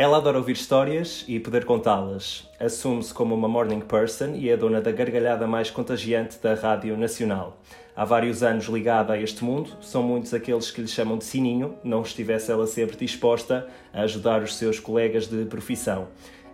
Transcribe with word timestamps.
Ela 0.00 0.18
adora 0.18 0.38
ouvir 0.38 0.52
histórias 0.52 1.24
e 1.26 1.40
poder 1.40 1.64
contá-las. 1.64 2.48
Assume-se 2.60 3.12
como 3.12 3.34
uma 3.34 3.48
morning 3.48 3.80
person 3.80 4.36
e 4.36 4.48
é 4.48 4.56
dona 4.56 4.80
da 4.80 4.92
gargalhada 4.92 5.44
mais 5.44 5.72
contagiante 5.72 6.38
da 6.40 6.54
Rádio 6.54 6.96
Nacional. 6.96 7.58
Há 7.96 8.04
vários 8.04 8.44
anos 8.44 8.66
ligada 8.66 9.14
a 9.14 9.20
este 9.20 9.42
mundo, 9.42 9.70
são 9.80 10.00
muitos 10.00 10.32
aqueles 10.32 10.70
que 10.70 10.80
lhe 10.80 10.86
chamam 10.86 11.18
de 11.18 11.24
Sininho, 11.24 11.74
não 11.82 12.02
estivesse 12.02 12.52
ela 12.52 12.64
sempre 12.68 12.96
disposta 12.96 13.66
a 13.92 14.02
ajudar 14.02 14.40
os 14.40 14.54
seus 14.54 14.78
colegas 14.78 15.26
de 15.26 15.44
profissão. 15.46 16.06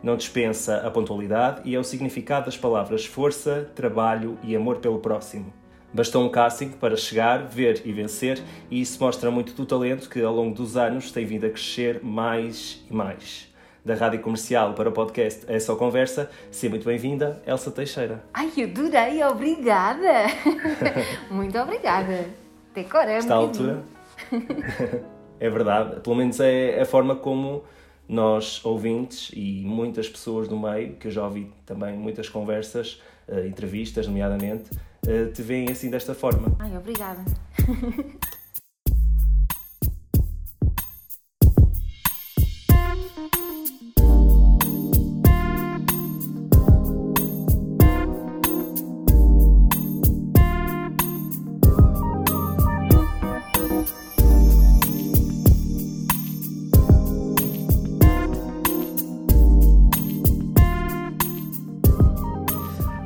Não 0.02 0.16
dispensa 0.16 0.78
a 0.78 0.90
pontualidade 0.90 1.60
e 1.66 1.74
é 1.74 1.78
o 1.78 1.84
significado 1.84 2.46
das 2.46 2.56
palavras 2.56 3.04
força, 3.04 3.70
trabalho 3.74 4.38
e 4.42 4.56
amor 4.56 4.78
pelo 4.78 5.00
próximo. 5.00 5.52
Bastou 5.94 6.24
um 6.24 6.28
casting 6.28 6.70
para 6.70 6.96
chegar, 6.96 7.46
ver 7.46 7.82
e 7.84 7.92
vencer, 7.92 8.42
e 8.68 8.80
isso 8.80 9.00
mostra 9.00 9.30
muito 9.30 9.52
do 9.52 9.64
talento 9.64 10.08
que, 10.08 10.20
ao 10.20 10.34
longo 10.34 10.52
dos 10.52 10.76
anos, 10.76 11.12
tem 11.12 11.24
vindo 11.24 11.46
a 11.46 11.50
crescer 11.50 12.02
mais 12.02 12.84
e 12.90 12.92
mais. 12.92 13.54
Da 13.84 13.94
rádio 13.94 14.20
comercial 14.20 14.74
para 14.74 14.88
o 14.88 14.92
podcast 14.92 15.44
É 15.46 15.56
Só 15.60 15.76
Conversa, 15.76 16.28
seja 16.50 16.68
muito 16.68 16.84
bem-vinda, 16.84 17.40
Elsa 17.46 17.70
Teixeira. 17.70 18.24
Ai, 18.34 18.50
adorei, 18.64 19.22
obrigada! 19.22 20.24
muito 21.30 21.56
obrigada. 21.56 22.26
Decora, 22.74 23.12
é 23.12 23.18
Está 23.18 23.34
à 23.34 23.36
altura? 23.36 23.84
é 25.38 25.48
verdade, 25.48 26.00
pelo 26.00 26.16
menos 26.16 26.40
é 26.40 26.80
a 26.80 26.84
forma 26.84 27.14
como 27.14 27.62
nós, 28.08 28.64
ouvintes 28.64 29.30
e 29.32 29.62
muitas 29.64 30.08
pessoas 30.08 30.48
do 30.48 30.58
meio, 30.58 30.96
que 30.96 31.06
eu 31.06 31.12
já 31.12 31.24
ouvi 31.24 31.52
também 31.64 31.96
muitas 31.96 32.28
conversas, 32.28 33.00
uh, 33.28 33.46
entrevistas, 33.46 34.08
nomeadamente, 34.08 34.70
uh, 35.06 35.32
te 35.32 35.42
veem 35.42 35.70
assim 35.70 35.90
desta 35.90 36.14
forma. 36.14 36.54
Ai, 36.58 36.76
obrigada. 36.76 37.24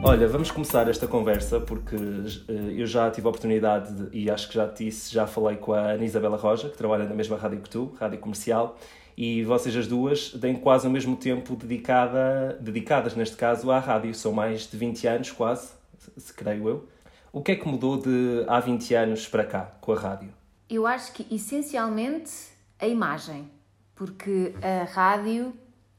Olha, 0.08 0.26
vamos 0.26 0.50
começar 0.50 0.88
esta 0.88 1.06
conversa 1.06 1.60
porque 1.60 1.94
uh, 1.94 2.70
eu 2.74 2.86
já 2.86 3.10
tive 3.10 3.26
a 3.26 3.28
oportunidade 3.28 3.92
de, 3.92 4.18
e 4.18 4.30
acho 4.30 4.48
que 4.48 4.54
já 4.54 4.66
te 4.66 4.86
disse, 4.86 5.12
já 5.12 5.26
falei 5.26 5.58
com 5.58 5.74
a 5.74 5.80
Ana 5.80 6.02
Isabela 6.02 6.38
Roja, 6.38 6.70
que 6.70 6.78
trabalha 6.78 7.04
na 7.04 7.14
mesma 7.14 7.36
rádio 7.36 7.60
que 7.60 7.68
tu, 7.68 7.94
rádio 8.00 8.18
comercial, 8.18 8.78
e 9.14 9.44
vocês 9.44 9.76
as 9.76 9.86
duas 9.86 10.30
têm 10.30 10.56
quase 10.56 10.86
ao 10.86 10.92
mesmo 10.94 11.14
tempo 11.14 11.54
dedicada, 11.54 12.56
dedicadas, 12.58 13.14
neste 13.14 13.36
caso, 13.36 13.70
à 13.70 13.78
rádio. 13.78 14.14
São 14.14 14.32
mais 14.32 14.62
de 14.62 14.78
20 14.78 15.06
anos, 15.06 15.30
quase, 15.30 15.72
se 16.16 16.32
creio 16.32 16.66
eu. 16.66 16.88
O 17.30 17.42
que 17.42 17.52
é 17.52 17.56
que 17.56 17.68
mudou 17.68 17.98
de 17.98 18.46
há 18.48 18.60
20 18.60 18.94
anos 18.94 19.28
para 19.28 19.44
cá, 19.44 19.72
com 19.78 19.92
a 19.92 19.98
rádio? 19.98 20.30
Eu 20.70 20.86
acho 20.86 21.12
que, 21.12 21.26
essencialmente, 21.30 22.32
a 22.80 22.86
imagem. 22.86 23.50
Porque 23.94 24.54
a 24.62 24.84
rádio 24.84 25.52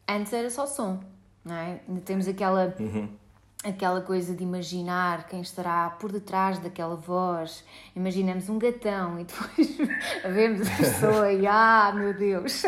antes 0.07 0.33
era 0.33 0.49
só 0.49 0.65
som, 0.65 0.99
não 1.45 1.53
é? 1.53 1.79
Temos 2.03 2.27
aquela... 2.27 2.73
Uhum 2.79 3.18
aquela 3.63 3.99
coisa 3.99 4.33
de 4.33 4.41
imaginar 4.41 5.27
quem 5.27 5.41
estará 5.41 5.89
por 5.89 6.11
detrás 6.11 6.59
daquela 6.59 6.95
voz. 6.95 7.63
Imaginamos 7.93 8.49
um 8.49 8.57
gatão 8.57 9.19
e 9.19 9.25
depois 9.25 9.77
vemos 10.33 10.67
a 10.67 10.75
pessoa 10.77 11.31
e 11.31 11.45
ah, 11.45 11.91
meu 11.93 12.13
Deus. 12.13 12.63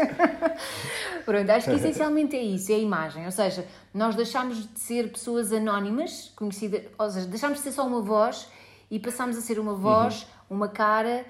Pronto, 1.26 1.50
acho 1.50 1.70
que 1.70 1.76
essencialmente 1.76 2.36
é 2.36 2.42
isso, 2.42 2.72
é 2.72 2.76
a 2.76 2.80
imagem. 2.80 3.26
Ou 3.26 3.32
seja, 3.32 3.66
nós 3.94 4.16
deixamos 4.16 4.68
de 4.68 4.80
ser 4.80 5.12
pessoas 5.12 5.54
anónimas, 5.54 6.32
conhecidas, 6.36 6.84
ou 6.98 7.10
seja, 7.10 7.28
deixamos 7.28 7.60
de 7.60 7.64
ser 7.64 7.72
só 7.72 7.88
uma 7.88 8.02
voz 8.02 8.50
e 8.90 9.00
passamos 9.00 9.38
a 9.38 9.42
ser 9.42 9.60
uma 9.60 9.74
voz, 9.74 10.24
uhum. 10.50 10.58
uma 10.58 10.68
cara 10.68 11.26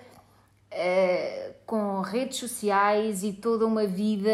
uh, 0.71 1.53
com 1.67 2.01
redes 2.01 2.39
sociais 2.39 3.23
e 3.23 3.33
toda 3.33 3.67
uma 3.67 3.85
vida. 3.85 4.31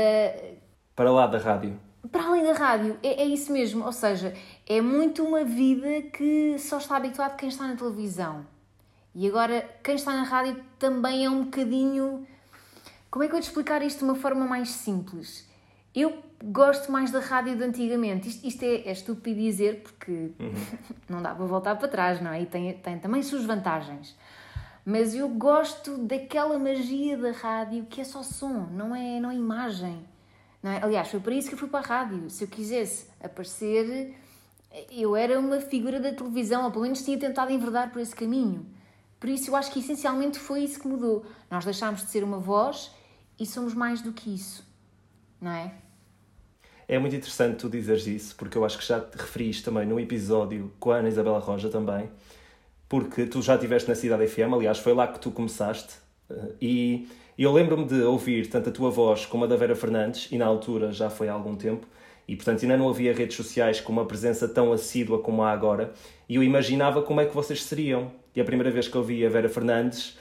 Para 0.95 1.11
lá 1.11 1.27
da 1.27 1.37
rádio 1.37 1.87
para 2.11 2.25
além 2.25 2.43
da 2.43 2.53
rádio, 2.53 2.97
é, 3.03 3.21
é, 3.21 3.25
isso 3.25 3.51
mesmo. 3.51 3.85
Ou 3.85 3.91
seja, 3.91 4.33
é 4.69 4.81
muito 4.81 5.23
uma 5.23 5.45
vida 5.45 6.01
que 6.11 6.57
só 6.59 6.77
está 6.77 6.97
habituado 6.97 7.37
quem 7.37 7.47
está 7.47 7.65
na 7.65 7.75
televisão. 7.75 8.45
E 9.15 9.27
agora, 9.27 9.67
quem 9.83 9.95
está 9.95 10.13
na 10.13 10.23
rádio 10.23 10.63
também 10.77 11.25
é 11.25 11.29
um 11.29 11.45
bocadinho. 11.45 12.27
Como 13.09 13.23
é 13.23 13.27
que 13.27 13.35
eu 13.35 13.39
te 13.39 13.47
explicar 13.47 13.81
isto 13.81 13.99
de 13.99 14.03
uma 14.03 14.15
forma 14.15 14.45
mais 14.45 14.69
simples? 14.69 15.47
Eu 15.95 16.21
gosto 16.43 16.91
mais 16.91 17.09
da 17.09 17.19
rádio 17.19 17.55
de 17.55 17.63
antigamente. 17.63 18.27
Isto, 18.27 18.45
isto 18.45 18.63
é, 18.63 18.75
é, 18.81 18.91
estúpido 18.91 19.39
dizer 19.39 19.81
porque 19.81 20.31
uhum. 20.37 20.53
não 21.09 21.21
dá 21.21 21.33
para 21.33 21.45
voltar 21.45 21.75
para 21.77 21.87
trás, 21.87 22.21
não 22.21 22.31
é? 22.31 22.41
E 22.41 22.45
tem, 22.45 22.73
tem 22.73 22.99
também 22.99 23.23
suas 23.23 23.45
vantagens. 23.45 24.15
Mas 24.85 25.15
eu 25.15 25.27
gosto 25.29 25.97
daquela 25.97 26.59
magia 26.59 27.17
da 27.17 27.31
rádio 27.31 27.85
que 27.85 28.01
é 28.01 28.03
só 28.03 28.21
som, 28.21 28.67
não 28.71 28.95
é, 28.95 29.19
não 29.19 29.31
é 29.31 29.35
imagem. 29.35 30.05
Não 30.61 30.71
é? 30.71 30.83
Aliás, 30.83 31.07
foi 31.07 31.19
para 31.19 31.33
isso 31.33 31.47
que 31.47 31.55
eu 31.55 31.59
fui 31.59 31.69
para 31.69 31.79
a 31.79 31.87
rádio. 31.87 32.29
Se 32.29 32.43
eu 32.43 32.47
quisesse 32.47 33.07
aparecer, 33.21 34.15
eu 34.91 35.15
era 35.15 35.39
uma 35.39 35.59
figura 35.59 35.99
da 35.99 36.11
televisão, 36.11 36.65
ou 36.65 36.71
pelo 36.71 36.83
menos 36.83 37.03
tinha 37.03 37.17
tentado 37.17 37.51
enverdar 37.51 37.91
por 37.91 38.01
esse 38.01 38.15
caminho. 38.15 38.65
Por 39.19 39.29
isso, 39.29 39.49
eu 39.49 39.55
acho 39.55 39.71
que 39.71 39.79
essencialmente 39.79 40.37
foi 40.37 40.61
isso 40.61 40.79
que 40.79 40.87
mudou. 40.87 41.25
Nós 41.49 41.65
deixámos 41.65 42.03
de 42.03 42.11
ser 42.11 42.23
uma 42.23 42.39
voz 42.39 42.91
e 43.39 43.45
somos 43.45 43.73
mais 43.73 44.01
do 44.01 44.11
que 44.13 44.33
isso, 44.33 44.65
não 45.41 45.51
é? 45.51 45.73
É 46.87 46.97
muito 46.97 47.15
interessante 47.15 47.57
tu 47.57 47.69
dizeres 47.69 48.07
isso, 48.07 48.35
porque 48.35 48.57
eu 48.57 48.63
acho 48.63 48.77
que 48.77 48.85
já 48.85 48.99
te 48.99 49.17
referiste 49.17 49.63
também 49.63 49.85
num 49.85 49.99
episódio 49.99 50.71
com 50.79 50.91
a 50.91 50.97
Ana 50.97 51.09
Isabela 51.09 51.39
Roja 51.39 51.69
também, 51.69 52.09
porque 52.87 53.25
tu 53.25 53.41
já 53.41 53.55
estiveste 53.55 53.89
na 53.89 53.95
Cidade 53.95 54.25
FM, 54.25 54.53
aliás, 54.53 54.79
foi 54.79 54.93
lá 54.93 55.05
que 55.07 55.19
tu 55.19 55.29
começaste, 55.29 55.95
eh, 56.29 56.51
e 56.61 57.09
eu 57.37 57.51
lembro-me 57.51 57.85
de 57.85 58.01
ouvir 58.03 58.47
tanto 58.49 58.69
a 58.69 58.71
tua 58.71 58.89
voz 58.89 59.25
como 59.25 59.43
a 59.43 59.47
da 59.47 59.57
Vera 59.57 59.75
Fernandes, 59.75 60.31
e 60.31 60.37
na 60.37 60.45
altura 60.45 60.93
já 60.93 61.09
foi 61.09 61.27
há 61.27 61.33
algum 61.33 61.57
tempo, 61.57 61.85
e 62.27 62.35
portanto 62.35 62.63
ainda 62.63 62.77
não 62.77 62.89
havia 62.89 63.13
redes 63.13 63.37
sociais 63.37 63.79
com 63.79 63.91
uma 63.91 64.05
presença 64.05 64.47
tão 64.47 64.73
assídua 64.73 65.19
como 65.19 65.43
há 65.43 65.51
agora, 65.51 65.93
e 66.27 66.35
eu 66.35 66.43
imaginava 66.43 67.01
como 67.01 67.21
é 67.21 67.25
que 67.25 67.33
vocês 67.33 67.63
seriam. 67.63 68.11
E 68.35 68.41
a 68.41 68.45
primeira 68.45 68.69
vez 68.69 68.87
que 68.87 68.95
eu 68.95 69.03
vi 69.03 69.25
a 69.25 69.29
Vera 69.29 69.49
Fernandes, 69.49 70.17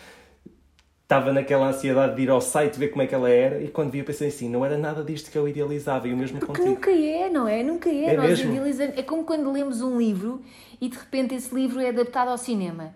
estava 1.06 1.32
naquela 1.32 1.68
ansiedade 1.68 2.16
de 2.16 2.22
ir 2.22 2.30
ao 2.30 2.40
site 2.40 2.78
ver 2.78 2.88
como 2.88 3.00
é 3.02 3.06
que 3.06 3.14
ela 3.14 3.30
era, 3.30 3.62
e 3.62 3.68
quando 3.68 3.92
vi 3.92 4.00
eu 4.00 4.04
pensei 4.04 4.26
assim, 4.26 4.48
não 4.48 4.64
era 4.64 4.76
nada 4.76 5.04
disto 5.04 5.30
que 5.30 5.38
eu 5.38 5.48
idealizava, 5.48 6.08
e 6.08 6.12
o 6.12 6.16
mesmo 6.16 6.40
Porque 6.40 6.54
contigo. 6.54 6.68
nunca 6.68 6.90
é, 6.90 7.30
não 7.30 7.46
é? 7.46 7.62
Nunca 7.62 7.88
é. 7.88 8.06
é 8.06 8.16
Nós 8.16 8.30
mesmo? 8.30 8.50
idealizamos. 8.50 8.98
É 8.98 9.02
como 9.02 9.24
quando 9.24 9.50
lemos 9.52 9.80
um 9.82 9.96
livro 9.98 10.42
e 10.80 10.88
de 10.88 10.96
repente 10.96 11.34
esse 11.34 11.54
livro 11.54 11.80
é 11.80 11.90
adaptado 11.90 12.28
ao 12.28 12.36
cinema. 12.36 12.92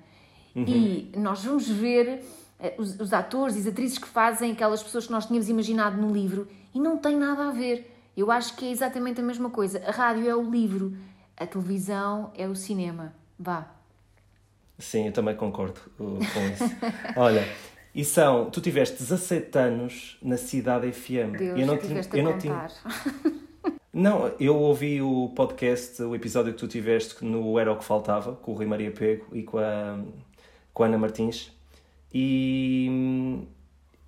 Uhum. 0.56 0.64
E 0.66 1.12
nós 1.16 1.44
vamos 1.44 1.68
ver 1.68 2.20
eh, 2.58 2.74
os, 2.76 2.98
os, 2.98 3.12
atores 3.12 3.54
e 3.54 3.60
as 3.60 3.66
atrizes 3.68 3.96
que 3.96 4.08
fazem 4.08 4.50
aquelas 4.50 4.82
pessoas 4.82 5.06
que 5.06 5.12
nós 5.12 5.26
tínhamos 5.26 5.48
imaginado 5.48 5.96
no 5.96 6.12
livro 6.12 6.48
e 6.74 6.80
não 6.80 6.98
tem 6.98 7.16
nada 7.16 7.46
a 7.46 7.50
ver. 7.52 7.88
Eu 8.20 8.30
acho 8.30 8.54
que 8.54 8.66
é 8.66 8.70
exatamente 8.70 9.20
a 9.20 9.24
mesma 9.24 9.48
coisa. 9.50 9.82
A 9.86 9.90
rádio 9.90 10.28
é 10.28 10.34
o 10.34 10.50
livro, 10.50 10.94
a 11.36 11.46
televisão 11.46 12.30
é 12.36 12.46
o 12.46 12.54
cinema. 12.54 13.14
Vá. 13.38 13.70
Sim, 14.78 15.06
eu 15.06 15.12
também 15.12 15.34
concordo 15.34 15.80
uh, 15.98 16.18
com 16.18 16.18
isso. 16.52 16.76
Olha, 17.16 17.46
e 17.94 18.04
são, 18.04 18.50
tu 18.50 18.60
tiveste 18.60 18.98
17 18.98 19.58
anos 19.58 20.18
na 20.22 20.36
Cidade 20.36 20.92
FM. 20.92 21.36
Deus, 21.38 21.58
eu 21.60 21.66
não 21.66 21.78
tinha, 21.78 22.00
eu 22.12 22.24
não 22.24 22.38
tinha. 22.38 22.68
Não, 23.92 24.32
eu 24.38 24.56
ouvi 24.56 25.02
o 25.02 25.32
podcast, 25.34 26.00
o 26.00 26.14
episódio 26.14 26.52
que 26.52 26.58
tu 26.60 26.68
tiveste 26.68 27.24
no 27.24 27.58
Era 27.58 27.72
o 27.72 27.76
que 27.76 27.84
Faltava, 27.84 28.36
com 28.36 28.52
o 28.52 28.54
Rui 28.54 28.64
Maria 28.64 28.92
Pego 28.92 29.26
e 29.32 29.42
com 29.42 29.58
a, 29.58 29.98
com 30.72 30.84
a 30.84 30.86
Ana 30.86 30.96
Martins 30.96 31.50
e 32.12 32.88
hum, 32.90 33.46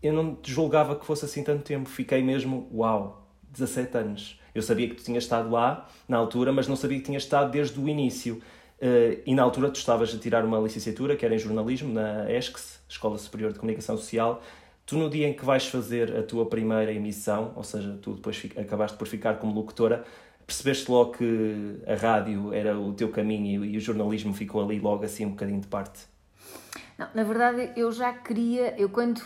eu 0.03 0.13
não 0.13 0.39
julgava 0.43 0.97
que 0.97 1.07
fosse 1.07 1.25
assim 1.25 1.43
tanto 1.43 1.63
tempo. 1.63 1.89
Fiquei 1.89 2.23
mesmo, 2.23 2.69
uau, 2.73 3.22
17 3.53 3.97
anos. 3.97 4.41
Eu 4.55 4.63
sabia 4.63 4.89
que 4.89 4.95
tu 4.95 5.05
tinhas 5.05 5.25
estado 5.25 5.51
lá 5.51 5.89
na 6.09 6.17
altura, 6.17 6.53
mas 6.53 6.69
não 6.69 6.77
sabia 6.77 6.99
que 6.99 7.05
tinhas 7.05 7.23
estado 7.23 7.51
desde 7.51 7.79
o 7.79 7.89
início. 7.89 8.43
Uh, 8.81 9.23
e 9.25 9.35
na 9.35 9.43
altura 9.43 9.71
tu 9.71 9.77
estavas 9.77 10.13
a 10.15 10.19
tirar 10.19 10.45
uma 10.45 10.59
licenciatura, 10.59 11.15
que 11.15 11.25
era 11.25 11.35
em 11.35 11.39
jornalismo, 11.39 11.93
na 11.93 12.31
ESCS, 12.31 12.81
Escola 12.89 13.17
Superior 13.17 13.53
de 13.53 13.59
Comunicação 13.59 13.97
Social. 13.97 14.43
Tu, 14.85 14.97
no 14.99 15.09
dia 15.09 15.29
em 15.29 15.33
que 15.33 15.45
vais 15.45 15.67
fazer 15.67 16.17
a 16.17 16.23
tua 16.23 16.47
primeira 16.47 16.93
emissão, 16.93 17.53
ou 17.55 17.63
seja, 17.63 17.97
tu 18.03 18.15
depois 18.15 18.43
acabaste 18.59 18.99
por 18.99 19.07
ficar 19.07 19.39
como 19.39 19.55
locutora, 19.55 20.05
percebeste 20.45 20.91
logo 20.91 21.13
que 21.13 21.81
a 21.87 21.95
rádio 21.95 22.53
era 22.53 22.77
o 22.79 22.93
teu 22.93 23.09
caminho 23.09 23.65
e 23.65 23.77
o 23.77 23.81
jornalismo 23.81 24.35
ficou 24.35 24.63
ali 24.63 24.81
logo 24.81 25.05
assim 25.05 25.25
um 25.25 25.31
bocadinho 25.31 25.61
de 25.61 25.69
parte? 25.69 26.01
Não, 26.99 27.09
na 27.15 27.23
verdade, 27.23 27.73
eu 27.77 27.91
já 27.91 28.13
queria, 28.13 28.75
eu 28.79 28.89
quando 28.89 29.21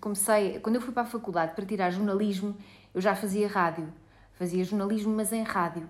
comecei, 0.00 0.58
quando 0.60 0.76
eu 0.76 0.80
fui 0.80 0.92
para 0.92 1.02
a 1.02 1.06
faculdade 1.06 1.54
para 1.54 1.66
tirar 1.66 1.90
jornalismo, 1.90 2.56
eu 2.94 3.00
já 3.00 3.14
fazia 3.14 3.48
rádio. 3.48 3.92
Fazia 4.32 4.64
jornalismo, 4.64 5.14
mas 5.14 5.32
em 5.32 5.42
rádio. 5.42 5.88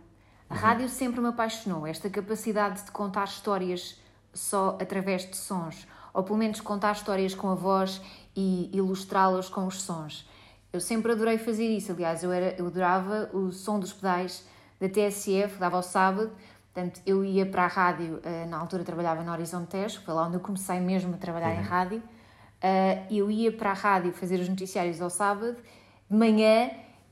A 0.48 0.54
uhum. 0.54 0.60
rádio 0.60 0.88
sempre 0.88 1.20
me 1.20 1.28
apaixonou, 1.28 1.86
esta 1.86 2.10
capacidade 2.10 2.84
de 2.84 2.90
contar 2.90 3.24
histórias 3.24 4.00
só 4.34 4.76
através 4.80 5.28
de 5.28 5.36
sons, 5.36 5.86
ou 6.12 6.22
pelo 6.24 6.38
menos 6.38 6.60
contar 6.60 6.92
histórias 6.92 7.34
com 7.34 7.48
a 7.48 7.54
voz 7.54 8.00
e 8.34 8.68
ilustrá-las 8.72 9.48
com 9.48 9.66
os 9.66 9.82
sons. 9.82 10.28
Eu 10.72 10.80
sempre 10.80 11.12
adorei 11.12 11.38
fazer 11.38 11.66
isso. 11.66 11.92
Aliás, 11.92 12.22
eu, 12.22 12.32
era, 12.32 12.54
eu 12.58 12.66
adorava 12.66 13.30
o 13.32 13.50
som 13.52 13.78
dos 13.78 13.92
pedais 13.92 14.44
da 14.80 14.88
TSF, 14.88 15.58
dava 15.58 15.76
ao 15.76 15.82
sábado. 15.82 16.32
Portanto, 16.72 17.00
eu 17.04 17.24
ia 17.24 17.44
para 17.44 17.64
a 17.64 17.66
rádio, 17.66 18.20
uh, 18.24 18.48
na 18.48 18.58
altura 18.58 18.84
trabalhava 18.84 19.22
no 19.22 19.32
Horizonte 19.32 19.68
Tejo, 19.68 20.00
foi 20.02 20.14
lá 20.14 20.26
onde 20.26 20.36
eu 20.36 20.40
comecei 20.40 20.78
mesmo 20.78 21.14
a 21.14 21.16
trabalhar 21.16 21.52
uhum. 21.54 21.60
em 21.60 21.62
rádio. 21.62 21.98
Uh, 21.98 23.14
eu 23.14 23.30
ia 23.30 23.50
para 23.50 23.70
a 23.70 23.74
rádio 23.74 24.12
fazer 24.12 24.38
os 24.38 24.48
noticiários 24.48 25.00
ao 25.00 25.10
sábado, 25.10 25.56
de 26.08 26.16
manhã, 26.16 26.70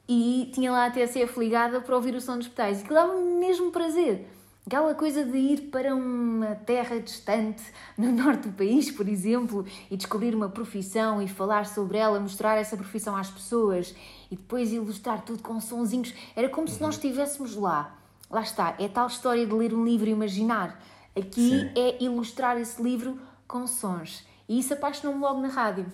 e 0.09 0.51
tinha 0.55 0.73
lá 0.73 0.87
a 0.87 0.91
TSF 0.91 1.39
ligada 1.39 1.81
para 1.81 1.95
ouvir 1.95 2.15
o 2.15 2.21
som 2.21 2.39
dos 2.39 2.49
pedais. 2.49 2.81
E 2.81 2.85
que 2.85 2.95
dava-me 2.95 3.39
mesmo 3.39 3.71
prazer. 3.71 4.27
Aquela 4.67 4.95
coisa 4.95 5.25
de 5.25 5.37
ir 5.37 5.61
para 5.71 5.95
uma 5.95 6.55
terra 6.55 7.01
distante, 7.01 7.63
no 7.97 8.13
norte 8.13 8.49
do 8.49 8.55
país, 8.55 8.91
por 8.91 9.09
exemplo, 9.09 9.65
e 9.91 9.97
descobrir 9.97 10.35
uma 10.35 10.49
profissão 10.49 11.23
e 11.23 11.29
falar 11.29 11.67
sobre 11.67 11.99
ela, 11.99 12.21
mostrar 12.21 12.57
essa 12.57 12.77
profissão 12.77 13.17
às 13.17 13.31
pessoas 13.31 13.95
e 14.31 14.37
depois 14.37 14.73
ilustrar 14.73 15.23
tudo 15.23 15.43
com 15.43 15.61
sonzinhos. 15.61 16.15
Era 16.37 16.49
como 16.49 16.69
se 16.69 16.81
nós 16.81 16.97
uhum. 16.97 17.03
estivéssemos 17.03 17.57
lá. 17.57 17.97
Lá 18.31 18.43
está, 18.43 18.75
é 18.79 18.89
tal 18.89 19.07
história 19.07 19.47
de 19.47 19.53
ler 19.55 19.73
um 19.73 19.85
livro 19.85 20.07
e 20.07 20.13
imaginar. 20.13 20.79
Aqui 21.17 21.51
Sim. 21.51 21.71
é 21.75 22.03
ilustrar 22.03 22.59
esse 22.59 22.83
livro 22.83 23.19
com 23.47 23.67
sons. 23.67 24.27
E 24.47 24.59
isso 24.59 24.75
apaixonou-me 24.75 25.21
logo 25.21 25.41
na 25.41 25.49
rádio. 25.49 25.87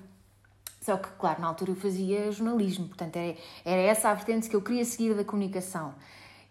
Só 0.85 0.99
que, 0.99 1.09
claro, 1.19 1.41
na 1.41 1.47
altura 1.47 1.71
eu 1.71 1.77
fazia 1.77 2.31
jornalismo, 2.31 2.89
portanto 2.89 3.17
era, 3.17 3.39
era 3.65 3.81
essa 3.81 4.11
a 4.11 4.15
vertente 4.15 4.51
que 4.51 4.55
eu 4.55 4.61
queria 4.61 4.85
seguir 4.85 5.15
da 5.15 5.25
comunicação. 5.25 5.95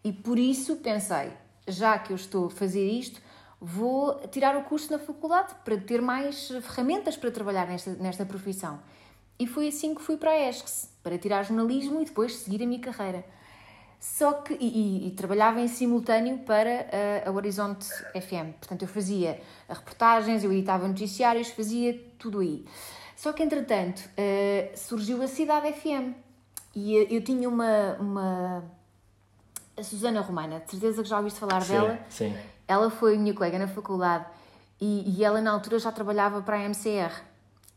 E 0.04 0.12
por 0.12 0.40
isso 0.40 0.78
pensei, 0.78 1.32
já 1.68 2.00
que 2.00 2.12
eu 2.12 2.16
estou 2.16 2.48
a 2.48 2.50
fazer 2.50 2.84
isto, 2.84 3.22
vou 3.62 4.16
tirar 4.30 4.58
o 4.58 4.64
curso 4.64 4.92
na 4.92 4.98
faculdade 4.98 5.54
para 5.64 5.78
ter 5.78 6.02
mais 6.02 6.48
ferramentas 6.48 7.16
para 7.16 7.30
trabalhar 7.30 7.68
nesta, 7.68 7.92
nesta 7.94 8.26
profissão. 8.26 8.80
E 9.38 9.46
foi 9.46 9.68
assim 9.68 9.94
que 9.94 10.02
fui 10.02 10.18
para 10.18 10.32
a 10.32 10.50
ESCS, 10.50 10.90
para 11.04 11.16
tirar 11.20 11.44
jornalismo 11.44 12.02
e 12.02 12.06
depois 12.06 12.36
seguir 12.38 12.64
a 12.64 12.66
minha 12.66 12.82
carreira. 12.82 13.24
Só 14.00 14.34
que, 14.34 14.56
e, 14.56 15.06
e, 15.06 15.08
e 15.10 15.12
trabalhava 15.12 15.62
em 15.62 15.68
simultâneo 15.68 16.40
para 16.40 16.88
a, 17.24 17.30
a, 17.30 17.32
Horizonte 17.32 17.86
FM. 18.20 18.58
Portanto, 18.58 18.82
eu 18.82 18.88
fazia 18.88 19.40
reportagens, 19.70 20.44
eu 20.44 20.52
editava 20.52 20.88
noticiários, 20.88 21.50
fazia 21.50 21.94
tudo 22.18 22.40
aí. 22.40 22.66
Só 23.24 23.32
que, 23.32 23.42
entretanto, 23.42 24.00
uh, 24.02 24.78
surgiu 24.78 25.22
a 25.24 25.28
Cidade 25.28 25.72
FM. 25.72 26.14
E 26.76 26.94
eu, 26.94 27.04
eu 27.04 27.24
tinha 27.24 27.48
uma, 27.48 27.96
uma 27.98 28.66
a 29.78 29.82
Susana 29.82 30.20
Romana, 30.20 30.60
de 30.60 30.72
certeza 30.72 31.02
que 31.02 31.08
já 31.08 31.20
ouviste 31.20 31.40
falar 31.40 31.62
sim, 31.62 31.72
dela. 31.72 32.00
Sim. 32.10 32.36
Ela 32.68 32.90
foi 32.90 33.18
minha 33.18 33.34
colega 33.34 33.58
na 33.58 33.66
faculdade 33.70 34.26
e, 34.82 35.06
e 35.08 35.24
ela 35.24 35.40
na 35.40 35.52
altura 35.52 35.80
já 35.80 35.90
trabalhava 35.90 36.42
para 36.42 36.58
a 36.58 36.64
MCR. 36.66 37.14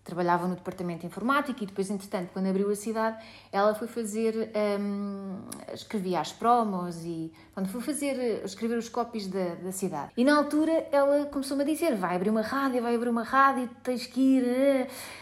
Trabalhava 0.03 0.49
no 0.49 0.57
departamento 0.57 1.03
de 1.03 1.07
informática 1.07 1.63
e 1.63 1.67
depois, 1.67 1.91
entretanto, 1.93 2.31
quando 2.33 2.49
abriu 2.49 2.69
a 2.69 2.75
cidade, 2.75 3.25
ela 3.53 3.73
foi 3.73 3.87
fazer. 3.87 4.51
Um, 4.81 5.43
escrevia 5.73 6.19
as 6.19 6.33
promos 6.33 7.05
e. 7.05 7.33
Quando 7.55 7.69
foi 7.69 7.81
fazer. 7.81 8.45
escrever 8.45 8.79
os 8.79 8.89
copies 8.89 9.29
da, 9.29 9.55
da 9.55 9.71
cidade. 9.71 10.11
E 10.17 10.25
na 10.25 10.37
altura 10.37 10.89
ela 10.91 11.27
começou-me 11.27 11.63
a 11.63 11.67
dizer: 11.67 11.95
vai 11.95 12.17
abrir 12.17 12.31
uma 12.31 12.43
rádio, 12.43 12.83
vai 12.83 12.97
abrir 12.97 13.11
uma 13.11 13.23
rádio, 13.23 13.71
tens 13.85 14.07
que 14.09 14.21
ir. 14.21 14.43
Uh, 14.43 15.17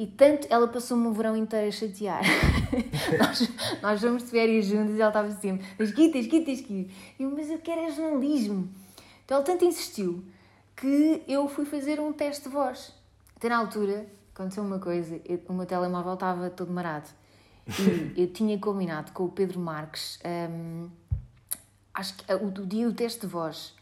e 0.00 0.06
tanto, 0.06 0.46
ela 0.48 0.66
passou-me 0.66 1.08
o 1.08 1.12
verão 1.12 1.36
inteiro 1.36 1.68
a 1.68 1.70
chatear. 1.70 2.22
nós, 3.20 3.52
nós 3.82 4.00
fomos 4.00 4.22
de 4.22 4.30
férias 4.30 4.64
juntos 4.64 4.96
e 4.96 4.98
ela 4.98 5.10
estava 5.10 5.30
sempre, 5.32 5.66
tens 5.76 5.92
que 5.92 6.02
ir, 6.04 6.10
tens 6.10 6.26
que 6.26 6.36
ir, 6.36 6.44
tens 6.46 6.60
que 6.62 6.72
ir. 6.72 6.94
Eu, 7.18 7.30
mas 7.30 7.50
eu 7.50 7.58
quero 7.58 7.82
é 7.82 7.90
jornalismo. 7.90 8.66
Então 9.22 9.36
ela 9.36 9.44
tanto 9.44 9.62
insistiu 9.66 10.24
que 10.74 11.22
eu 11.28 11.46
fui 11.50 11.66
fazer 11.66 12.00
um 12.00 12.14
teste 12.14 12.44
de 12.44 12.48
voz. 12.48 12.94
Até 13.36 13.50
na 13.50 13.58
altura, 13.58 14.06
aconteceu 14.34 14.62
uma 14.62 14.78
coisa, 14.78 15.20
eu, 15.22 15.38
o 15.46 15.52
meu 15.52 15.66
telemóvel 15.66 16.14
estava 16.14 16.48
todo 16.48 16.72
marado. 16.72 17.10
E 18.16 18.22
eu 18.22 18.32
tinha 18.32 18.58
combinado 18.58 19.12
com 19.12 19.26
o 19.26 19.28
Pedro 19.28 19.60
Marques, 19.60 20.18
um, 20.24 20.88
acho 21.92 22.14
que 22.14 22.32
o, 22.32 22.46
o 22.46 22.66
dia 22.66 22.88
do 22.88 22.94
teste 22.94 23.20
de 23.20 23.26
voz. 23.26 23.74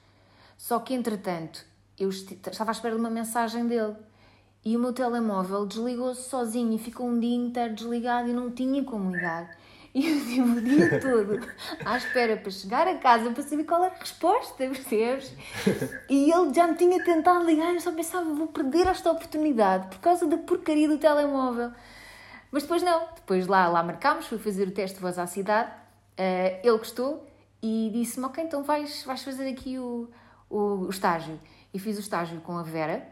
Só 0.56 0.80
que, 0.80 0.94
entretanto, 0.94 1.64
eu 1.96 2.08
estava 2.08 2.72
à 2.72 2.72
espera 2.72 2.96
de 2.96 3.00
uma 3.00 3.08
mensagem 3.08 3.68
dele 3.68 3.94
e 4.64 4.76
o 4.76 4.80
meu 4.80 4.92
telemóvel 4.92 5.66
desligou-se 5.66 6.28
sozinho 6.28 6.72
e 6.74 6.78
ficou 6.78 7.08
um 7.08 7.18
dia 7.18 7.36
inteiro 7.36 7.74
desligado 7.74 8.28
e 8.28 8.32
não 8.32 8.50
tinha 8.50 8.82
como 8.84 9.14
ligar. 9.14 9.56
E 9.94 10.06
eu 10.06 10.20
tive 10.20 10.40
o 10.40 10.60
dia 10.60 11.00
todo 11.00 11.40
à 11.84 11.96
espera 11.96 12.36
para 12.36 12.50
chegar 12.50 12.86
a 12.86 12.96
casa 12.98 13.30
para 13.30 13.42
saber 13.42 13.64
qual 13.64 13.84
era 13.84 13.94
a 13.94 13.98
resposta, 13.98 14.56
percebes? 14.68 15.32
E 16.08 16.30
ele 16.30 16.52
já 16.52 16.66
me 16.66 16.74
tinha 16.74 17.02
tentado 17.02 17.44
ligar 17.44 17.72
e 17.72 17.76
eu 17.76 17.80
só 17.80 17.92
pensava, 17.92 18.32
vou 18.34 18.48
perder 18.48 18.86
esta 18.86 19.10
oportunidade 19.10 19.88
por 19.88 19.98
causa 19.98 20.26
da 20.26 20.36
porcaria 20.36 20.88
do 20.88 20.98
telemóvel. 20.98 21.72
Mas 22.50 22.62
depois 22.62 22.82
não, 22.82 23.08
depois 23.14 23.46
lá, 23.46 23.68
lá 23.68 23.82
marcámos, 23.82 24.26
fui 24.26 24.38
fazer 24.38 24.68
o 24.68 24.70
teste 24.70 24.96
de 24.96 25.02
voz 25.02 25.18
à 25.18 25.26
cidade, 25.26 25.70
uh, 25.70 26.60
ele 26.62 26.78
gostou 26.78 27.26
e 27.62 27.90
disse-me, 27.92 28.26
ok, 28.26 28.44
então 28.44 28.62
vais, 28.62 29.02
vais 29.04 29.22
fazer 29.22 29.48
aqui 29.48 29.78
o, 29.78 30.08
o, 30.48 30.86
o 30.86 30.90
estágio. 30.90 31.38
E 31.72 31.78
fiz 31.78 31.98
o 31.98 32.00
estágio 32.00 32.40
com 32.40 32.56
a 32.56 32.62
Vera, 32.62 33.06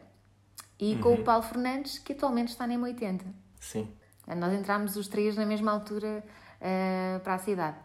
e 0.78 0.94
uhum. 0.94 1.00
com 1.00 1.08
o 1.08 1.12
uhum. 1.12 1.24
Paulo 1.24 1.42
Fernandes, 1.42 1.98
que 1.98 2.12
atualmente 2.12 2.48
está 2.48 2.66
na 2.66 2.74
M80. 2.74 3.22
Sim. 3.60 3.88
Nós 4.26 4.52
entramos 4.52 4.96
os 4.96 5.08
três 5.08 5.36
na 5.36 5.46
mesma 5.46 5.72
altura 5.72 6.22
uh, 6.60 7.20
para 7.20 7.34
a 7.34 7.38
cidade. 7.38 7.76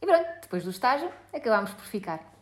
E 0.00 0.06
pronto, 0.06 0.26
depois 0.42 0.64
do 0.64 0.70
estágio, 0.70 1.10
acabámos 1.32 1.70
por 1.72 1.84
ficar. 1.84 2.34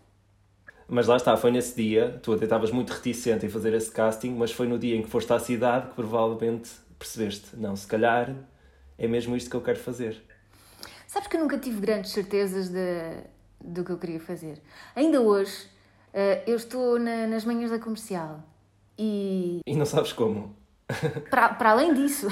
Mas 0.88 1.06
lá 1.06 1.16
está, 1.16 1.36
foi 1.36 1.50
nesse 1.50 1.75
dia, 1.75 2.20
tu 2.22 2.32
até 2.32 2.44
estavas 2.44 2.70
muito 2.70 2.92
reticente 2.92 3.46
em 3.46 3.48
fazer 3.48 3.72
esse 3.72 3.90
casting, 3.90 4.34
mas 4.34 4.52
foi 4.52 4.69
no 4.69 4.78
dia 4.78 4.96
em 4.96 5.02
que 5.02 5.08
foste 5.08 5.32
à 5.32 5.38
cidade 5.38 5.88
que 5.88 5.94
provavelmente 5.94 6.70
percebeste, 6.98 7.56
não, 7.56 7.75
se 7.75 7.86
calhar 7.86 8.34
é 8.98 9.08
mesmo 9.08 9.34
isto 9.34 9.50
que 9.50 9.56
eu 9.56 9.62
quero 9.62 9.78
fazer. 9.78 10.22
Sabes 11.06 11.28
que 11.28 11.36
eu 11.36 11.40
nunca 11.40 11.58
tive 11.58 11.81
grandes 11.81 12.12
certezas 12.12 12.69
de, 12.69 13.25
do 13.60 13.84
que 13.84 13.90
eu 13.90 13.98
queria 13.98 14.20
fazer. 14.20 14.60
Ainda 14.94 15.20
hoje, 15.20 15.66
uh, 16.12 16.42
eu 16.46 16.56
estou 16.56 16.98
na, 16.98 17.26
nas 17.26 17.44
manhãs 17.44 17.70
da 17.70 17.78
comercial 17.78 18.42
e, 18.99 19.61
e 19.67 19.76
não 19.76 19.87
sabes 19.87 20.12
como. 20.12 20.55
para, 21.31 21.55
para 21.55 21.70
além 21.70 21.94
disso, 21.94 22.29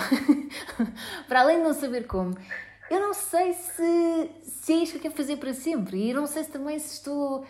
para 1.27 1.41
além 1.41 1.59
de 1.59 1.63
não 1.65 1.75
saber 1.75 2.07
como, 2.07 2.37
eu 2.91 3.01
não 3.01 3.15
sei 3.15 3.55
se, 3.55 4.31
se 4.43 4.73
é 4.73 4.77
isto 4.77 4.93
que 4.93 4.99
eu 4.99 5.03
quero 5.03 5.15
fazer 5.15 5.37
para 5.39 5.55
sempre. 5.55 5.97
E 5.97 6.11
eu 6.11 6.21
não 6.21 6.27
sei 6.27 6.45
se 6.45 6.51
também 6.51 6.79
se 6.79 6.95
estou. 6.95 7.45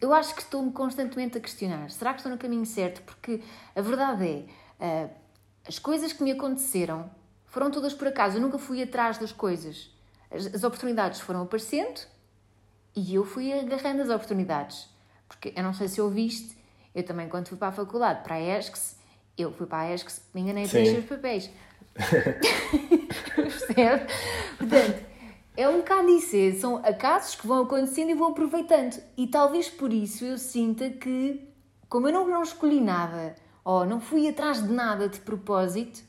Eu 0.00 0.14
acho 0.14 0.34
que 0.34 0.42
estou-me 0.42 0.70
constantemente 0.72 1.36
a 1.36 1.40
questionar. 1.40 1.90
Será 1.90 2.12
que 2.12 2.20
estou 2.20 2.30
no 2.30 2.38
caminho 2.38 2.64
certo? 2.64 3.02
Porque 3.02 3.42
a 3.74 3.80
verdade 3.80 4.46
é, 4.78 5.04
uh, 5.04 5.10
as 5.66 5.78
coisas 5.78 6.12
que 6.12 6.22
me 6.22 6.30
aconteceram 6.32 7.10
foram 7.44 7.70
todas 7.70 7.92
por 7.92 8.08
acaso. 8.08 8.36
Eu 8.36 8.40
nunca 8.40 8.58
fui 8.58 8.82
atrás 8.82 9.18
das 9.18 9.32
coisas. 9.32 9.90
As, 10.30 10.46
as 10.46 10.64
oportunidades 10.64 11.20
foram 11.20 11.42
aparecendo 11.42 12.00
e 12.94 13.14
eu 13.14 13.24
fui 13.24 13.52
agarrando 13.52 14.02
as 14.02 14.08
oportunidades. 14.08 14.88
Porque 15.28 15.52
eu 15.56 15.62
não 15.62 15.74
sei 15.74 15.88
se 15.88 16.00
ouviste, 16.00 16.55
eu 16.96 17.02
também, 17.02 17.28
quando 17.28 17.48
fui 17.48 17.58
para 17.58 17.68
a 17.68 17.72
faculdade, 17.72 18.24
para 18.24 18.36
a 18.36 18.40
ESCS, 18.40 18.96
eu 19.36 19.52
fui 19.52 19.66
para 19.66 19.80
a 19.80 19.94
ESCS, 19.94 20.22
me 20.32 20.40
enganei 20.40 20.64
a 20.64 20.68
preencher 20.68 21.00
os 21.00 21.04
papéis. 21.04 21.50
Percebe? 23.36 24.06
Portanto, 24.56 25.04
é 25.58 25.68
um 25.68 25.76
bocado 25.76 26.08
isso. 26.08 26.34
É, 26.34 26.52
são 26.52 26.76
acasos 26.78 27.34
que 27.34 27.46
vão 27.46 27.64
acontecendo 27.64 28.10
e 28.10 28.14
vão 28.14 28.28
aproveitando. 28.28 28.98
E 29.14 29.26
talvez 29.26 29.68
por 29.68 29.92
isso 29.92 30.24
eu 30.24 30.38
sinta 30.38 30.88
que, 30.88 31.46
como 31.86 32.08
eu 32.08 32.14
não, 32.14 32.26
não 32.26 32.42
escolhi 32.42 32.80
nada, 32.80 33.34
ou 33.62 33.84
não 33.84 34.00
fui 34.00 34.26
atrás 34.26 34.66
de 34.66 34.72
nada 34.72 35.06
de 35.06 35.20
propósito, 35.20 36.02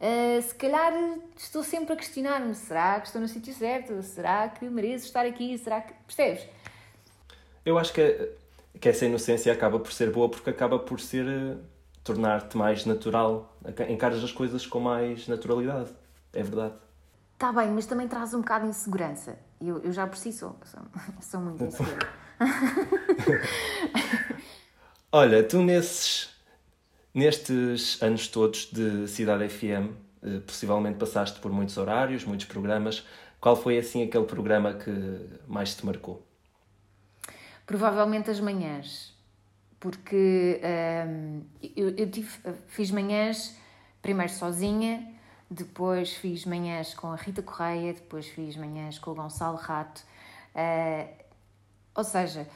uh, 0.00 0.40
se 0.40 0.54
calhar 0.54 0.92
estou 1.36 1.64
sempre 1.64 1.94
a 1.94 1.96
questionar-me: 1.96 2.54
será 2.54 3.00
que 3.00 3.08
estou 3.08 3.20
no 3.20 3.26
sítio 3.26 3.52
certo? 3.54 4.00
Será 4.04 4.48
que 4.48 4.64
mereço 4.66 5.06
estar 5.06 5.26
aqui? 5.26 5.58
Será 5.58 5.80
que. 5.80 5.92
Percebes? 6.06 6.46
Eu 7.64 7.76
acho 7.76 7.92
que 7.92 8.37
que 8.80 8.88
essa 8.88 9.06
inocência 9.06 9.52
acaba 9.52 9.78
por 9.78 9.92
ser 9.92 10.10
boa 10.10 10.28
porque 10.28 10.50
acaba 10.50 10.78
por 10.78 11.00
ser 11.00 11.26
uh, 11.26 11.58
tornar-te 12.04 12.56
mais 12.56 12.84
natural, 12.86 13.58
encaras 13.88 14.22
as 14.22 14.32
coisas 14.32 14.66
com 14.66 14.80
mais 14.80 15.28
naturalidade. 15.28 15.90
É 16.32 16.42
verdade. 16.42 16.74
Está 17.34 17.52
bem, 17.52 17.70
mas 17.70 17.86
também 17.86 18.08
traz 18.08 18.34
um 18.34 18.40
bocado 18.40 18.64
de 18.64 18.70
insegurança. 18.70 19.38
Eu, 19.60 19.78
eu 19.82 19.92
já 19.92 20.06
por 20.06 20.16
si 20.16 20.32
sou, 20.32 20.56
sou, 20.64 20.82
sou 21.20 21.40
muito 21.40 21.64
insegura. 21.64 22.08
Olha, 25.10 25.42
tu 25.42 25.62
nesses, 25.62 26.30
nestes 27.14 28.02
anos 28.02 28.28
todos 28.28 28.66
de 28.70 29.06
Cidade 29.08 29.48
FM, 29.48 29.90
eh, 30.22 30.40
possivelmente 30.46 30.98
passaste 30.98 31.40
por 31.40 31.50
muitos 31.50 31.76
horários, 31.78 32.24
muitos 32.24 32.46
programas. 32.46 33.06
Qual 33.40 33.56
foi 33.56 33.78
assim 33.78 34.02
aquele 34.02 34.24
programa 34.24 34.74
que 34.74 34.90
mais 35.46 35.74
te 35.74 35.86
marcou? 35.86 36.27
Provavelmente 37.68 38.30
as 38.30 38.40
manhãs, 38.40 39.14
porque 39.78 40.58
hum, 41.06 41.42
eu, 41.76 41.90
eu 41.90 42.10
tive, 42.10 42.30
fiz 42.66 42.90
manhãs 42.90 43.54
primeiro 44.00 44.32
sozinha, 44.32 45.06
depois 45.50 46.14
fiz 46.14 46.46
manhãs 46.46 46.94
com 46.94 47.08
a 47.12 47.16
Rita 47.16 47.42
Correia, 47.42 47.92
depois 47.92 48.26
fiz 48.26 48.56
manhãs 48.56 48.98
com 48.98 49.10
o 49.10 49.14
Gonçalo 49.14 49.58
Rato. 49.58 50.00
Uh, 50.54 51.12
ou 51.94 52.04
seja, 52.04 52.48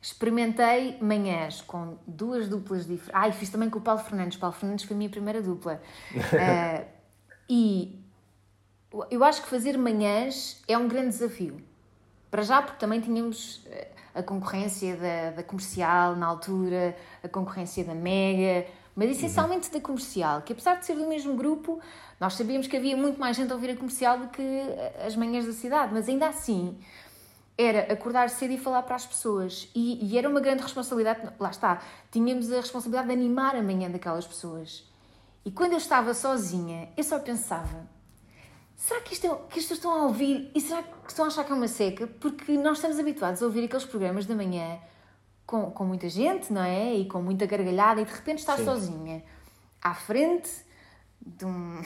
experimentei 0.00 0.96
manhãs 1.02 1.60
com 1.60 1.98
duas 2.06 2.48
duplas 2.48 2.86
diferentes. 2.86 3.10
Ah, 3.12 3.28
e 3.28 3.32
fiz 3.32 3.50
também 3.50 3.68
com 3.68 3.78
o 3.78 3.82
Paulo 3.82 4.00
Fernandes. 4.00 4.38
O 4.38 4.40
Paulo 4.40 4.56
Fernandes 4.56 4.86
foi 4.86 4.94
a 4.94 4.96
minha 4.96 5.10
primeira 5.10 5.42
dupla. 5.42 5.82
Uh, 6.14 6.86
e 7.46 8.02
eu 9.10 9.22
acho 9.22 9.42
que 9.42 9.50
fazer 9.50 9.76
manhãs 9.76 10.62
é 10.66 10.78
um 10.78 10.88
grande 10.88 11.08
desafio. 11.08 11.60
Para 12.30 12.40
já, 12.42 12.62
porque 12.62 12.78
também 12.78 13.02
tínhamos 13.02 13.62
eh, 13.66 13.95
a 14.16 14.22
concorrência 14.22 14.96
da, 14.96 15.30
da 15.36 15.42
comercial 15.42 16.16
na 16.16 16.26
altura, 16.26 16.96
a 17.22 17.28
concorrência 17.28 17.84
da 17.84 17.94
Mega, 17.94 18.66
mas 18.94 19.10
essencialmente 19.10 19.70
da 19.70 19.80
comercial, 19.80 20.40
que 20.40 20.54
apesar 20.54 20.76
de 20.76 20.86
ser 20.86 20.94
do 20.94 21.06
mesmo 21.06 21.34
grupo, 21.34 21.78
nós 22.18 22.32
sabíamos 22.32 22.66
que 22.66 22.76
havia 22.76 22.96
muito 22.96 23.20
mais 23.20 23.36
gente 23.36 23.52
a 23.52 23.54
ouvir 23.54 23.70
a 23.70 23.76
comercial 23.76 24.18
do 24.18 24.28
que 24.28 24.42
as 25.06 25.14
manhãs 25.14 25.44
da 25.44 25.52
cidade, 25.52 25.92
mas 25.92 26.08
ainda 26.08 26.28
assim 26.28 26.78
era 27.58 27.92
acordar 27.92 28.28
cedo 28.30 28.52
e 28.52 28.58
falar 28.58 28.82
para 28.82 28.96
as 28.96 29.06
pessoas. 29.06 29.68
E, 29.74 30.04
e, 30.04 30.18
era 30.18 30.28
uma 30.28 30.40
grande 30.40 30.62
responsabilidade, 30.62 31.28
lá 31.38 31.50
está, 31.50 31.82
tínhamos 32.10 32.50
a 32.50 32.56
responsabilidade 32.56 33.08
de 33.08 33.14
animar 33.14 33.54
a 33.54 33.62
manhã 33.62 33.90
daquelas 33.90 34.26
pessoas. 34.26 34.84
E 35.44 35.50
quando 35.50 35.72
eu 35.72 35.78
estava 35.78 36.12
sozinha, 36.12 36.88
eu 36.96 37.04
só 37.04 37.18
pensava: 37.18 37.86
será 38.76 39.00
que, 39.00 39.14
isto 39.14 39.26
é, 39.26 39.34
que 39.48 39.58
isto 39.58 39.74
estão 39.74 39.90
a 39.90 40.02
ouvir 40.04 40.50
e 40.54 40.60
será 40.60 40.82
que 40.82 41.08
estão 41.08 41.24
a 41.24 41.28
achar 41.28 41.44
que 41.44 41.52
é 41.52 41.54
uma 41.54 41.68
seca? 41.68 42.06
Porque 42.06 42.52
nós 42.58 42.78
estamos 42.78 42.98
habituados 42.98 43.42
a 43.42 43.46
ouvir 43.46 43.64
aqueles 43.64 43.84
programas 43.84 44.26
da 44.26 44.34
manhã 44.34 44.78
com, 45.46 45.70
com 45.70 45.84
muita 45.84 46.08
gente, 46.08 46.52
não 46.52 46.62
é? 46.62 46.94
E 46.94 47.06
com 47.06 47.22
muita 47.22 47.46
gargalhada, 47.46 48.00
e 48.00 48.04
de 48.04 48.12
repente 48.12 48.38
estás 48.38 48.60
Sim. 48.60 48.66
sozinha 48.66 49.24
à 49.82 49.94
frente 49.94 50.50
de 51.24 51.44
um. 51.44 51.80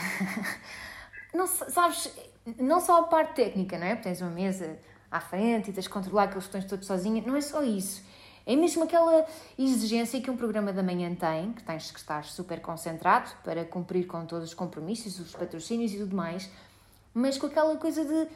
não 1.32 1.46
sabes, 1.46 2.12
não 2.58 2.80
só 2.80 3.00
a 3.00 3.02
parte 3.04 3.34
técnica, 3.34 3.78
não 3.78 3.86
é? 3.86 3.94
Porque 3.94 4.08
tens 4.08 4.20
uma 4.20 4.30
mesa 4.30 4.78
à 5.10 5.20
frente 5.20 5.70
e 5.70 5.72
tens 5.72 5.84
de 5.84 5.90
controlar 5.90 6.24
aqueles 6.24 6.46
botões 6.46 6.64
todos 6.64 6.86
sozinha, 6.86 7.22
não 7.26 7.36
é 7.36 7.40
só 7.40 7.62
isso. 7.62 8.02
É 8.46 8.56
mesmo 8.56 8.82
aquela 8.82 9.26
exigência 9.58 10.20
que 10.20 10.30
um 10.30 10.36
programa 10.36 10.72
da 10.72 10.82
manhã 10.82 11.14
tem, 11.14 11.52
que 11.52 11.62
tens 11.62 11.90
que 11.90 11.98
estar 11.98 12.24
super 12.24 12.60
concentrado 12.60 13.30
para 13.44 13.64
cumprir 13.64 14.06
com 14.06 14.24
todos 14.24 14.48
os 14.48 14.54
compromissos, 14.54 15.20
os 15.20 15.32
patrocínios 15.32 15.92
e 15.92 15.98
tudo 15.98 16.16
mais, 16.16 16.50
mas 17.14 17.38
com 17.38 17.46
aquela 17.46 17.76
coisa 17.76 18.04
de 18.04 18.28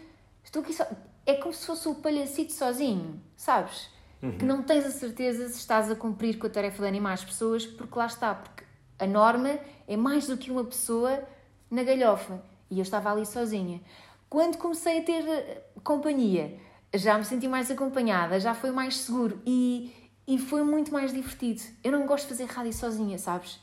estou 0.43 0.63
aqui 0.63 0.73
só. 0.73 0.87
É 1.27 1.35
como 1.35 1.55
se 1.55 1.67
fosse 1.67 1.89
o 1.89 1.95
palhacito 1.95 2.53
sozinho, 2.53 3.21
sabes? 3.37 3.89
Uhum. 4.23 4.39
Que 4.39 4.45
não 4.45 4.63
tens 4.63 4.85
a 4.85 4.91
certeza 4.91 5.49
se 5.49 5.59
estás 5.59 5.91
a 5.91 5.97
cumprir 5.97 6.39
com 6.39 6.47
a 6.47 6.51
tarefa 6.51 6.83
de 6.83 6.89
animar 6.89 7.15
as 7.15 7.25
pessoas, 7.25 7.67
porque 7.67 7.99
lá 7.99 8.07
está, 8.07 8.35
porque 8.35 8.65
a 8.99 9.07
norma 9.07 9.59
é 9.89 9.97
mais 9.97 10.27
do 10.27 10.37
que 10.37 10.51
uma 10.51 10.65
pessoa 10.65 11.23
na 11.71 11.83
galhofa. 11.83 12.43
E 12.71 12.79
eu 12.79 12.83
estava 12.83 13.11
ali 13.11 13.25
sozinha. 13.25 13.81
Quando 14.29 14.59
comecei 14.59 14.99
a 14.99 15.03
ter 15.03 15.27
eh, 15.29 15.63
companhia, 15.83 16.59
já 16.95 17.17
me 17.17 17.25
senti 17.25 17.49
mais 17.49 17.71
acompanhada, 17.71 18.39
já 18.41 18.55
foi 18.55 18.71
mais 18.71 18.97
seguro 18.99 19.41
e, 19.47 19.93
e 20.27 20.39
foi 20.39 20.63
muito 20.63 20.93
mais 20.93 21.13
divertido. 21.13 21.63
Eu 21.83 21.93
não 21.93 22.07
gosto 22.07 22.25
de 22.25 22.31
fazer 22.31 22.45
rádio 22.45 22.73
sozinha, 22.73 23.19
sabes? 23.19 23.61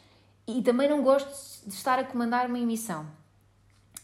E 0.47 0.61
também 0.61 0.89
não 0.89 1.01
gosto 1.01 1.65
de 1.67 1.73
estar 1.73 1.99
a 1.99 2.03
comandar 2.03 2.47
uma 2.47 2.59
emissão. 2.59 3.05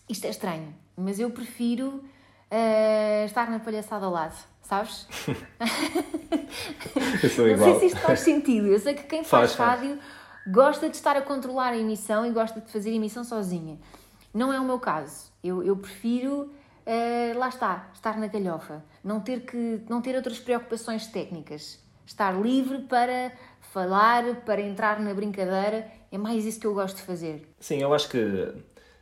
Isto 0.10 0.26
é 0.26 0.30
estranho, 0.30 0.74
mas 0.96 1.20
eu 1.20 1.30
prefiro 1.30 2.04
uh, 2.52 3.26
estar 3.26 3.50
na 3.50 3.60
palhaçada 3.60 4.06
ao 4.06 4.12
lado, 4.12 4.36
sabes? 4.62 5.08
eu 7.24 7.30
sou 7.30 7.48
igual. 7.48 7.70
Não 7.70 7.80
sei 7.80 7.90
se 7.90 7.96
isto 7.96 8.06
faz 8.06 8.22
sentido. 8.22 8.68
Eu 8.68 8.80
sei 8.80 8.94
que 8.94 9.04
quem 9.04 9.24
faz, 9.24 9.54
faz 9.54 9.70
rádio 9.70 9.98
faz. 9.98 10.54
gosta 10.54 10.90
de 10.90 10.96
estar 10.96 11.18
a 11.18 11.22
controlar 11.22 11.74
a 11.74 11.78
emissão 11.78 12.26
e 12.26 12.32
gosta 12.32 12.62
de 12.62 12.72
fazer 12.72 12.92
a 12.92 12.94
emissão 12.94 13.24
sozinha. 13.24 13.78
Não 14.34 14.54
é 14.54 14.60
o 14.60 14.64
meu 14.64 14.80
caso. 14.80 15.32
Eu, 15.44 15.62
eu 15.62 15.76
prefiro, 15.76 16.54
uh, 16.86 17.38
lá 17.38 17.50
está, 17.50 17.90
estar 17.94 18.18
na 18.18 18.28
galhofa. 18.28 18.84
Não 19.04 19.20
ter, 19.20 19.42
que, 19.42 19.82
não 19.90 20.02
ter 20.02 20.16
outras 20.16 20.40
preocupações 20.40 21.08
técnicas. 21.08 21.80
Estar 22.06 22.32
livre 22.32 22.80
para 22.84 23.34
falar, 23.60 24.24
para 24.46 24.62
entrar 24.62 25.02
na 25.02 25.14
brincadeira. 25.14 25.92
É 26.10 26.18
mais 26.18 26.46
isso 26.46 26.62
que 26.62 26.68
eu 26.68 26.74
gosto 26.74 26.96
de 26.96 27.02
fazer. 27.02 27.54
Sim, 27.60 27.82
eu 27.82 27.94
acho 27.94 28.08
que 28.08 28.54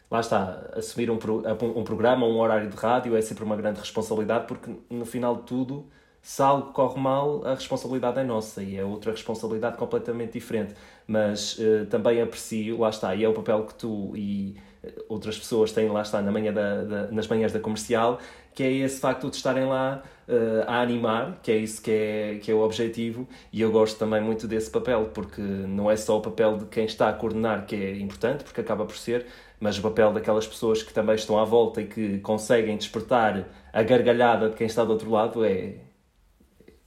lá 0.10 0.20
está, 0.20 0.70
assumir 0.74 1.10
um, 1.10 1.16
um 1.16 1.84
programa, 1.84 2.26
um 2.26 2.38
horário 2.38 2.70
de 2.70 2.76
rádio 2.76 3.16
é 3.16 3.22
sempre 3.22 3.44
uma 3.44 3.56
grande 3.56 3.80
responsabilidade 3.80 4.46
porque 4.48 4.72
no 4.90 5.06
final 5.06 5.38
de 5.38 5.44
tudo, 5.44 5.90
se 6.22 6.42
algo 6.42 6.74
corre 6.74 7.00
mal, 7.00 7.46
a 7.46 7.54
responsabilidade 7.54 8.20
é 8.20 8.24
nossa 8.24 8.64
e 8.64 8.78
é 8.78 8.84
outra 8.84 9.12
responsabilidade 9.12 9.78
completamente 9.78 10.34
diferente. 10.34 10.74
Mas 11.08 11.58
uh, 11.60 11.86
também 11.88 12.22
aprecio, 12.22 12.80
lá 12.80 12.90
está, 12.90 13.14
e 13.16 13.24
é 13.24 13.30
o 13.30 13.34
papel 13.34 13.64
que 13.66 13.76
tu 13.76 14.12
e 14.16 14.56
eh, 14.84 15.04
outras 15.08 15.38
pessoas 15.38 15.72
têm, 15.72 15.88
lá 15.90 16.02
está, 16.02 16.22
na 16.22 16.32
manhã 16.32 16.52
da, 16.52 16.84
da, 16.84 17.12
nas 17.12 17.28
manhãs 17.28 17.52
da 17.52 17.60
comercial, 17.60 18.20
que 18.56 18.64
é 18.64 18.72
esse 18.72 19.00
facto 19.00 19.30
de 19.30 19.36
estarem 19.36 19.66
lá 19.66 20.02
uh, 20.28 20.64
a 20.66 20.82
animar, 20.82 21.40
que 21.44 21.52
é 21.52 21.58
isso 21.58 21.82
que 21.82 21.92
é, 21.92 22.40
que 22.42 22.50
é 22.50 22.54
o 22.54 22.62
objetivo, 22.62 23.28
e 23.52 23.62
eu 23.62 23.72
gosto 23.72 24.00
também 24.00 24.22
muito 24.22 24.48
desse 24.48 24.72
papel, 24.72 25.12
porque 25.14 25.42
não 25.42 25.92
é 25.92 25.96
só 25.96 26.18
o 26.18 26.22
papel 26.22 26.58
de 26.58 26.66
quem 26.66 26.86
está 26.86 27.10
a 27.10 27.14
coordenar 27.14 27.66
que 27.66 27.76
é 27.76 27.98
importante, 27.98 28.44
porque 28.44 28.62
acaba 28.62 28.86
por 28.86 28.96
ser, 28.98 29.26
mas 29.60 29.78
o 29.78 29.82
papel 29.82 30.14
daquelas 30.14 30.48
pessoas 30.48 30.84
que 30.84 30.94
também 30.94 31.16
estão 31.16 31.40
à 31.40 31.46
volta 31.46 31.82
e 31.82 31.88
que 31.88 32.20
conseguem 32.20 32.78
despertar 32.78 33.48
a 33.72 33.84
gargalhada 33.84 34.50
de 34.50 34.56
quem 34.56 34.68
está 34.68 34.84
do 34.84 34.92
outro 34.92 35.10
lado 35.10 35.44
é, 35.44 35.76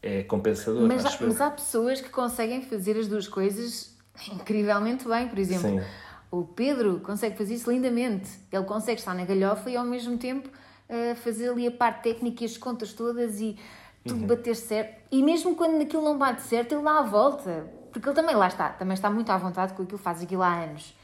é 0.02 0.22
compensador. 0.24 0.86
Mas 0.86 1.04
há, 1.04 1.18
mas 1.20 1.40
há 1.40 1.50
pessoas 1.50 2.00
que 2.00 2.08
conseguem 2.10 2.62
fazer 2.62 2.98
as 2.98 3.08
duas 3.08 3.26
coisas 3.26 3.96
incrivelmente 4.32 5.06
bem, 5.06 5.28
por 5.28 5.38
exemplo. 5.38 5.80
Sim. 5.80 5.86
O 6.30 6.44
Pedro 6.44 7.00
consegue 7.00 7.36
fazer 7.36 7.54
isso 7.54 7.70
lindamente. 7.70 8.30
Ele 8.52 8.64
consegue 8.64 9.00
estar 9.00 9.14
na 9.14 9.24
galhofa 9.24 9.70
e 9.70 9.76
ao 9.76 9.84
mesmo 9.84 10.18
tempo 10.18 10.48
uh, 10.48 11.14
fazer 11.16 11.50
ali 11.50 11.66
a 11.66 11.70
parte 11.70 12.02
técnica 12.02 12.44
e 12.44 12.46
as 12.46 12.58
contas 12.58 12.92
todas 12.92 13.40
e 13.40 13.56
tudo 14.04 14.20
uhum. 14.20 14.26
bater 14.26 14.54
certo. 14.54 15.00
E 15.10 15.22
mesmo 15.22 15.54
quando 15.54 15.80
aquilo 15.80 16.02
não 16.02 16.18
bate 16.18 16.42
certo, 16.42 16.72
ele 16.72 16.82
dá 16.82 16.98
a 16.98 17.02
volta. 17.02 17.66
Porque 17.92 18.06
ele 18.06 18.14
também 18.14 18.36
lá 18.36 18.48
está, 18.48 18.68
também 18.68 18.94
está 18.94 19.10
muito 19.10 19.30
à 19.30 19.38
vontade 19.38 19.72
com 19.72 19.82
aquilo, 19.82 19.98
faz 19.98 20.22
aquilo 20.22 20.42
há 20.42 20.54
anos. 20.54 20.94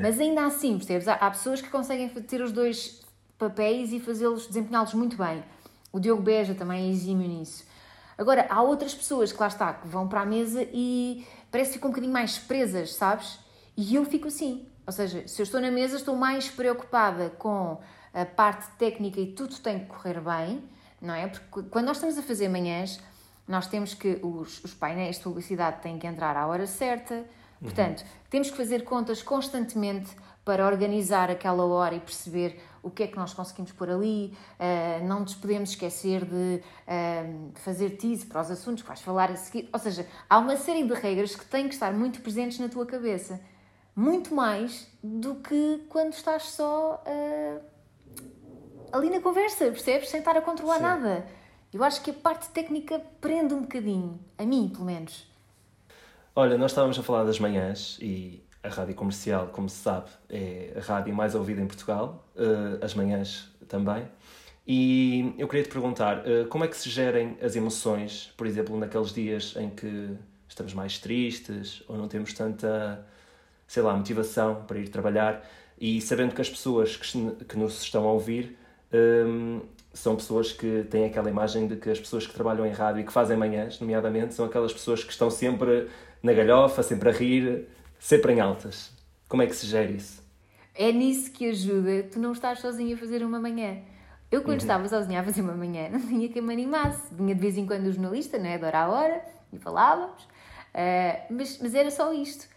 Mas 0.00 0.20
ainda 0.20 0.44
assim, 0.46 0.76
percebes? 0.76 1.08
Há, 1.08 1.14
há 1.14 1.30
pessoas 1.30 1.60
que 1.60 1.68
conseguem 1.68 2.08
ter 2.08 2.40
os 2.42 2.52
dois 2.52 3.02
papéis 3.38 3.92
e 3.92 4.00
fazê-los, 4.00 4.46
desempenhá-los 4.46 4.94
muito 4.94 5.16
bem. 5.16 5.42
O 5.92 5.98
Diogo 5.98 6.22
Beja 6.22 6.54
também 6.54 6.86
é 6.86 6.90
exímio 6.90 7.26
nisso. 7.26 7.64
Agora, 8.16 8.46
há 8.50 8.62
outras 8.62 8.94
pessoas 8.94 9.32
que 9.32 9.40
lá 9.40 9.48
está, 9.48 9.72
que 9.72 9.88
vão 9.88 10.06
para 10.06 10.20
a 10.20 10.26
mesa 10.26 10.68
e 10.72 11.26
parece 11.50 11.70
que 11.70 11.74
ficam 11.76 11.88
um 11.88 11.92
bocadinho 11.92 12.12
mais 12.12 12.38
presas, 12.38 12.94
sabes? 12.94 13.38
E 13.76 13.94
eu 13.94 14.04
fico 14.04 14.28
assim. 14.28 14.66
Ou 14.86 14.92
seja, 14.92 15.26
se 15.26 15.40
eu 15.40 15.44
estou 15.44 15.60
na 15.60 15.70
mesa, 15.70 15.96
estou 15.96 16.14
mais 16.14 16.48
preocupada 16.48 17.30
com 17.38 17.78
a 18.12 18.24
parte 18.26 18.68
técnica 18.76 19.20
e 19.20 19.32
tudo 19.32 19.56
tem 19.60 19.80
que 19.80 19.86
correr 19.86 20.20
bem, 20.20 20.62
não 21.00 21.14
é? 21.14 21.28
Porque 21.28 21.68
quando 21.70 21.86
nós 21.86 21.96
estamos 21.96 22.18
a 22.18 22.22
fazer 22.22 22.48
manhãs, 22.48 23.00
nós 23.48 23.66
temos 23.66 23.94
que. 23.94 24.20
Os, 24.22 24.62
os 24.62 24.74
painéis 24.74 25.16
de 25.16 25.22
publicidade 25.22 25.80
têm 25.80 25.98
que 25.98 26.06
entrar 26.06 26.36
à 26.36 26.46
hora 26.46 26.66
certa, 26.66 27.24
Portanto, 27.60 28.04
temos 28.30 28.50
que 28.50 28.56
fazer 28.56 28.84
contas 28.84 29.22
constantemente 29.22 30.10
para 30.44 30.66
organizar 30.66 31.30
aquela 31.30 31.64
hora 31.64 31.94
e 31.94 32.00
perceber 32.00 32.58
o 32.82 32.90
que 32.90 33.02
é 33.02 33.06
que 33.06 33.16
nós 33.16 33.34
conseguimos 33.34 33.70
pôr 33.72 33.90
ali. 33.90 34.34
Uh, 34.58 35.06
não 35.06 35.20
nos 35.20 35.34
podemos 35.34 35.70
esquecer 35.70 36.24
de 36.24 36.62
uh, 36.62 37.52
fazer 37.56 37.90
tease 37.90 38.24
para 38.24 38.40
os 38.40 38.50
assuntos 38.50 38.82
que 38.82 38.88
vais 38.88 39.00
falar 39.00 39.30
a 39.30 39.36
seguir. 39.36 39.68
Ou 39.72 39.78
seja, 39.78 40.06
há 40.28 40.38
uma 40.38 40.56
série 40.56 40.82
de 40.82 40.94
regras 40.94 41.36
que 41.36 41.44
têm 41.44 41.68
que 41.68 41.74
estar 41.74 41.92
muito 41.92 42.22
presentes 42.22 42.58
na 42.58 42.68
tua 42.68 42.86
cabeça. 42.86 43.40
Muito 43.94 44.34
mais 44.34 44.88
do 45.02 45.34
que 45.36 45.84
quando 45.90 46.14
estás 46.14 46.44
só 46.44 47.04
uh, 47.06 47.60
ali 48.92 49.10
na 49.10 49.20
conversa, 49.20 49.66
percebes? 49.66 50.08
Sem 50.08 50.20
estar 50.20 50.36
a 50.36 50.40
controlar 50.40 50.76
Sim. 50.76 50.82
nada. 50.82 51.26
Eu 51.72 51.84
acho 51.84 52.00
que 52.00 52.10
a 52.10 52.14
parte 52.14 52.48
técnica 52.48 53.00
prende 53.20 53.54
um 53.54 53.60
bocadinho, 53.62 54.18
a 54.38 54.44
mim 54.44 54.68
pelo 54.72 54.86
menos. 54.86 55.29
Olha, 56.42 56.56
nós 56.56 56.70
estávamos 56.70 56.98
a 56.98 57.02
falar 57.02 57.24
das 57.24 57.38
manhãs 57.38 57.98
e 58.00 58.42
a 58.62 58.70
rádio 58.70 58.94
comercial, 58.94 59.48
como 59.48 59.68
se 59.68 59.76
sabe, 59.76 60.08
é 60.30 60.72
a 60.74 60.80
rádio 60.80 61.14
mais 61.14 61.34
ouvida 61.34 61.60
em 61.60 61.66
Portugal, 61.66 62.26
uh, 62.34 62.82
as 62.82 62.94
manhãs 62.94 63.54
também. 63.68 64.08
E 64.66 65.34
eu 65.36 65.46
queria 65.46 65.64
te 65.64 65.68
perguntar, 65.68 66.20
uh, 66.20 66.46
como 66.48 66.64
é 66.64 66.68
que 66.68 66.78
se 66.78 66.88
gerem 66.88 67.36
as 67.42 67.56
emoções, 67.56 68.32
por 68.38 68.46
exemplo, 68.46 68.74
naqueles 68.78 69.12
dias 69.12 69.54
em 69.54 69.68
que 69.68 70.16
estamos 70.48 70.72
mais 70.72 70.98
tristes 70.98 71.82
ou 71.86 71.98
não 71.98 72.08
temos 72.08 72.32
tanta, 72.32 73.04
sei 73.66 73.82
lá, 73.82 73.94
motivação 73.94 74.64
para 74.66 74.78
ir 74.78 74.88
trabalhar 74.88 75.46
e 75.78 76.00
sabendo 76.00 76.34
que 76.34 76.40
as 76.40 76.48
pessoas 76.48 76.96
que, 76.96 77.44
que 77.44 77.58
nos 77.58 77.82
estão 77.82 78.08
a 78.08 78.12
ouvir 78.12 78.56
um, 78.90 79.58
ehm, 79.58 79.60
são 79.92 80.16
pessoas 80.16 80.52
que 80.52 80.86
têm 80.88 81.04
aquela 81.04 81.28
imagem 81.28 81.66
de 81.66 81.76
que 81.76 81.90
as 81.90 81.98
pessoas 81.98 82.26
que 82.26 82.32
trabalham 82.32 82.64
em 82.64 82.70
rádio 82.70 83.02
e 83.02 83.04
que 83.04 83.12
fazem 83.12 83.36
manhãs, 83.36 83.78
nomeadamente, 83.78 84.32
são 84.32 84.46
aquelas 84.46 84.72
pessoas 84.72 85.04
que 85.04 85.12
estão 85.12 85.28
sempre 85.30 85.88
na 86.22 86.32
galhofa, 86.32 86.82
sempre 86.82 87.08
a 87.08 87.12
rir, 87.12 87.68
sempre 87.98 88.32
em 88.32 88.40
altas. 88.40 88.92
Como 89.28 89.42
é 89.42 89.46
que 89.46 89.54
se 89.54 89.66
gera 89.66 89.90
isso? 89.90 90.22
É 90.74 90.92
nisso 90.92 91.30
que 91.32 91.48
ajuda 91.48 92.04
tu 92.10 92.18
não 92.18 92.32
estás 92.32 92.60
sozinho 92.60 92.94
a 92.94 92.98
fazer 92.98 93.22
uma 93.24 93.38
manhã. 93.38 93.78
Eu, 94.30 94.42
quando 94.42 94.52
uhum. 94.52 94.56
estava 94.58 94.88
sozinha 94.88 95.20
a 95.20 95.24
fazer 95.24 95.42
uma 95.42 95.54
manhã, 95.54 95.88
não 95.92 96.00
tinha 96.00 96.28
quem 96.28 96.40
me 96.40 96.52
animasse. 96.52 97.12
Vinha 97.12 97.34
de 97.34 97.40
vez 97.40 97.58
em 97.58 97.66
quando 97.66 97.86
o 97.86 97.92
jornalista, 97.92 98.38
né, 98.38 98.58
de 98.58 98.64
hora 98.64 98.78
a 98.78 98.88
hora, 98.88 99.24
e 99.52 99.58
falávamos, 99.58 100.22
uh, 100.22 101.26
mas, 101.30 101.58
mas 101.60 101.74
era 101.74 101.90
só 101.90 102.12
isto. 102.12 102.48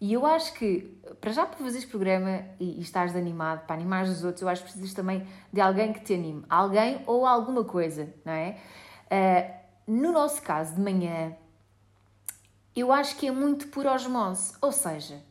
E 0.00 0.12
eu 0.12 0.26
acho 0.26 0.52
que, 0.54 0.98
para 1.20 1.30
já 1.30 1.46
para 1.46 1.56
fazeres 1.58 1.84
programa 1.84 2.44
e, 2.58 2.78
e 2.78 2.80
estares 2.80 3.14
animado, 3.14 3.64
para 3.66 3.76
animar 3.76 4.04
os 4.04 4.24
outros, 4.24 4.42
eu 4.42 4.48
acho 4.48 4.62
que 4.62 4.70
precisas 4.70 4.94
também 4.94 5.26
de 5.52 5.60
alguém 5.60 5.92
que 5.92 6.00
te 6.00 6.12
anime. 6.12 6.44
Alguém 6.50 7.00
ou 7.06 7.24
alguma 7.24 7.62
coisa, 7.64 8.12
não 8.24 8.32
é? 8.32 8.56
Uh, 9.06 9.62
no 9.86 10.12
nosso 10.12 10.42
caso, 10.42 10.74
de 10.74 10.80
manhã, 10.80 11.36
eu 12.80 12.92
acho 12.92 13.16
que 13.16 13.26
é 13.26 13.30
muito 13.30 13.68
por 13.68 13.86
osmose. 13.86 14.54
Ou 14.60 14.72
seja, 14.72 15.22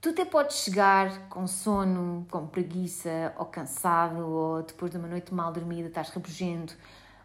Tu 0.00 0.10
até 0.10 0.24
podes 0.24 0.58
chegar 0.58 1.28
com 1.28 1.44
sono, 1.48 2.24
com 2.30 2.46
preguiça, 2.46 3.34
ou 3.36 3.46
cansado, 3.46 4.24
ou 4.24 4.62
depois 4.62 4.92
de 4.92 4.96
uma 4.96 5.08
noite 5.08 5.34
mal 5.34 5.52
dormida 5.52 5.88
estás 5.88 6.10
rabugento, 6.10 6.76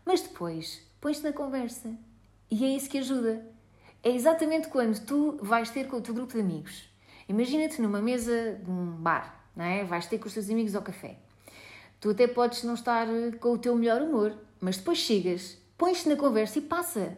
mas 0.03 0.21
depois 0.21 0.81
pões-te 0.99 1.23
na 1.23 1.31
conversa. 1.31 1.93
E 2.49 2.65
é 2.65 2.69
isso 2.69 2.89
que 2.89 2.97
ajuda. 2.97 3.45
É 4.01 4.09
exatamente 4.09 4.69
quando 4.69 4.99
tu 5.05 5.37
vais 5.39 5.69
ter 5.69 5.87
com 5.87 5.97
o 5.97 6.01
teu 6.01 6.15
grupo 6.15 6.33
de 6.33 6.39
amigos. 6.39 6.89
Imagina-te 7.29 7.79
numa 7.79 8.01
mesa 8.01 8.59
de 8.63 8.71
um 8.71 8.87
bar, 8.95 9.45
não 9.55 9.65
é? 9.65 9.83
Vais 9.83 10.07
ter 10.07 10.17
com 10.17 10.27
os 10.27 10.33
teus 10.33 10.49
amigos 10.49 10.75
ao 10.75 10.81
café. 10.81 11.17
Tu 11.99 12.09
até 12.09 12.25
podes 12.25 12.63
não 12.63 12.73
estar 12.73 13.05
com 13.39 13.49
o 13.49 13.57
teu 13.57 13.75
melhor 13.75 14.01
humor, 14.01 14.35
mas 14.59 14.77
depois 14.77 14.97
chegas, 14.97 15.59
pões-te 15.77 16.09
na 16.09 16.15
conversa 16.15 16.57
e 16.57 16.61
passa. 16.63 17.15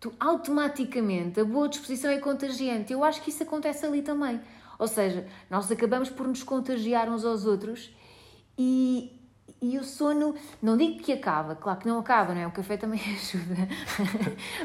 Tu 0.00 0.12
automaticamente, 0.20 1.40
a 1.40 1.44
boa 1.44 1.68
disposição 1.68 2.10
é 2.10 2.18
contagiante. 2.18 2.92
Eu 2.92 3.02
acho 3.02 3.20
que 3.22 3.30
isso 3.30 3.42
acontece 3.42 3.84
ali 3.84 4.02
também. 4.02 4.40
Ou 4.78 4.86
seja, 4.86 5.26
nós 5.50 5.70
acabamos 5.70 6.08
por 6.08 6.26
nos 6.26 6.42
contagiar 6.42 7.10
uns 7.10 7.24
aos 7.24 7.44
outros 7.44 7.90
e, 8.56 9.12
e 9.60 9.76
o 9.76 9.82
sono, 9.82 10.34
não 10.62 10.76
digo 10.76 11.02
que 11.02 11.12
acaba, 11.12 11.56
claro 11.56 11.80
que 11.80 11.88
não 11.88 11.98
acaba, 11.98 12.32
não 12.32 12.42
é? 12.42 12.46
O 12.46 12.52
café 12.52 12.76
também 12.76 13.00
ajuda, 13.02 13.68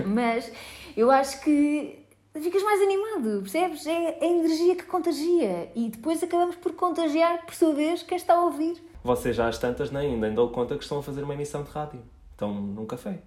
mas 0.05 0.51
eu 0.95 1.09
acho 1.09 1.41
que 1.41 2.05
ficas 2.39 2.61
mais 2.61 2.79
animado, 2.81 3.41
percebes? 3.41 3.87
É, 3.87 4.19
é 4.19 4.23
a 4.23 4.27
energia 4.27 4.75
que 4.75 4.83
contagia 4.83 5.71
e 5.75 5.89
depois 5.89 6.21
acabamos 6.21 6.55
por 6.57 6.73
contagiar, 6.73 7.43
por 7.43 7.55
sua 7.55 7.73
vez, 7.73 8.03
quem 8.03 8.15
está 8.15 8.35
a 8.35 8.43
ouvir. 8.43 8.81
Vocês 9.03 9.35
já 9.35 9.47
às 9.47 9.57
tantas 9.57 9.89
nem 9.89 10.13
ainda 10.13 10.29
dão 10.29 10.47
conta 10.49 10.77
que 10.77 10.83
estão 10.83 10.99
a 10.99 11.03
fazer 11.03 11.23
uma 11.23 11.33
emissão 11.33 11.63
de 11.63 11.71
rádio. 11.71 12.01
Estão 12.31 12.53
num 12.53 12.85
café. 12.85 13.21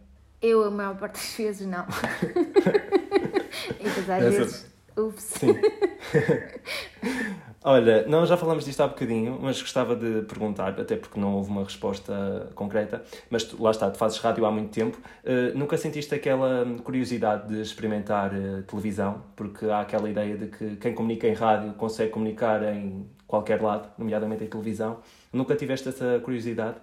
Eu, 0.46 0.64
a 0.64 0.70
maior 0.70 0.96
parte 0.96 1.14
das 1.14 1.34
vezes, 1.34 1.66
não. 1.66 1.84
e 3.80 3.88
às 3.88 4.08
Essa... 4.08 4.30
vezes 4.30 4.66
Ups. 4.96 5.24
Sim. 5.24 5.54
Olha, 7.64 8.06
nós 8.06 8.28
já 8.28 8.36
falamos 8.36 8.64
disto 8.64 8.80
há 8.80 8.86
bocadinho, 8.86 9.40
mas 9.42 9.60
gostava 9.60 9.96
de 9.96 10.22
perguntar, 10.22 10.80
até 10.80 10.96
porque 10.96 11.18
não 11.18 11.34
houve 11.34 11.50
uma 11.50 11.64
resposta 11.64 12.48
concreta, 12.54 13.02
mas 13.28 13.42
tu, 13.42 13.60
lá 13.60 13.72
está, 13.72 13.90
tu 13.90 13.98
fazes 13.98 14.18
rádio 14.18 14.46
há 14.46 14.52
muito 14.52 14.70
tempo. 14.70 14.96
Uh, 15.24 15.58
nunca 15.58 15.76
sentiste 15.76 16.14
aquela 16.14 16.64
curiosidade 16.84 17.48
de 17.48 17.60
experimentar 17.60 18.32
uh, 18.32 18.62
televisão? 18.62 19.24
Porque 19.34 19.66
há 19.66 19.80
aquela 19.80 20.08
ideia 20.08 20.38
de 20.38 20.46
que 20.46 20.76
quem 20.76 20.94
comunica 20.94 21.26
em 21.26 21.34
rádio 21.34 21.72
consegue 21.72 22.12
comunicar 22.12 22.62
em 22.72 23.10
qualquer 23.26 23.60
lado, 23.60 23.88
nomeadamente 23.98 24.44
em 24.44 24.46
televisão. 24.46 25.00
Nunca 25.32 25.56
tiveste 25.56 25.88
essa 25.88 26.20
curiosidade? 26.20 26.76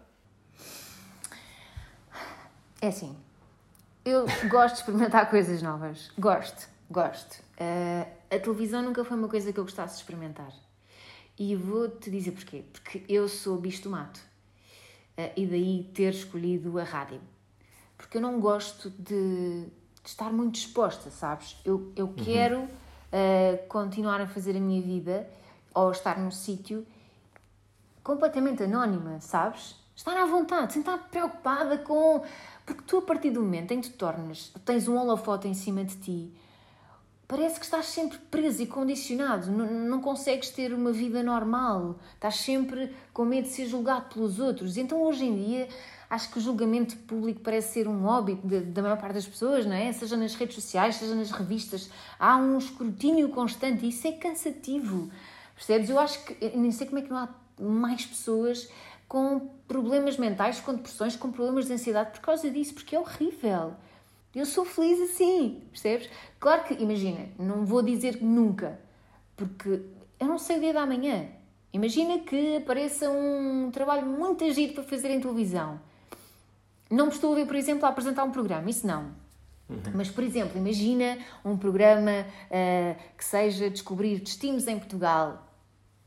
É 2.82 2.88
assim, 2.88 3.16
eu 4.06 4.26
gosto 4.50 4.76
de 4.76 4.82
experimentar 4.82 5.30
coisas 5.32 5.62
novas. 5.62 6.12
Gosto, 6.18 6.68
gosto. 6.90 7.40
Uh, 7.60 8.08
a 8.30 8.40
televisão 8.40 8.82
nunca 8.82 9.04
foi 9.04 9.18
uma 9.18 9.28
coisa 9.28 9.52
que 9.52 9.60
eu 9.60 9.64
gostasse 9.64 9.96
de 9.96 10.02
experimentar. 10.02 10.52
E 11.38 11.56
vou-te 11.56 12.10
dizer 12.10 12.32
porquê. 12.32 12.64
Porque 12.72 13.04
eu 13.08 13.28
sou 13.28 13.58
bicho 13.58 13.84
do 13.84 13.90
mato. 13.90 14.20
Uh, 15.18 15.32
e 15.36 15.46
daí 15.46 15.92
ter 15.94 16.14
escolhido 16.14 16.78
a 16.80 16.84
rádio. 16.84 17.22
Porque 17.98 18.18
eu 18.18 18.22
não 18.22 18.40
gosto 18.40 18.90
de, 18.90 19.66
de 19.66 20.10
estar 20.10 20.32
muito 20.32 20.56
exposta, 20.56 21.10
sabes? 21.10 21.58
Eu, 21.64 21.92
eu 21.96 22.08
uhum. 22.08 22.14
quero 22.14 22.60
uh, 22.60 23.68
continuar 23.68 24.20
a 24.22 24.28
fazer 24.28 24.58
a 24.58 24.60
minha 24.60 24.82
vida 24.82 25.30
ou 25.74 25.92
estar 25.92 26.18
num 26.20 26.32
sítio 26.32 26.86
completamente 28.04 28.64
anónima, 28.64 29.20
sabes? 29.22 29.76
Estar 29.96 30.18
à 30.18 30.26
vontade, 30.26 30.74
sem 30.74 30.82
estar 30.82 30.98
preocupada 31.10 31.78
com. 31.78 32.24
Porque 32.66 32.84
tu, 32.88 32.98
a 32.98 33.02
partir 33.02 33.32
do 33.32 33.42
momento 33.42 33.72
em 33.72 33.82
que 33.82 33.90
te 33.90 33.96
tornas, 33.96 34.52
tens 34.66 34.88
um 34.88 34.98
holofote 34.98 35.48
em 35.48 35.54
cima 35.54 35.84
de 35.84 35.96
ti, 35.98 36.34
parece 37.28 37.60
que 37.60 37.66
estás 37.66 37.88
sempre 37.88 38.18
preso 38.30 38.62
e 38.62 38.68
condicionado, 38.68 39.52
não, 39.52 39.66
não 39.66 40.02
consegues 40.02 40.50
ter 40.50 40.74
uma 40.74 40.92
vida 40.92 41.24
normal, 41.24 42.00
estás 42.14 42.36
sempre 42.36 42.94
com 43.12 43.26
medo 43.26 43.48
de 43.48 43.54
ser 43.54 43.66
julgado 43.66 44.14
pelos 44.14 44.40
outros. 44.40 44.78
Então, 44.78 45.02
hoje 45.02 45.26
em 45.26 45.36
dia, 45.36 45.68
acho 46.10 46.32
que 46.32 46.38
o 46.38 46.42
julgamento 46.42 46.96
público 46.98 47.42
parece 47.42 47.74
ser 47.74 47.88
um 47.88 48.04
hobby 48.04 48.36
da 48.68 48.82
maior 48.82 48.98
parte 48.98 49.16
das 49.16 49.26
pessoas, 49.26 49.66
não 49.66 49.74
é? 49.74 49.92
Seja 49.92 50.16
nas 50.16 50.36
redes 50.36 50.56
sociais, 50.56 50.96
seja 50.96 51.16
nas 51.16 51.32
revistas, 51.32 51.90
há 52.20 52.38
um 52.38 52.58
escrutínio 52.58 53.28
constante 53.30 53.86
e 53.86 53.90
isso 53.90 54.08
é 54.08 54.12
cansativo. 54.12 55.10
Percebes? 55.56 55.90
Eu 55.90 56.00
acho 56.00 56.24
que, 56.24 56.56
nem 56.56 56.72
sei 56.72 56.88
como 56.88 57.00
é 57.00 57.02
que 57.02 57.10
não 57.10 57.18
há 57.18 57.30
mais 57.60 58.06
pessoas 58.06 58.70
com 59.14 59.42
problemas 59.68 60.18
mentais, 60.18 60.60
com 60.60 60.74
depressões, 60.74 61.16
com 61.16 61.32
problemas 61.32 61.68
de 61.68 61.74
ansiedade 61.74 62.10
por 62.14 62.22
causa 62.22 62.50
disso, 62.50 62.74
porque 62.74 62.96
é 62.96 63.00
horrível. 63.00 63.76
Eu 64.34 64.44
sou 64.44 64.66
feliz 64.66 65.00
assim, 65.00 65.62
percebes? 65.70 66.10
Claro 66.40 66.64
que, 66.64 66.74
imagina, 66.82 67.28
não 67.38 67.64
vou 67.64 67.84
dizer 67.84 68.24
nunca, 68.24 68.80
porque 69.38 69.84
eu 70.20 70.28
não 70.28 70.40
sei 70.40 70.58
o 70.58 70.60
dia 70.62 70.74
da 70.74 70.84
manhã. 70.88 71.28
Imagina 71.72 72.18
que 72.24 72.56
apareça 72.56 73.08
um 73.08 73.70
trabalho 73.72 74.08
muito 74.08 74.44
agido 74.44 74.74
para 74.74 74.84
fazer 74.84 75.12
em 75.12 75.22
televisão. 75.22 75.80
Não 76.90 77.06
me 77.06 77.12
estou 77.12 77.34
a 77.34 77.36
ver, 77.36 77.46
por 77.46 77.56
exemplo, 77.56 77.86
a 77.86 77.90
apresentar 77.90 78.24
um 78.24 78.32
programa, 78.32 78.68
isso 78.68 78.88
não. 78.88 79.12
Uhum. 79.70 79.80
Mas, 79.94 80.10
por 80.10 80.24
exemplo, 80.24 80.58
imagina 80.58 81.20
um 81.46 81.56
programa 81.56 82.26
uh, 82.50 83.00
que 83.16 83.24
seja 83.24 83.70
descobrir 83.70 84.22
destinos 84.22 84.66
em 84.68 84.80
Portugal 84.80 85.53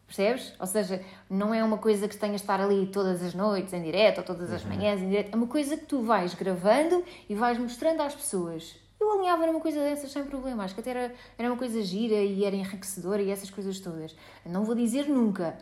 Percebes? 0.07 0.55
Ou 0.61 0.67
seja, 0.67 1.03
não 1.29 1.53
é 1.53 1.65
uma 1.65 1.79
coisa 1.79 2.07
que 2.07 2.17
tenhas 2.17 2.37
de 2.37 2.43
estar 2.43 2.61
ali 2.61 2.87
todas 2.87 3.23
as 3.23 3.35
noites 3.35 3.73
em 3.73 3.83
direto 3.83 4.19
ou 4.19 4.25
todas 4.25 4.53
as 4.53 4.63
uhum. 4.63 4.71
manhãs 4.71 5.01
em 5.01 5.09
direto. 5.09 5.35
É 5.35 5.37
uma 5.37 5.49
coisa 5.49 5.77
que 5.77 5.85
tu 5.85 6.01
vais 6.03 6.33
gravando 6.35 7.05
e 7.29 7.35
vais 7.35 7.59
mostrando 7.59 8.01
às 8.03 8.15
pessoas. 8.15 8.77
Eu 9.01 9.13
alinhava 9.13 9.47
numa 9.47 9.61
coisa 9.61 9.81
dessas 9.81 10.13
sem 10.13 10.25
problema. 10.25 10.65
Acho 10.65 10.75
que 10.75 10.81
até 10.81 10.91
era, 10.91 11.15
era 11.37 11.49
uma 11.49 11.59
coisa 11.59 11.83
gira 11.83 12.15
e 12.15 12.45
era 12.45 12.55
enriquecedora 12.55 13.21
e 13.21 13.31
essas 13.31 13.51
coisas 13.51 13.81
todas. 13.81 14.15
Não 14.45 14.65
vou 14.65 14.75
dizer 14.75 15.09
nunca, 15.09 15.59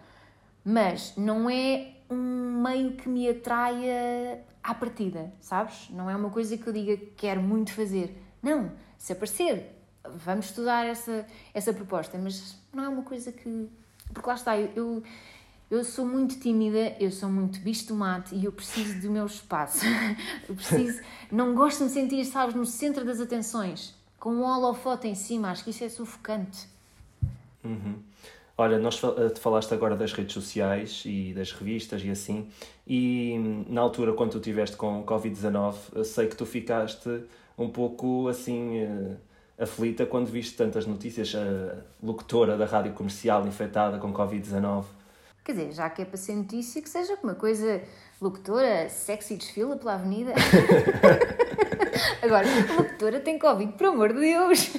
mas 0.65 1.15
não 1.17 1.49
é 1.49 1.93
um 2.11 2.63
meio 2.63 2.93
que 2.93 3.09
me 3.09 3.29
atraia 3.29 4.45
à 4.63 4.75
partida, 4.75 5.33
sabes? 5.41 5.89
Não 5.91 6.09
é 6.09 6.15
uma 6.15 6.31
coisa 6.31 6.57
que 6.57 6.67
eu 6.67 6.73
diga 6.73 6.97
que 6.97 7.13
quero 7.17 7.43
muito 7.43 7.73
fazer. 7.73 8.23
Não, 8.43 8.73
se 8.99 9.13
aparecer, 9.13 9.75
vamos 10.05 10.47
estudar 10.47 10.87
essa, 10.87 11.27
essa 11.53 11.73
proposta, 11.73 12.19
mas 12.19 12.59
não 12.73 12.85
é 12.85 12.89
uma 12.89 13.03
coisa 13.03 13.33
que 13.33 13.69
porque 14.15 14.29
lá 14.29 14.35
está, 14.35 14.57
eu, 14.59 15.03
eu 15.71 15.85
sou 15.85 16.07
muito 16.07 16.39
tímida, 16.39 16.97
eu 17.01 17.11
sou 17.11 17.29
muito 17.29 17.59
bicho 17.59 17.89
do 17.89 17.95
mate 17.95 18.35
e 18.35 18.45
eu 18.45 18.53
preciso 18.53 19.01
do 19.01 19.11
meu 19.11 19.27
espaço. 19.27 19.85
eu 20.49 20.55
preciso, 20.55 21.03
não 21.31 21.55
gosto 21.55 21.79
de 21.79 21.85
me 21.85 21.91
sentir, 21.91 22.25
sabes, 22.25 22.55
no 22.55 22.65
centro 22.65 23.05
das 23.05 23.21
atenções, 23.21 23.95
com 24.19 24.31
um 24.31 24.45
holofote 24.45 25.09
em 25.09 25.15
cima, 25.15 25.51
acho 25.51 25.65
que 25.65 25.71
isso 25.71 25.85
é 25.85 25.89
sufocante. 25.89 26.67
Uhum. 27.63 27.97
Olha, 28.57 28.79
nós 28.79 29.03
eh, 29.03 29.31
te 29.31 29.41
falaste 29.41 29.75
agora 29.75 29.97
das 29.97 30.13
redes 30.13 30.33
sociais 30.33 31.03
e 31.05 31.33
das 31.35 31.51
revistas 31.51 32.05
e 32.05 32.11
assim, 32.11 32.49
e 32.87 33.35
hum, 33.37 33.65
na 33.69 33.81
altura 33.81 34.13
quando 34.13 34.31
tu 34.31 34.39
estiveste 34.39 34.77
com 34.77 35.05
Covid-19, 35.05 36.05
sei 36.05 36.29
que 36.29 36.37
tu 36.37 36.47
ficaste 36.47 37.25
um 37.59 37.69
pouco 37.69 38.29
assim 38.29 38.79
eh, 38.79 39.17
aflita 39.59 40.05
quando 40.07 40.27
viste 40.27 40.57
tantas 40.57 40.87
notícias, 40.87 41.35
a 41.35 41.77
locutora 42.03 42.57
da 42.57 42.67
rádio 42.67 42.93
comercial 42.93 43.47
infectada 43.47 43.99
com 43.99 44.13
Covid-19. 44.13 44.85
Quer 45.45 45.53
dizer, 45.53 45.73
já 45.73 45.91
que 45.91 46.03
é 46.03 46.05
para 46.05 46.17
ser 46.17 46.35
notícia, 46.35 46.81
que 46.81 46.89
seja 46.89 47.19
uma 47.23 47.35
coisa 47.35 47.83
locutora, 48.21 48.89
sexy 48.89 49.37
desfila 49.37 49.77
pela 49.77 49.95
avenida. 49.95 50.33
Agora, 52.23 52.47
a 52.49 52.73
locutora 52.77 53.21
tem 53.21 53.39
Covid, 53.39 53.73
por 53.75 53.87
amor 53.89 54.13
de 54.13 54.21
Deus! 54.21 54.71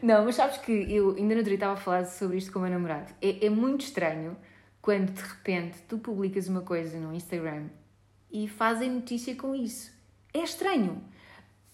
Não, 0.00 0.24
mas 0.24 0.36
sabes 0.36 0.58
que 0.58 0.72
eu 0.72 1.16
ainda 1.16 1.34
não 1.34 1.42
estava 1.42 1.72
a 1.72 1.76
falar 1.76 2.06
sobre 2.06 2.38
isto 2.38 2.52
com 2.52 2.60
o 2.60 2.62
meu 2.62 2.70
namorado. 2.70 3.12
É, 3.20 3.46
é 3.46 3.50
muito 3.50 3.84
estranho 3.84 4.36
quando 4.80 5.10
de 5.10 5.20
repente 5.20 5.78
tu 5.88 5.98
publicas 5.98 6.46
uma 6.46 6.60
coisa 6.60 6.98
no 6.98 7.12
Instagram 7.12 7.66
e 8.30 8.46
fazem 8.46 8.90
notícia 8.90 9.34
com 9.34 9.54
isso. 9.54 9.92
É 10.32 10.38
estranho. 10.38 11.02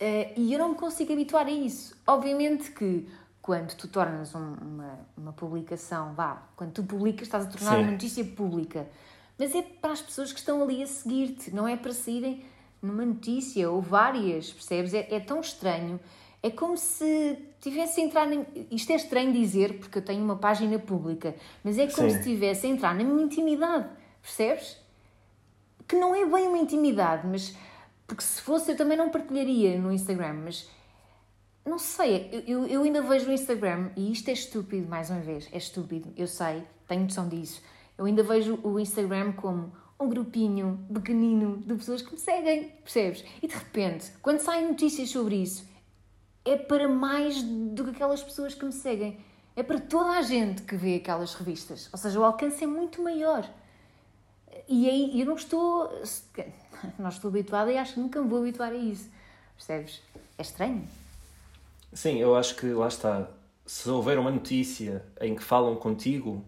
Uh, 0.01 0.33
e 0.37 0.53
eu 0.53 0.59
não 0.59 0.71
me 0.71 0.75
consigo 0.75 1.13
habituar 1.13 1.47
a 1.47 1.51
isso. 1.51 1.97
Obviamente 2.07 2.71
que 2.73 3.07
quando 3.41 3.75
tu 3.75 3.87
tornas 3.89 4.35
um, 4.35 4.55
uma, 4.55 4.99
uma 5.17 5.33
publicação, 5.33 6.15
vá, 6.15 6.43
quando 6.57 6.73
tu 6.73 6.83
publicas, 6.83 7.29
estás 7.29 7.47
a 7.47 7.49
tornar 7.49 7.77
Sim. 7.77 7.83
uma 7.83 7.91
notícia 7.93 8.25
pública. 8.25 8.89
Mas 9.39 9.55
é 9.55 9.63
para 9.63 9.93
as 9.93 10.01
pessoas 10.01 10.33
que 10.33 10.39
estão 10.39 10.63
ali 10.63 10.83
a 10.83 10.87
seguir-te, 10.87 11.55
não 11.55 11.69
é 11.69 11.77
para 11.77 11.93
saírem 11.93 12.43
numa 12.81 13.05
notícia 13.05 13.71
ou 13.71 13.81
várias, 13.81 14.53
percebes? 14.53 14.95
É, 14.95 15.15
é 15.15 15.21
tão 15.21 15.41
estranho. 15.41 15.99
É 16.43 16.51
como 16.51 16.77
se 16.77 17.39
tivesse 17.61 18.01
a 18.01 18.05
entrar. 18.05 18.27
Na... 18.27 18.45
Isto 18.71 18.93
é 18.93 18.97
estranho 18.97 19.33
dizer, 19.33 19.79
porque 19.79 19.99
eu 19.99 20.03
tenho 20.03 20.23
uma 20.23 20.37
página 20.37 20.79
pública, 20.79 21.35
mas 21.63 21.79
é 21.79 21.87
como 21.87 22.11
Sim. 22.11 22.17
se 22.17 22.23
tivesse 22.23 22.67
a 22.67 22.71
entrar 22.71 22.95
na 22.95 23.05
minha 23.05 23.25
intimidade, 23.25 23.89
percebes? 24.23 24.79
Que 25.87 25.97
não 25.97 26.15
é 26.15 26.25
bem 26.25 26.49
uma 26.49 26.59
intimidade, 26.59 27.27
mas 27.27 27.55
porque 28.07 28.23
se 28.23 28.41
fosse, 28.41 28.73
eu 28.73 28.77
também 28.77 28.97
não 28.97 29.11
partilharia 29.11 29.79
no 29.79 29.93
Instagram, 29.93 30.41
mas 30.45 30.69
não 31.65 31.79
sei, 31.79 32.45
eu, 32.47 32.67
eu 32.67 32.83
ainda 32.83 33.01
vejo 33.01 33.27
no 33.27 33.33
Instagram, 33.33 33.91
e 33.97 34.13
isto 34.13 34.29
é 34.29 34.33
estúpido, 34.33 34.87
mais 34.89 35.11
uma 35.11 35.21
vez, 35.21 35.49
é 35.53 35.57
estúpido, 35.57 36.13
eu 36.17 36.27
sei, 36.27 36.63
tenho 36.87 37.05
noção 37.05 37.29
disso. 37.29 37.63
Eu 37.97 38.05
ainda 38.05 38.23
vejo 38.23 38.59
o 38.63 38.79
Instagram 38.79 39.33
como 39.33 39.73
um 39.99 40.09
grupinho 40.09 40.85
pequenino 40.93 41.59
de 41.59 41.75
pessoas 41.75 42.03
que 42.03 42.13
me 42.13 42.19
seguem, 42.19 42.69
percebes? 42.83 43.25
E 43.43 43.47
de 43.47 43.55
repente, 43.55 44.13
quando 44.21 44.41
saem 44.41 44.69
notícias 44.69 45.11
sobre 45.11 45.37
isso, 45.37 45.65
é 46.45 46.57
para 46.57 46.89
mais 46.89 47.43
do 47.43 47.85
que 47.85 47.91
aquelas 47.91 48.23
pessoas 48.23 48.55
que 48.55 48.65
me 48.65 48.73
seguem. 48.73 49.19
É 49.57 49.63
para 49.63 49.81
toda 49.81 50.11
a 50.11 50.23
gente 50.23 50.63
que 50.63 50.77
vê 50.77 50.97
aquelas 50.97 51.35
revistas. 51.35 51.89
Ou 51.93 51.99
seja, 51.99 52.19
o 52.19 52.25
alcance 52.25 52.63
é 52.63 52.67
muito 52.67 53.01
maior. 53.03 53.49
E 54.69 54.89
aí 54.89 55.21
eu 55.21 55.27
não 55.27 55.35
estou. 55.35 55.91
Não 56.99 57.09
estou 57.09 57.31
habituada 57.31 57.73
e 57.73 57.79
acho 57.79 57.95
que 57.95 58.01
nunca 58.01 58.21
me 58.21 58.29
vou 58.29 58.41
habituar 58.41 58.71
a 58.71 58.75
isso. 58.75 59.09
Percebes? 59.57 60.03
É 60.37 60.43
estranho. 60.43 60.87
Sim, 61.95 62.19
eu 62.19 62.37
acho 62.37 62.57
que 62.57 62.67
lá 62.67 62.89
está. 62.89 63.27
Se 63.65 63.89
houver 63.89 64.19
uma 64.19 64.31
notícia 64.31 65.03
em 65.19 65.35
que 65.35 65.43
falam 65.43 65.77
contigo 65.77 66.45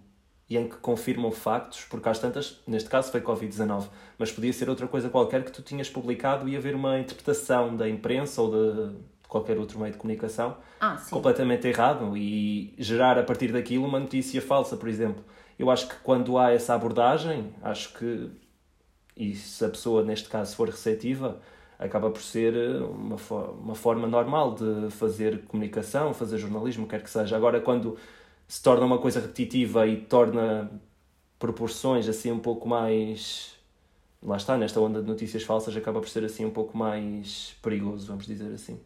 e 0.50 0.58
em 0.58 0.68
que 0.68 0.76
confirmam 0.76 1.30
factos, 1.32 1.84
porque 1.88 2.06
às 2.08 2.18
tantas, 2.18 2.60
neste 2.66 2.90
caso 2.90 3.10
foi 3.10 3.22
Covid-19, 3.22 3.86
mas 4.18 4.30
podia 4.30 4.52
ser 4.52 4.68
outra 4.68 4.86
coisa 4.86 5.08
qualquer 5.08 5.42
que 5.42 5.50
tu 5.50 5.62
tinhas 5.62 5.88
publicado 5.88 6.46
e 6.48 6.56
haver 6.56 6.74
uma 6.74 6.98
interpretação 6.98 7.74
da 7.74 7.88
imprensa 7.88 8.42
ou 8.42 8.50
de 8.50 8.96
qualquer 9.26 9.58
outro 9.58 9.78
meio 9.78 9.92
de 9.92 9.98
comunicação 9.98 10.56
Ah, 10.80 11.00
completamente 11.10 11.66
errado 11.66 12.16
e 12.16 12.74
gerar 12.78 13.18
a 13.18 13.22
partir 13.22 13.52
daquilo 13.52 13.86
uma 13.86 13.98
notícia 13.98 14.42
falsa, 14.42 14.76
por 14.76 14.88
exemplo. 14.88 15.24
Eu 15.58 15.70
acho 15.70 15.88
que 15.88 15.96
quando 16.02 16.38
há 16.38 16.50
essa 16.50 16.74
abordagem, 16.74 17.52
acho 17.62 17.94
que, 17.94 18.30
e 19.16 19.34
se 19.34 19.64
a 19.64 19.68
pessoa 19.68 20.04
neste 20.04 20.28
caso 20.28 20.54
for 20.54 20.68
receptiva, 20.68 21.40
acaba 21.78 22.10
por 22.10 22.22
ser 22.22 22.54
eh, 22.54 22.78
uma, 22.78 23.16
uma 23.50 23.74
forma 23.74 24.06
normal 24.06 24.54
de 24.54 24.90
fazer 24.90 25.44
comunicação, 25.44 26.12
fazer 26.14 26.38
jornalismo, 26.38 26.86
quer 26.86 27.02
que 27.02 27.10
seja. 27.10 27.36
Agora, 27.36 27.60
quando 27.60 27.96
se 28.48 28.62
torna 28.62 28.84
uma 28.84 28.98
coisa 28.98 29.20
repetitiva 29.20 29.86
e 29.86 29.96
torna 29.96 30.70
proporções 31.38 32.08
assim 32.08 32.30
um 32.32 32.38
pouco 32.38 32.68
mais. 32.68 33.54
Lá 34.22 34.36
está, 34.36 34.56
nesta 34.56 34.80
onda 34.80 35.00
de 35.00 35.06
notícias 35.06 35.42
falsas, 35.42 35.76
acaba 35.76 36.00
por 36.00 36.08
ser 36.08 36.24
assim 36.24 36.44
um 36.44 36.50
pouco 36.50 36.76
mais 36.76 37.54
perigoso, 37.62 38.06
vamos 38.06 38.26
dizer 38.26 38.52
assim. 38.52 38.80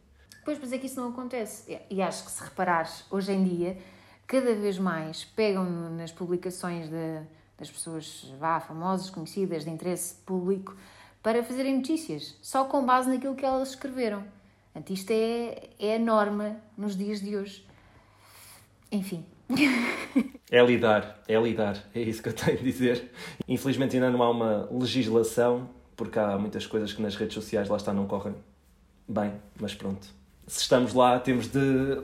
Pois, 0.44 0.58
mas 0.58 0.72
é 0.72 0.78
que 0.78 0.86
isso 0.86 1.00
não 1.00 1.10
acontece. 1.10 1.78
E 1.88 2.02
acho 2.02 2.24
que 2.24 2.30
se 2.30 2.42
reparares, 2.42 3.04
hoje 3.10 3.32
em 3.32 3.44
dia, 3.44 3.78
cada 4.30 4.54
vez 4.54 4.78
mais 4.78 5.24
pegam 5.24 5.64
nas 5.90 6.12
publicações 6.12 6.88
de- 6.88 7.20
das 7.58 7.68
pessoas 7.68 8.32
vá, 8.38 8.60
famosas, 8.60 9.10
conhecidas, 9.10 9.64
de 9.64 9.70
interesse 9.70 10.14
público, 10.24 10.76
para 11.20 11.42
fazerem 11.42 11.76
notícias, 11.78 12.36
só 12.40 12.64
com 12.64 12.86
base 12.86 13.10
naquilo 13.10 13.34
que 13.34 13.44
elas 13.44 13.70
escreveram. 13.70 14.22
Portanto, 14.72 14.90
isto 14.92 15.10
é, 15.10 15.68
é 15.80 15.96
a 15.96 15.98
norma 15.98 16.56
nos 16.78 16.96
dias 16.96 17.20
de 17.20 17.36
hoje. 17.36 17.66
Enfim, 18.92 19.24
É 20.50 20.62
lidar, 20.64 21.22
é 21.28 21.36
lidar, 21.40 21.76
é 21.94 22.00
isso 22.00 22.22
que 22.22 22.28
eu 22.28 22.32
tenho 22.32 22.58
a 22.58 22.62
dizer. 22.62 23.10
Infelizmente 23.48 23.96
ainda 23.96 24.10
não 24.10 24.22
há 24.22 24.30
uma 24.30 24.68
legislação, 24.70 25.68
porque 25.96 26.18
há 26.18 26.38
muitas 26.38 26.66
coisas 26.66 26.92
que 26.92 27.02
nas 27.02 27.16
redes 27.16 27.34
sociais 27.34 27.68
lá 27.68 27.76
está 27.76 27.92
não 27.92 28.06
correm 28.06 28.34
bem, 29.08 29.32
mas 29.60 29.74
pronto. 29.74 30.08
Se 30.50 30.62
estamos 30.62 30.94
lá, 30.94 31.20
temos 31.20 31.46
de 31.46 31.58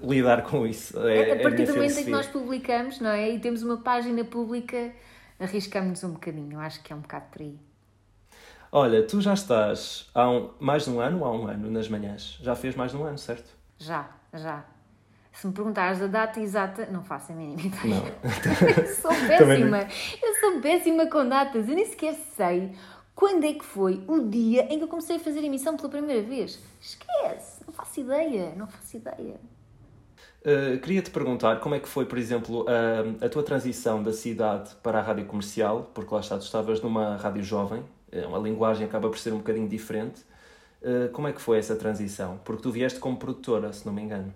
lidar 0.04 0.42
com 0.44 0.64
isso. 0.64 0.96
É, 1.00 1.02
a 1.02 1.28
é 1.28 1.32
a 1.32 1.42
partir 1.42 1.62
minha 1.62 1.66
do 1.66 1.74
momento 1.74 1.98
em 1.98 2.04
que 2.04 2.10
nós 2.10 2.26
publicamos, 2.28 3.00
não 3.00 3.10
é? 3.10 3.28
E 3.30 3.40
temos 3.40 3.60
uma 3.64 3.78
página 3.78 4.24
pública, 4.24 4.92
arriscamos 5.40 6.04
um 6.04 6.12
bocadinho. 6.12 6.56
Acho 6.60 6.80
que 6.80 6.92
é 6.92 6.96
um 6.96 7.00
bocado 7.00 7.24
por 7.32 7.42
aí. 7.42 7.58
Olha, 8.70 9.02
tu 9.02 9.20
já 9.20 9.34
estás 9.34 10.08
há 10.14 10.30
um- 10.30 10.50
mais 10.60 10.84
de 10.84 10.90
um 10.90 11.00
ano 11.00 11.18
ou 11.20 11.24
há 11.24 11.32
um 11.32 11.48
ano 11.48 11.68
nas 11.70 11.88
manhãs? 11.88 12.38
Já 12.40 12.54
fez 12.54 12.76
mais 12.76 12.92
de 12.92 12.96
um 12.98 13.04
ano, 13.04 13.18
certo? 13.18 13.50
Já, 13.78 14.08
já. 14.32 14.64
Se 15.32 15.44
me 15.48 15.52
perguntares 15.52 16.00
a 16.00 16.06
data 16.06 16.38
exata, 16.40 16.86
não 16.86 17.02
faço 17.02 17.32
a 17.32 17.34
mínima 17.34 17.60
ideia. 17.62 17.94
Não. 17.96 18.06
Eu 18.84 18.94
sou 18.94 19.10
péssima. 19.26 19.88
Eu 20.22 20.34
sou 20.36 20.60
péssima 20.60 21.06
com 21.10 21.28
datas. 21.28 21.68
Eu 21.68 21.74
nem 21.74 21.84
sequer 21.84 22.14
sei 22.36 22.72
quando 23.12 23.42
é 23.44 23.54
que 23.54 23.64
foi 23.64 24.04
o 24.06 24.20
dia 24.28 24.72
em 24.72 24.78
que 24.78 24.84
eu 24.84 24.88
comecei 24.88 25.16
a 25.16 25.18
fazer 25.18 25.42
emissão 25.42 25.76
pela 25.76 25.88
primeira 25.88 26.22
vez. 26.22 26.60
Esquece. 26.80 27.55
Não 27.66 27.72
faço 27.72 28.00
ideia. 28.00 28.54
Não 28.56 28.66
faço 28.66 28.96
ideia. 28.96 29.40
Uh, 30.46 30.78
Queria-te 30.78 31.10
perguntar 31.10 31.58
como 31.58 31.74
é 31.74 31.80
que 31.80 31.88
foi, 31.88 32.06
por 32.06 32.16
exemplo, 32.16 32.64
a, 32.68 33.26
a 33.26 33.28
tua 33.28 33.42
transição 33.42 34.02
da 34.02 34.12
cidade 34.12 34.70
para 34.82 35.00
a 35.00 35.02
rádio 35.02 35.26
comercial, 35.26 35.90
porque 35.92 36.14
lá 36.14 36.20
está, 36.20 36.38
tu 36.38 36.42
estavas 36.42 36.80
numa 36.80 37.16
rádio 37.16 37.42
jovem, 37.42 37.82
eh, 38.12 38.24
a 38.24 38.38
linguagem 38.38 38.86
acaba 38.86 39.08
por 39.08 39.18
ser 39.18 39.32
um 39.32 39.38
bocadinho 39.38 39.68
diferente. 39.68 40.20
Uh, 40.80 41.10
Como 41.12 41.26
é 41.26 41.32
que 41.32 41.40
foi 41.40 41.58
essa 41.58 41.74
transição? 41.74 42.38
Porque 42.44 42.62
tu 42.62 42.70
vieste 42.70 43.00
como 43.00 43.16
produtora, 43.16 43.72
se 43.72 43.84
não 43.84 43.92
me 43.92 44.02
engano. 44.02 44.32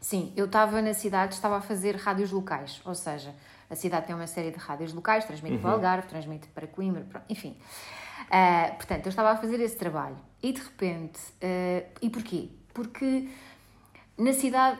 Sim, 0.00 0.32
eu 0.36 0.44
estava 0.44 0.80
na 0.80 0.94
cidade, 0.94 1.34
estava 1.34 1.56
a 1.56 1.60
fazer 1.60 1.96
rádios 1.96 2.30
locais, 2.30 2.80
ou 2.84 2.94
seja, 2.94 3.34
a 3.68 3.74
cidade 3.74 4.06
tem 4.06 4.14
uma 4.14 4.26
série 4.26 4.52
de 4.52 4.58
rádios 4.58 4.92
locais, 4.92 5.24
transmite 5.24 5.58
para 5.58 5.70
o 5.70 5.72
Algarve, 5.72 6.06
transmite 6.06 6.46
para 6.48 6.66
Coimbra, 6.66 7.06
enfim. 7.28 7.56
Ah, 8.30 8.72
portanto, 8.76 9.06
eu 9.06 9.10
estava 9.10 9.30
a 9.30 9.36
fazer 9.36 9.58
esse 9.60 9.76
trabalho 9.76 10.16
e 10.44 10.52
de 10.52 10.60
repente, 10.60 11.18
ah, 11.40 11.82
e 12.02 12.10
porquê? 12.10 12.50
Porque 12.74 13.30
na 14.18 14.34
cidade 14.34 14.78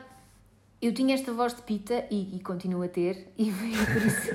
eu 0.83 0.93
tinha 0.93 1.15
esta 1.15 1.33
voz 1.33 1.55
de 1.55 1.63
pita 1.63 2.05
e, 2.11 2.37
e 2.37 2.41
continuo 2.41 2.83
a 2.83 2.89
ter, 2.89 3.33
e 3.39 3.51
por 3.51 4.03
isso 4.07 4.31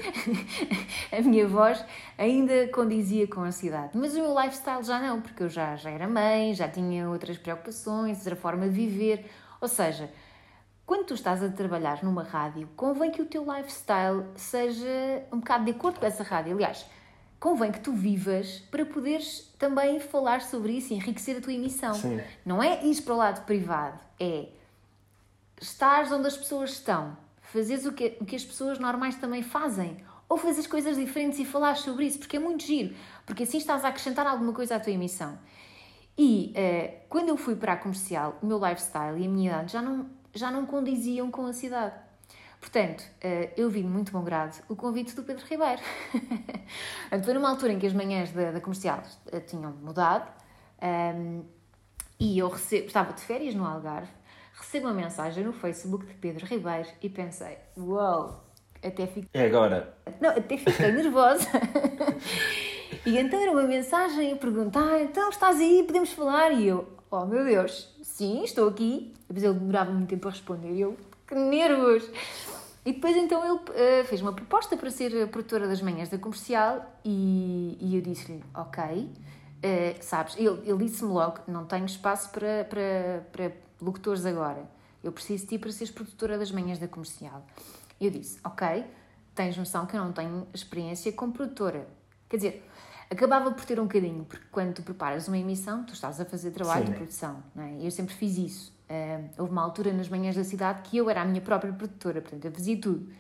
a 1.16 1.22
minha 1.22 1.48
voz 1.48 1.86
ainda 2.18 2.68
condizia 2.70 3.28
com 3.28 3.44
a 3.44 3.52
cidade. 3.52 3.96
Mas 3.96 4.16
o 4.16 4.22
meu 4.22 4.42
lifestyle 4.42 4.82
já 4.82 5.00
não, 5.00 5.22
porque 5.22 5.44
eu 5.44 5.50
já, 5.50 5.76
já 5.76 5.92
era 5.92 6.08
mãe, 6.08 6.56
já 6.56 6.68
tinha 6.68 7.08
outras 7.08 7.38
preocupações, 7.38 8.18
outra 8.18 8.36
forma 8.36 8.68
de 8.68 8.74
viver. 8.74 9.30
Ou 9.62 9.68
seja, 9.68 10.12
quando 10.84 11.06
tu 11.06 11.14
estás 11.14 11.44
a 11.44 11.50
trabalhar 11.50 12.04
numa 12.04 12.24
rádio, 12.24 12.68
convém 12.76 13.12
que 13.12 13.22
o 13.22 13.26
teu 13.28 13.46
lifestyle 13.46 14.26
seja 14.36 15.28
um 15.32 15.38
bocado 15.38 15.66
de 15.66 15.72
acordo 15.72 16.00
com 16.00 16.08
essa 16.08 16.24
rádio. 16.24 16.56
Aliás, 16.56 16.88
convém 17.40 17.72
que 17.72 17.80
tu 17.80 17.94
vivas 17.94 18.60
para 18.70 18.86
poderes 18.86 19.54
também 19.58 20.00
falar 20.00 20.42
sobre 20.42 20.74
isso 20.74 20.94
e 20.94 20.98
enriquecer 20.98 21.38
a 21.38 21.42
tua 21.42 21.54
emissão. 21.54 21.94
Sim. 21.94 22.20
Não 22.46 22.62
é 22.62 22.86
ir 22.86 23.02
para 23.02 23.14
o 23.14 23.18
lado 23.18 23.46
privado, 23.46 24.00
é 24.20 24.50
estares 25.62 26.12
onde 26.12 26.28
as 26.28 26.38
pessoas 26.38 26.72
estão, 26.72 27.18
fazeres 27.42 27.86
o 27.86 27.92
que, 27.92 28.18
o 28.20 28.26
que 28.26 28.36
as 28.36 28.44
pessoas 28.44 28.80
normais 28.80 29.16
também 29.16 29.42
fazem, 29.42 29.98
ou 30.28 30.38
fazeres 30.38 30.68
coisas 30.68 30.96
diferentes 30.96 31.40
e 31.40 31.46
falares 31.46 31.80
sobre 31.80 32.06
isso, 32.06 32.20
porque 32.20 32.38
é 32.38 32.40
muito 32.40 32.64
giro, 32.64 32.96
porque 33.26 33.44
assim 33.44 33.58
estás 33.58 33.84
a 33.84 33.88
acrescentar 33.88 34.28
alguma 34.28 34.54
coisa 34.54 34.76
à 34.76 34.80
tua 34.80 34.94
emissão. 34.94 35.38
E 36.18 36.52
eh, 36.56 37.06
quando 37.10 37.30
eu 37.30 37.38
fui 37.38 37.56
para 37.56 37.74
a 37.74 37.78
comercial, 37.78 38.38
o 38.42 38.46
meu 38.46 38.60
lifestyle 38.60 39.18
e 39.22 39.26
a 39.26 39.30
minha 39.30 39.52
idade 39.52 39.72
já 39.72 39.82
não, 39.82 40.10
já 40.34 40.52
não 40.52 40.66
condiziam 40.66 41.32
com 41.32 41.46
a 41.46 41.54
cidade. 41.54 41.96
Portanto, 42.60 43.04
eh, 43.22 43.52
eu 43.56 43.70
vi 43.70 43.82
de 43.82 43.88
muito 43.88 44.12
bom 44.12 44.22
grado 44.22 44.62
o 44.68 44.76
convite 44.76 45.16
do 45.16 45.24
Pedro 45.24 45.46
Ribeiro. 45.46 45.82
Foi 47.24 47.34
numa 47.34 47.50
altura 47.50 47.74
em 47.74 47.80
que 47.80 47.88
as 47.88 47.94
manhãs 47.94 48.32
da, 48.32 48.52
da 48.52 48.60
comercial 48.62 49.02
eh, 49.32 49.40
tinham 49.40 49.72
mudado 49.72 50.30
ehm, 50.82 51.42
e 52.20 52.38
eu 52.38 52.50
recebo, 52.50 52.88
estava 52.88 53.14
de 53.14 53.22
férias 53.22 53.56
no 53.56 53.66
Algarve, 53.66 54.12
recebo 54.54 54.88
uma 54.88 54.94
mensagem 54.94 55.44
no 55.44 55.54
Facebook 55.54 56.06
de 56.06 56.14
Pedro 56.16 56.46
Ribeiro 56.46 56.90
e 57.02 57.10
pensei, 57.10 57.58
uau, 57.78 58.46
até 58.84 59.08
fiquei, 59.08 59.30
É 59.34 59.46
agora. 59.46 59.94
não, 60.20 60.30
até 60.32 60.58
fiquei 60.58 60.92
nervosa. 60.92 61.48
e 63.06 63.18
então 63.18 63.42
era 63.42 63.52
uma 63.52 63.64
mensagem 63.64 64.34
a 64.34 64.36
perguntar, 64.36 65.00
então 65.02 65.30
estás 65.30 65.58
aí, 65.60 65.84
podemos 65.84 66.12
falar? 66.12 66.52
E 66.52 66.68
eu, 66.68 66.88
oh 67.10 67.26
meu 67.26 67.46
Deus, 67.46 67.96
sim, 68.04 68.44
estou 68.44 68.68
aqui. 68.68 69.14
Depois 69.28 69.44
ele 69.44 69.60
demorava 69.60 69.92
muito 69.92 70.10
tempo 70.10 70.28
a 70.28 70.32
responder 70.32 70.72
e 70.72 70.82
eu, 70.82 70.98
que 71.30 71.36
nervos! 71.36 72.10
E 72.84 72.94
depois 72.94 73.16
então 73.16 73.46
ele 73.46 73.60
eh, 73.76 74.04
fez 74.04 74.20
uma 74.20 74.34
proposta 74.34 74.76
para 74.76 74.90
ser 74.90 75.28
produtora 75.28 75.68
das 75.68 75.80
manhãs 75.80 76.10
da 76.10 76.18
comercial 76.18 76.84
e, 77.06 77.78
e 77.80 77.96
eu 77.96 78.02
disse-lhe, 78.02 78.44
ok, 78.56 79.12
eh, 79.62 79.96
sabes, 80.02 80.36
ele, 80.38 80.60
ele 80.66 80.86
disse-me 80.86 81.12
logo, 81.12 81.40
não 81.48 81.66
tenho 81.66 81.86
espaço 81.86 82.32
para, 82.32 82.66
para, 82.66 83.26
para 83.32 83.52
locutores 83.80 84.26
agora, 84.26 84.68
eu 85.04 85.12
preciso 85.12 85.44
de 85.44 85.50
ti 85.50 85.60
para 85.60 85.72
seres 85.72 85.94
produtora 85.94 86.38
das 86.38 86.52
manhãs 86.52 86.80
da 86.80 86.88
comercial. 86.88 87.46
E 88.00 88.06
eu 88.06 88.12
disse, 88.12 88.40
ok, 88.44 88.84
tens 89.36 89.56
noção 89.56 89.86
que 89.86 89.96
eu 89.96 90.04
não 90.04 90.12
tenho 90.12 90.48
experiência 90.52 91.12
como 91.12 91.32
produtora. 91.32 91.88
Quer 92.28 92.38
dizer, 92.38 92.70
acabava 93.12 93.52
por 93.52 93.66
ter 93.66 93.80
um 93.80 93.84
bocadinho, 93.84 94.26
porque 94.26 94.46
quando 94.52 94.74
tu 94.74 94.82
preparas 94.82 95.28
uma 95.28 95.38
emissão, 95.38 95.84
tu 95.84 95.94
estás 95.94 96.20
a 96.20 96.26
fazer 96.26 96.52
trabalho 96.52 96.86
Sim. 96.86 96.92
de 96.92 96.98
produção, 96.98 97.44
não 97.54 97.64
é? 97.64 97.74
E 97.74 97.86
eu 97.86 97.92
sempre 97.92 98.16
fiz 98.16 98.38
isso. 98.38 98.79
Ah, 98.90 99.22
houve 99.38 99.52
uma 99.52 99.62
altura 99.62 99.94
nas 99.94 100.10
manhãs 100.10 100.36
da 100.36 100.44
cidade 100.44 100.82
que 100.82 100.98
eu 100.98 101.10
era 101.10 101.22
a 101.22 101.26
minha 101.26 101.42
própria 101.42 101.72
produtora, 101.72 102.22
portanto, 102.22 102.46
eu 102.46 102.52
fazia 102.52 102.80
tudo. 102.80 103.12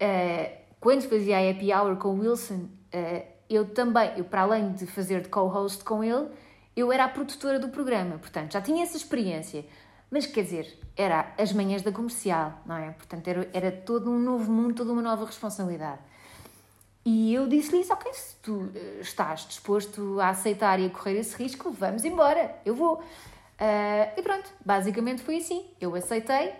Ah, 0.00 0.50
quando 0.80 1.02
fazia 1.08 1.38
a 1.38 1.50
Happy 1.50 1.72
Hour 1.72 1.96
com 1.96 2.08
o 2.08 2.20
Wilson, 2.20 2.68
ah, 2.92 3.22
eu 3.48 3.66
também, 3.66 4.12
eu 4.16 4.24
para 4.24 4.42
além 4.42 4.72
de 4.72 4.86
fazer 4.86 5.22
de 5.22 5.28
co-host 5.28 5.84
com 5.84 6.02
ele, 6.02 6.28
eu 6.74 6.92
era 6.92 7.04
a 7.04 7.08
produtora 7.08 7.58
do 7.58 7.68
programa, 7.68 8.18
portanto, 8.18 8.52
já 8.52 8.60
tinha 8.60 8.82
essa 8.82 8.96
experiência. 8.96 9.64
Mas 10.10 10.26
quer 10.26 10.44
dizer, 10.44 10.78
era 10.96 11.32
as 11.36 11.52
manhãs 11.52 11.82
da 11.82 11.90
comercial, 11.90 12.60
não 12.64 12.76
é? 12.76 12.90
Portanto, 12.92 13.26
era, 13.26 13.48
era 13.52 13.72
todo 13.72 14.10
um 14.10 14.18
novo 14.18 14.50
mundo, 14.52 14.74
toda 14.74 14.92
uma 14.92 15.02
nova 15.02 15.24
responsabilidade. 15.24 16.00
E 17.04 17.32
eu 17.32 17.48
disse-lhe 17.48 17.82
isso, 17.82 17.92
ok, 17.92 18.12
se 18.12 18.36
tu 18.42 18.68
estás 19.00 19.46
disposto 19.46 20.20
a 20.20 20.30
aceitar 20.30 20.80
e 20.80 20.86
a 20.86 20.90
correr 20.90 21.18
esse 21.18 21.36
risco, 21.36 21.70
vamos 21.70 22.04
embora, 22.04 22.54
eu 22.64 22.74
vou. 22.74 23.02
Ah, 23.58 24.12
e 24.16 24.22
pronto, 24.22 24.52
basicamente 24.64 25.22
foi 25.22 25.38
assim. 25.38 25.66
Eu 25.80 25.94
aceitei 25.94 26.52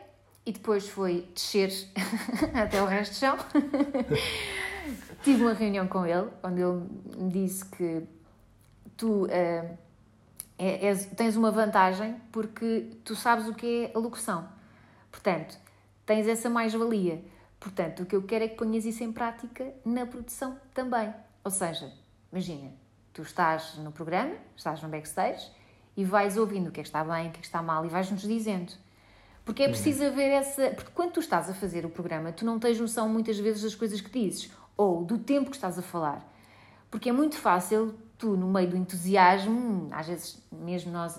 e 0.45 0.53
depois 0.53 0.89
foi 0.89 1.29
descer 1.35 1.71
até 2.55 2.83
o 2.83 2.87
resto 2.87 3.13
do 3.13 3.17
chão. 3.19 3.37
Tive 5.23 5.43
uma 5.43 5.53
reunião 5.53 5.87
com 5.89 6.07
ele, 6.07 6.29
onde 6.43 6.61
ele 6.61 6.83
me 7.17 7.31
disse 7.31 7.65
que 7.65 8.03
tu 8.97 9.27
és- 10.59 11.07
tens 11.17 11.37
uma 11.37 11.51
vantagem 11.51 12.17
porque 12.31 12.93
tu 13.05 13.15
sabes 13.17 13.49
o 13.49 13.55
que 13.55 13.87
é 13.87 13.97
a 13.97 13.99
locução. 13.99 14.49
Portanto, 15.11 15.59
tens 16.05 16.29
essa 16.29 16.49
mais-valia. 16.49 17.23
Portanto, 17.59 18.03
o 18.05 18.07
que 18.07 18.15
eu 18.15 18.23
quero 18.23 18.45
é 18.45 18.49
que 18.49 18.55
ponhas 18.57 18.85
isso 18.85 19.03
em 19.03 19.13
prática 19.13 19.75
na 19.85 20.07
produção 20.07 20.59
também. 20.73 21.13
Ou 21.43 21.51
seja, 21.51 21.93
imagina, 22.31 22.71
tu 23.13 23.23
estás 23.23 23.77
no 23.79 23.91
programa, 23.91 24.35
estás 24.57 24.81
no 24.83 24.89
backstage 24.89 25.51
e 25.97 26.05
vais 26.05 26.37
ouvindo 26.37 26.69
o 26.69 26.73
que 26.73 26.81
é 26.81 26.83
que 26.83 26.89
está 26.89 27.03
bem, 27.03 27.29
o 27.29 27.31
que 27.31 27.39
é 27.39 27.41
que 27.41 27.47
está 27.47 27.63
mal 27.63 27.85
e 27.85 27.89
vais-nos 27.89 28.23
dizendo. 28.23 28.73
Porque 29.45 29.63
é 29.63 29.69
preciso 29.69 30.03
uhum. 30.03 30.11
haver 30.11 30.31
essa. 30.33 30.71
Porque 30.71 30.91
quando 30.93 31.13
tu 31.13 31.21
estás 31.21 31.49
a 31.49 31.55
fazer 31.55 31.87
o 31.87 31.89
programa, 31.89 32.33
tu 32.33 32.45
não 32.45 32.59
tens 32.59 32.81
noção 32.81 33.09
muitas 33.09 33.39
vezes 33.39 33.63
das 33.63 33.75
coisas 33.75 34.01
que 34.01 34.11
dizes 34.11 34.51
ou 34.77 35.05
do 35.05 35.19
tempo 35.19 35.51
que 35.51 35.57
estás 35.57 35.79
a 35.79 35.83
falar. 35.83 36.27
Porque 36.91 37.09
é 37.09 37.13
muito 37.13 37.37
fácil 37.37 37.95
tu, 38.19 38.37
no 38.37 38.49
meio 38.49 38.69
do 38.69 38.77
entusiasmo, 38.77 39.89
às 39.93 40.07
vezes 40.07 40.43
mesmo 40.51 40.93
nós 40.93 41.19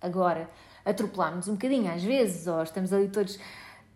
agora 0.00 0.50
atropelarmos 0.84 1.48
um 1.48 1.52
bocadinho, 1.52 1.92
às 1.92 2.02
vezes, 2.02 2.46
ou 2.46 2.62
estamos 2.62 2.92
ali 2.92 3.08
todos 3.08 3.38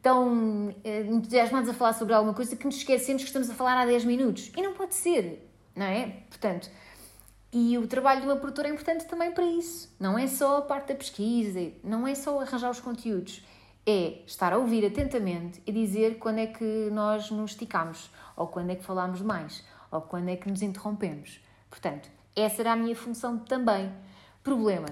tão 0.02 0.74
eh, 0.84 1.00
entusiasmados 1.00 1.68
a 1.70 1.72
falar 1.72 1.94
sobre 1.94 2.12
alguma 2.12 2.34
coisa 2.34 2.54
que 2.54 2.66
nos 2.66 2.76
esquecemos 2.76 3.22
que 3.22 3.28
estamos 3.28 3.48
a 3.48 3.54
falar 3.54 3.80
há 3.80 3.86
10 3.86 4.04
minutos. 4.04 4.52
E 4.54 4.62
não 4.62 4.74
pode 4.74 4.94
ser, 4.94 5.50
não 5.74 5.86
é? 5.86 6.18
Portanto, 6.28 6.70
e 7.54 7.78
o 7.78 7.86
trabalho 7.86 8.20
de 8.20 8.26
uma 8.26 8.36
produtora 8.36 8.68
é 8.68 8.72
importante 8.72 9.06
também 9.06 9.32
para 9.32 9.44
isso. 9.44 9.94
Não 10.00 10.18
é 10.18 10.26
só 10.26 10.58
a 10.58 10.62
parte 10.62 10.88
da 10.88 10.94
pesquisa, 10.96 11.72
não 11.84 12.04
é 12.04 12.14
só 12.14 12.40
arranjar 12.40 12.70
os 12.70 12.80
conteúdos. 12.80 13.46
É 13.86 14.22
estar 14.26 14.52
a 14.52 14.58
ouvir 14.58 14.84
atentamente 14.84 15.62
e 15.66 15.70
dizer 15.70 16.18
quando 16.18 16.38
é 16.38 16.46
que 16.46 16.90
nós 16.90 17.30
nos 17.30 17.52
esticamos, 17.52 18.10
ou 18.36 18.48
quando 18.48 18.70
é 18.70 18.74
que 18.74 18.84
falamos 18.84 19.22
mais, 19.22 19.62
ou 19.90 20.00
quando 20.00 20.30
é 20.30 20.36
que 20.36 20.50
nos 20.50 20.62
interrompemos. 20.62 21.38
Portanto, 21.70 22.10
essa 22.34 22.62
era 22.62 22.72
a 22.72 22.76
minha 22.76 22.96
função 22.96 23.38
também. 23.38 23.92
Problema: 24.42 24.88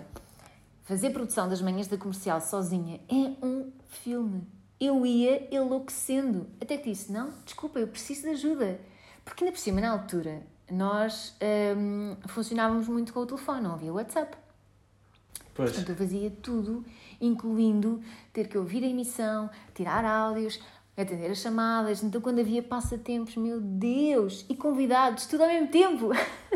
fazer 0.85 1.11
produção 1.11 1.49
das 1.49 1.61
manhãs 1.61 1.89
da 1.89 1.99
comercial 1.99 2.41
sozinha 2.41 3.01
é 3.09 3.45
um 3.45 3.73
filme 3.89 4.47
eu 4.85 5.07
ia 5.07 5.49
enlouquecendo. 5.55 6.49
Até 6.61 6.77
que 6.77 6.91
disse: 6.91 7.13
Não, 7.13 7.33
desculpa, 7.45 7.79
eu 7.79 7.87
preciso 7.87 8.23
de 8.23 8.31
ajuda. 8.31 8.81
Porque 9.25 9.45
ainda 9.45 9.53
por 9.53 9.61
cima, 9.61 9.81
na 9.81 9.93
altura, 9.93 10.43
nós 10.73 11.37
hum, 11.77 12.17
funcionávamos 12.29 12.89
muito 12.89 13.13
com 13.13 13.21
o 13.21 13.27
telefone, 13.27 13.61
não 13.61 13.75
havia 13.75 13.93
WhatsApp. 13.93 14.37
Pois. 15.55 15.71
Portanto, 15.71 15.91
eu 15.91 15.97
fazia 15.97 16.31
tudo, 16.43 16.85
incluindo 17.21 18.01
ter 18.33 18.49
que 18.49 18.57
ouvir 18.57 18.83
a 18.83 18.87
emissão, 18.87 19.51
tirar 19.75 20.05
áudios, 20.05 20.59
atender 20.97 21.31
as 21.31 21.39
chamadas. 21.39 22.03
Então, 22.03 22.21
quando 22.21 22.41
havia 22.41 22.63
passatempos, 22.63 23.37
meu 23.37 23.61
Deus, 23.61 24.47
e 24.49 24.57
convidados, 24.57 25.27
tudo 25.27 25.43
ao 25.43 25.49
mesmo 25.49 25.69
tempo. 25.69 26.11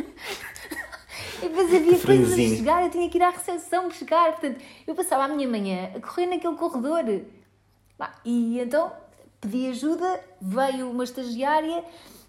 e 1.42 1.48
depois 1.48 1.74
havia 1.74 1.98
coisas 1.98 2.32
a 2.32 2.56
chegar, 2.56 2.82
eu 2.84 2.90
tinha 2.90 3.08
que 3.10 3.18
ir 3.18 3.22
à 3.22 3.30
recepção 3.30 3.88
buscar. 3.88 4.32
Portanto, 4.32 4.64
eu 4.86 4.94
passava 4.94 5.24
a 5.24 5.28
minha 5.28 5.48
manhã 5.48 5.90
a 5.94 6.00
correr 6.00 6.26
naquele 6.26 6.56
corredor 6.56 7.04
e 8.24 8.60
então 8.60 8.92
pedi 9.40 9.68
ajuda, 9.68 10.20
veio 10.40 10.90
uma 10.90 11.04
estagiária 11.04 11.84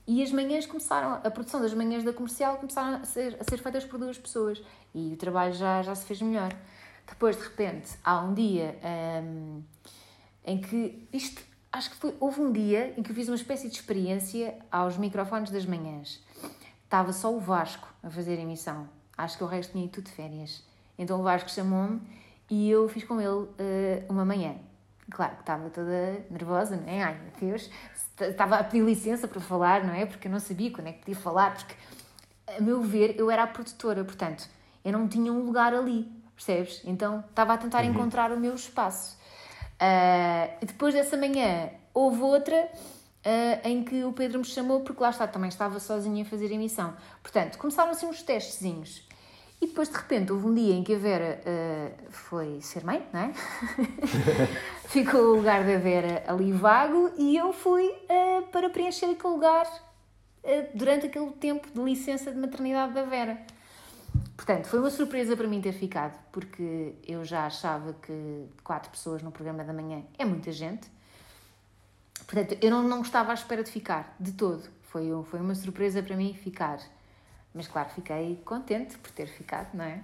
e 0.08 0.24
as 0.24 0.32
manhãs 0.32 0.66
começaram, 0.66 1.20
a 1.22 1.30
produção 1.30 1.62
das 1.62 1.74
manhãs 1.74 2.04
da 2.04 2.14
comercial 2.14 2.56
começaram 2.58 3.02
a 3.02 3.04
ser, 3.04 3.38
a 3.42 3.44
ser 3.44 3.58
feitas 3.58 3.84
por 3.84 4.00
duas 4.00 4.18
pessoas 4.18 4.64
e 4.96 5.14
o 5.14 5.18
trabalho 5.18 5.54
já, 5.54 5.82
já 5.82 5.94
se 5.94 6.06
fez 6.06 6.22
melhor. 6.22 6.56
Depois, 7.06 7.36
de 7.36 7.44
repente, 7.44 7.92
há 8.04 8.22
um 8.22 8.34
dia 8.34 8.80
um, 9.24 9.62
em 10.46 10.62
que 10.62 11.08
isto, 11.12 11.42
acho 11.72 11.90
que 11.90 11.98
foi, 11.98 12.16
houve 12.22 12.40
um 12.40 12.52
dia 12.52 12.94
em 12.98 13.04
que 13.04 13.12
eu 13.12 13.16
fiz 13.16 13.28
uma 13.28 13.36
espécie 13.36 13.68
de 13.68 13.76
experiência 13.76 14.58
aos 14.72 14.98
microfones 14.98 15.52
das 15.52 15.66
manhãs. 15.66 16.24
Estava 16.86 17.12
só 17.12 17.34
o 17.34 17.40
Vasco 17.40 17.88
a 18.02 18.10
fazer 18.10 18.38
a 18.38 18.42
emissão. 18.42 18.88
Acho 19.18 19.38
que 19.38 19.44
o 19.44 19.48
resto 19.48 19.74
tinha 19.74 19.84
ido 19.84 19.92
tudo 19.92 20.06
de 20.06 20.12
férias. 20.12 20.64
Então 20.98 21.20
o 21.20 21.24
Vasco 21.24 21.50
chamou-me 21.50 22.02
e 22.50 22.70
eu 22.70 22.88
fiz 22.88 23.04
com 23.04 23.20
ele 23.20 23.30
uh, 23.30 23.50
uma 24.08 24.24
manhã. 24.24 24.56
Claro 25.12 25.36
que 25.36 25.42
estava 25.42 25.70
toda 25.70 26.26
nervosa, 26.30 26.78
não 26.78 26.88
é? 26.88 27.04
Ai, 27.04 27.20
meu 27.22 27.50
Deus, 27.50 27.70
estava 28.20 28.58
a 28.58 28.64
pedir 28.64 28.84
licença 28.84 29.28
para 29.28 29.40
falar, 29.40 29.84
não 29.84 29.94
é? 29.94 30.06
Porque 30.06 30.28
eu 30.28 30.32
não 30.32 30.40
sabia 30.40 30.72
quando 30.72 30.88
é 30.88 30.92
que 30.94 31.00
podia 31.00 31.16
falar, 31.16 31.54
porque, 31.56 31.76
a 32.48 32.62
meu 32.62 32.82
ver, 32.82 33.16
eu 33.18 33.30
era 33.30 33.44
a 33.44 33.48
produtora, 33.48 34.04
portanto, 34.04 34.48
eu 34.84 34.92
não 34.92 35.08
tinha 35.08 35.32
um 35.32 35.44
lugar 35.44 35.74
ali, 35.74 36.12
percebes? 36.36 36.82
Então, 36.86 37.24
estava 37.30 37.54
a 37.54 37.58
tentar 37.58 37.84
uhum. 37.84 37.92
encontrar 37.92 38.32
o 38.32 38.40
meu 38.40 38.56
espaço. 38.56 39.18
Uh, 39.76 40.66
depois 40.66 40.94
dessa 40.94 41.16
manhã, 41.16 41.70
houve 41.94 42.22
outra 42.22 42.70
uh, 43.28 43.68
em 43.68 43.84
que 43.84 44.04
o 44.04 44.14
Pedro 44.14 44.40
me 44.40 44.46
chamou, 44.46 44.82
porque 44.82 45.02
lá 45.02 45.10
está, 45.10 45.28
também 45.28 45.50
estava 45.50 45.80
sozinha 45.80 46.24
a 46.24 46.26
fazer 46.26 46.52
emissão. 46.52 46.96
Portanto, 47.22 47.58
começaram 47.58 47.92
assim 47.92 48.08
uns 48.08 48.22
testezinhos. 48.22 49.07
E 49.60 49.66
depois, 49.66 49.90
de 49.90 49.96
repente, 49.96 50.32
houve 50.32 50.46
um 50.46 50.54
dia 50.54 50.76
em 50.76 50.84
que 50.84 50.94
a 50.94 50.98
Vera 50.98 51.42
uh, 51.42 52.12
foi 52.12 52.62
ser 52.62 52.84
mãe, 52.86 53.04
não 53.12 53.22
é? 53.22 53.34
Ficou 54.86 55.20
o 55.20 55.36
lugar 55.38 55.66
da 55.66 55.78
Vera 55.78 56.24
ali 56.28 56.52
vago 56.52 57.12
e 57.18 57.36
eu 57.36 57.52
fui 57.52 57.88
uh, 57.88 58.44
para 58.52 58.70
preencher 58.70 59.08
aquele 59.08 59.34
lugar 59.34 59.66
uh, 59.66 60.78
durante 60.78 61.08
aquele 61.08 61.32
tempo 61.32 61.68
de 61.74 61.82
licença 61.82 62.32
de 62.32 62.38
maternidade 62.38 62.94
da 62.94 63.04
Vera. 63.04 63.42
Portanto, 64.36 64.68
foi 64.68 64.80
uma 64.80 64.92
surpresa 64.92 65.36
para 65.36 65.48
mim 65.48 65.60
ter 65.60 65.74
ficado, 65.74 66.18
porque 66.32 66.94
eu 67.08 67.26
já 67.26 67.48
achava 67.48 67.94
que 67.94 68.46
quatro 68.64 68.92
pessoas 68.92 69.24
no 69.24 69.32
programa 69.32 69.64
da 69.64 69.74
manhã 69.74 70.04
é 70.20 70.24
muita 70.24 70.52
gente. 70.52 70.88
Portanto, 72.28 72.56
eu 72.62 72.70
não, 72.70 72.84
não 72.84 73.02
estava 73.02 73.32
à 73.32 73.34
espera 73.34 73.64
de 73.64 73.72
ficar, 73.72 74.16
de 74.20 74.34
todo. 74.34 74.64
Foi, 74.84 75.10
foi 75.26 75.40
uma 75.40 75.56
surpresa 75.56 76.04
para 76.04 76.16
mim 76.16 76.36
ficar. 76.36 76.80
Mas 77.54 77.68
claro, 77.68 77.90
fiquei 77.90 78.40
contente 78.46 78.98
por 78.98 79.12
ter 79.12 79.28
ficado, 79.28 79.76
não 79.76 79.86
é? 79.86 80.02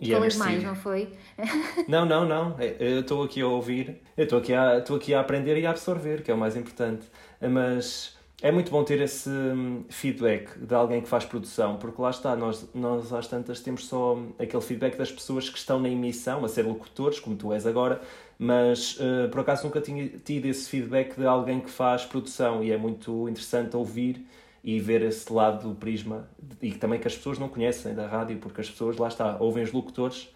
E 0.00 0.12
Falei 0.12 0.30
é 0.30 0.34
mais, 0.36 0.62
não 0.62 0.76
foi? 0.76 1.12
não, 1.88 2.06
não, 2.06 2.24
não. 2.24 2.56
Eu 2.60 3.00
estou 3.00 3.24
aqui 3.24 3.40
a 3.40 3.46
ouvir, 3.46 4.00
eu 4.16 4.24
estou 4.24 4.38
aqui, 4.38 4.54
a, 4.54 4.78
estou 4.78 4.96
aqui 4.96 5.12
a 5.12 5.20
aprender 5.20 5.58
e 5.58 5.66
a 5.66 5.70
absorver, 5.70 6.22
que 6.22 6.30
é 6.30 6.34
o 6.34 6.38
mais 6.38 6.56
importante. 6.56 7.04
Mas 7.40 8.16
é 8.40 8.52
muito 8.52 8.70
bom 8.70 8.84
ter 8.84 9.00
esse 9.00 9.28
hum, 9.28 9.84
feedback 9.88 10.56
de 10.56 10.72
alguém 10.72 11.00
que 11.00 11.08
faz 11.08 11.24
produção, 11.24 11.76
porque 11.76 12.00
lá 12.00 12.10
está, 12.10 12.36
nós, 12.36 12.68
nós 12.72 13.12
às 13.12 13.26
tantas 13.26 13.58
temos 13.60 13.86
só 13.86 14.16
aquele 14.38 14.62
feedback 14.62 14.96
das 14.96 15.10
pessoas 15.10 15.50
que 15.50 15.58
estão 15.58 15.80
na 15.80 15.88
emissão, 15.88 16.44
a 16.44 16.48
ser 16.48 16.62
locutores, 16.62 17.18
como 17.18 17.34
tu 17.34 17.52
és 17.52 17.66
agora, 17.66 18.00
mas 18.38 18.96
uh, 19.00 19.28
por 19.32 19.40
acaso 19.40 19.64
nunca 19.64 19.80
tinha 19.80 20.08
tido 20.24 20.46
esse 20.46 20.68
feedback 20.68 21.16
de 21.16 21.26
alguém 21.26 21.58
que 21.58 21.68
faz 21.68 22.04
produção 22.04 22.62
e 22.62 22.70
é 22.70 22.76
muito 22.76 23.28
interessante 23.28 23.76
ouvir 23.76 24.24
e 24.62 24.80
ver 24.80 25.02
esse 25.02 25.32
lado 25.32 25.68
do 25.68 25.74
prisma 25.74 26.28
e 26.60 26.72
também 26.72 26.98
que 26.98 27.06
as 27.06 27.16
pessoas 27.16 27.38
não 27.38 27.48
conhecem 27.48 27.94
da 27.94 28.06
rádio, 28.06 28.38
porque 28.38 28.60
as 28.60 28.70
pessoas, 28.70 28.96
lá 28.96 29.08
está, 29.08 29.36
ouvem 29.38 29.62
os 29.62 29.72
locutores 29.72 30.34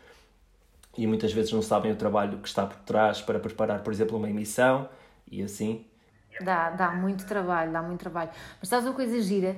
e 0.96 1.06
muitas 1.06 1.32
vezes 1.32 1.52
não 1.52 1.62
sabem 1.62 1.92
o 1.92 1.96
trabalho 1.96 2.38
que 2.38 2.48
está 2.48 2.66
por 2.66 2.78
trás 2.78 3.20
para 3.20 3.38
preparar, 3.40 3.82
por 3.82 3.92
exemplo, 3.92 4.16
uma 4.16 4.28
emissão 4.28 4.88
e 5.30 5.42
assim. 5.42 5.86
Dá, 6.40 6.70
dá 6.70 6.90
muito 6.92 7.26
trabalho, 7.26 7.72
dá 7.72 7.82
muito 7.82 8.00
trabalho. 8.00 8.30
Mas 8.60 8.68
sabes 8.68 8.86
uma 8.86 8.94
coisa 8.94 9.20
gira? 9.20 9.56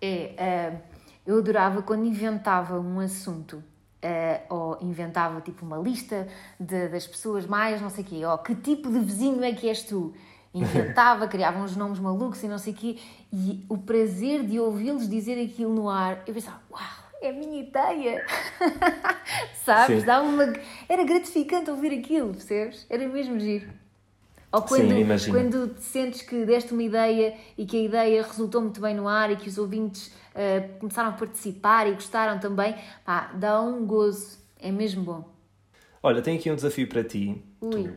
É, 0.00 0.72
uh, 0.72 0.94
eu 1.26 1.38
adorava 1.38 1.82
quando 1.82 2.04
inventava 2.04 2.78
um 2.78 3.00
assunto 3.00 3.56
uh, 4.04 4.54
ou 4.54 4.78
inventava 4.82 5.40
tipo 5.40 5.64
uma 5.64 5.78
lista 5.78 6.28
de, 6.60 6.88
das 6.88 7.06
pessoas 7.06 7.46
mais 7.46 7.80
não 7.80 7.88
sei 7.90 8.04
o 8.04 8.06
quê, 8.06 8.26
ou 8.26 8.38
que 8.38 8.54
tipo 8.54 8.90
de 8.90 8.98
vizinho 9.00 9.42
é 9.42 9.52
que 9.52 9.68
és 9.68 9.82
tu? 9.82 10.14
Inventava, 10.54 11.26
criava 11.26 11.58
uns 11.58 11.76
nomes 11.76 11.98
malucos 11.98 12.42
e 12.42 12.48
não 12.48 12.58
sei 12.58 12.72
o 12.72 12.76
quê, 12.76 12.96
e 13.32 13.64
o 13.68 13.76
prazer 13.76 14.44
de 14.44 14.60
ouvi-los 14.60 15.08
dizer 15.08 15.42
aquilo 15.42 15.74
no 15.74 15.90
ar, 15.90 16.22
eu 16.26 16.32
pensava, 16.32 16.60
uau, 16.70 16.80
é 17.20 17.30
a 17.30 17.32
minha 17.32 17.60
ideia! 17.60 18.24
Sabes? 19.64 20.04
Dá 20.04 20.22
uma... 20.22 20.52
Era 20.88 21.02
gratificante 21.04 21.70
ouvir 21.70 21.98
aquilo, 21.98 22.30
percebes? 22.30 22.86
Era 22.88 23.06
mesmo 23.08 23.38
giro. 23.40 23.68
Ou 24.52 24.62
quando, 24.62 25.18
Sim, 25.18 25.32
quando 25.32 25.74
sentes 25.80 26.22
que 26.22 26.44
deste 26.44 26.72
uma 26.72 26.82
ideia 26.84 27.34
e 27.58 27.66
que 27.66 27.76
a 27.76 27.80
ideia 27.80 28.22
resultou 28.22 28.60
muito 28.60 28.80
bem 28.80 28.94
no 28.94 29.08
ar 29.08 29.32
e 29.32 29.36
que 29.36 29.48
os 29.48 29.58
ouvintes 29.58 30.06
uh, 30.06 30.78
começaram 30.78 31.08
a 31.08 31.12
participar 31.12 31.88
e 31.88 31.94
gostaram 31.94 32.38
também, 32.38 32.76
pá, 33.04 33.32
dá 33.34 33.60
um 33.60 33.84
gozo. 33.84 34.38
É 34.60 34.70
mesmo 34.70 35.02
bom. 35.02 35.28
Olha, 36.00 36.22
tenho 36.22 36.38
aqui 36.38 36.52
um 36.52 36.54
desafio 36.54 36.88
para 36.88 37.02
ti. 37.02 37.42
Ui. 37.60 37.82
Tu 37.82 37.96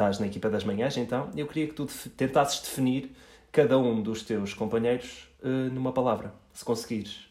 estás 0.00 0.18
na 0.18 0.26
equipa 0.26 0.48
das 0.48 0.64
manhãs, 0.64 0.96
então, 0.96 1.30
eu 1.36 1.46
queria 1.46 1.68
que 1.68 1.74
tu 1.74 1.86
tentasses 2.16 2.60
definir 2.60 3.14
cada 3.52 3.78
um 3.78 4.02
dos 4.02 4.22
teus 4.22 4.54
companheiros 4.54 5.30
uh, 5.42 5.70
numa 5.72 5.92
palavra, 5.92 6.32
se 6.54 6.64
conseguires. 6.64 7.28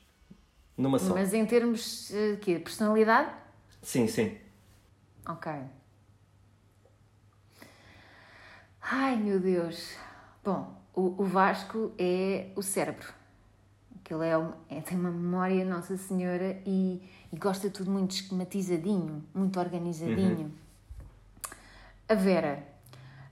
Numa 0.77 0.99
só. 0.99 1.15
Mas 1.15 1.33
em 1.33 1.45
termos 1.45 2.11
uh, 2.11 2.35
de 2.35 2.37
quê? 2.37 2.59
Personalidade? 2.59 3.31
Sim, 3.81 4.07
sim. 4.07 4.37
Ok. 5.27 5.51
Ai, 8.81 9.17
meu 9.17 9.39
Deus. 9.39 9.95
Bom, 10.43 10.79
o, 10.93 11.23
o 11.23 11.25
Vasco 11.25 11.91
é 11.97 12.51
o 12.55 12.61
cérebro. 12.61 13.07
Aquele 13.99 14.25
é, 14.25 14.77
é, 14.77 14.81
tem 14.81 14.97
uma 14.97 15.11
memória, 15.11 15.65
Nossa 15.65 15.97
Senhora, 15.97 16.61
e, 16.65 17.01
e 17.33 17.37
gosta 17.37 17.67
de 17.67 17.73
tudo 17.73 17.91
muito 17.91 18.11
esquematizadinho, 18.11 19.23
muito 19.33 19.59
organizadinho. 19.59 20.45
Uhum. 20.45 20.68
A 22.09 22.15
Vera. 22.15 22.63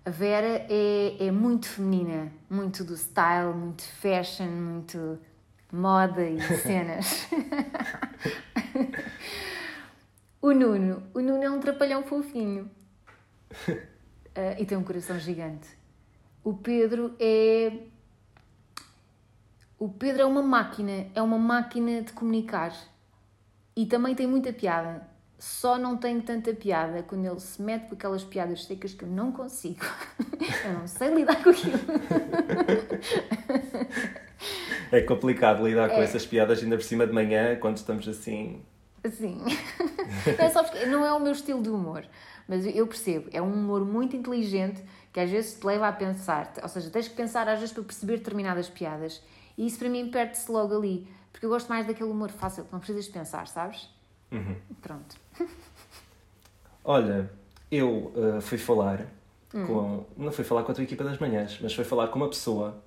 A 0.06 0.12
Vera 0.12 0.68
é, 0.70 1.18
é 1.20 1.32
muito 1.32 1.68
feminina, 1.68 2.32
muito 2.48 2.84
do 2.84 2.96
style, 2.96 3.56
muito 3.56 3.82
fashion, 3.82 4.46
muito 4.46 5.18
moda 5.72 6.22
e 6.22 6.40
cenas. 6.62 7.28
o 10.40 10.52
Nuno. 10.52 11.02
O 11.12 11.20
Nuno 11.20 11.44
é 11.44 11.50
um 11.50 11.60
trapalhão 11.60 12.04
fofinho. 12.04 12.70
Uh, 13.68 14.54
e 14.62 14.64
tem 14.64 14.78
um 14.78 14.84
coração 14.84 15.18
gigante. 15.18 15.68
o 16.44 16.54
Pedro 16.54 17.16
é. 17.20 17.80
O 19.80 19.90
Pedro 19.90 20.22
é 20.22 20.26
uma 20.26 20.44
máquina, 20.44 21.08
é 21.16 21.22
uma 21.24 21.40
máquina 21.40 22.04
de 22.04 22.14
comunicar. 22.14 22.76
E 23.76 23.88
também 23.88 24.14
tem 24.14 24.28
muita 24.28 24.54
piada. 24.54 25.17
Só 25.40 25.78
não 25.78 25.98
tem 25.98 26.20
tanta 26.20 26.54
piada 26.54 27.04
quando 27.04 27.26
ele 27.26 27.40
se 27.40 27.62
mete 27.62 27.90
com 27.90 27.96
aquelas 27.96 28.24
piadas 28.24 28.66
secas 28.66 28.94
que 28.94 29.04
eu 29.04 29.10
não 29.10 29.32
consigo. 29.32 29.86
eu 30.66 30.74
não 30.74 30.88
sei 30.88 31.14
lidar 31.14 31.44
com 31.44 31.50
aquilo. 31.50 31.78
É 34.92 35.02
complicado 35.02 35.68
lidar 35.68 35.90
é. 35.90 35.96
com 35.96 36.02
essas 36.02 36.26
piadas 36.26 36.64
ainda 36.64 36.78
por 36.78 36.84
cima 36.84 37.06
de 37.06 37.14
manhã, 37.14 37.58
quando 37.60 37.78
estamos 37.78 38.08
assim. 38.08 38.62
Sim. 39.12 39.44
é 40.38 40.50
só 40.50 40.64
porque 40.64 40.86
não 40.86 41.06
é 41.06 41.14
o 41.14 41.20
meu 41.20 41.32
estilo 41.32 41.62
de 41.62 41.70
humor. 41.70 42.06
Mas 42.48 42.66
eu 42.66 42.88
percebo, 42.88 43.30
é 43.34 43.42
um 43.42 43.52
humor 43.52 43.86
muito 43.86 44.16
inteligente 44.16 44.82
que 45.12 45.20
às 45.20 45.30
vezes 45.30 45.60
te 45.60 45.66
leva 45.66 45.88
a 45.88 45.92
pensar. 45.92 46.54
Ou 46.64 46.70
seja, 46.70 46.90
tens 46.90 47.08
que 47.08 47.16
pensar 47.16 47.48
às 47.50 47.60
vezes 47.60 47.74
para 47.74 47.84
perceber 47.84 48.18
determinadas 48.18 48.70
piadas. 48.70 49.22
E 49.58 49.66
isso 49.66 49.78
para 49.78 49.90
mim 49.90 50.10
perde-se 50.10 50.50
logo 50.50 50.76
ali. 50.76 51.08
Porque 51.32 51.46
eu 51.46 51.50
gosto 51.50 51.68
mais 51.68 51.86
daquele 51.86 52.10
humor 52.10 52.30
fácil, 52.30 52.66
não 52.72 52.80
precisas 52.80 53.08
pensar, 53.08 53.48
sabes? 53.48 53.90
Uhum. 54.32 54.56
Pronto. 54.82 55.16
Olha, 56.84 57.30
eu 57.72 58.14
uh, 58.16 58.42
fui 58.42 58.58
falar 58.58 59.02
hum. 59.54 59.66
com. 59.66 60.06
Não 60.18 60.32
fui 60.32 60.44
falar 60.44 60.64
com 60.64 60.72
a 60.72 60.76
tua 60.76 60.84
equipa 60.84 61.04
das 61.04 61.18
manhãs, 61.18 61.60
mas 61.62 61.74
fui 61.74 61.84
falar 61.84 62.08
com 62.08 62.18
uma 62.18 62.30
pessoa 62.30 62.82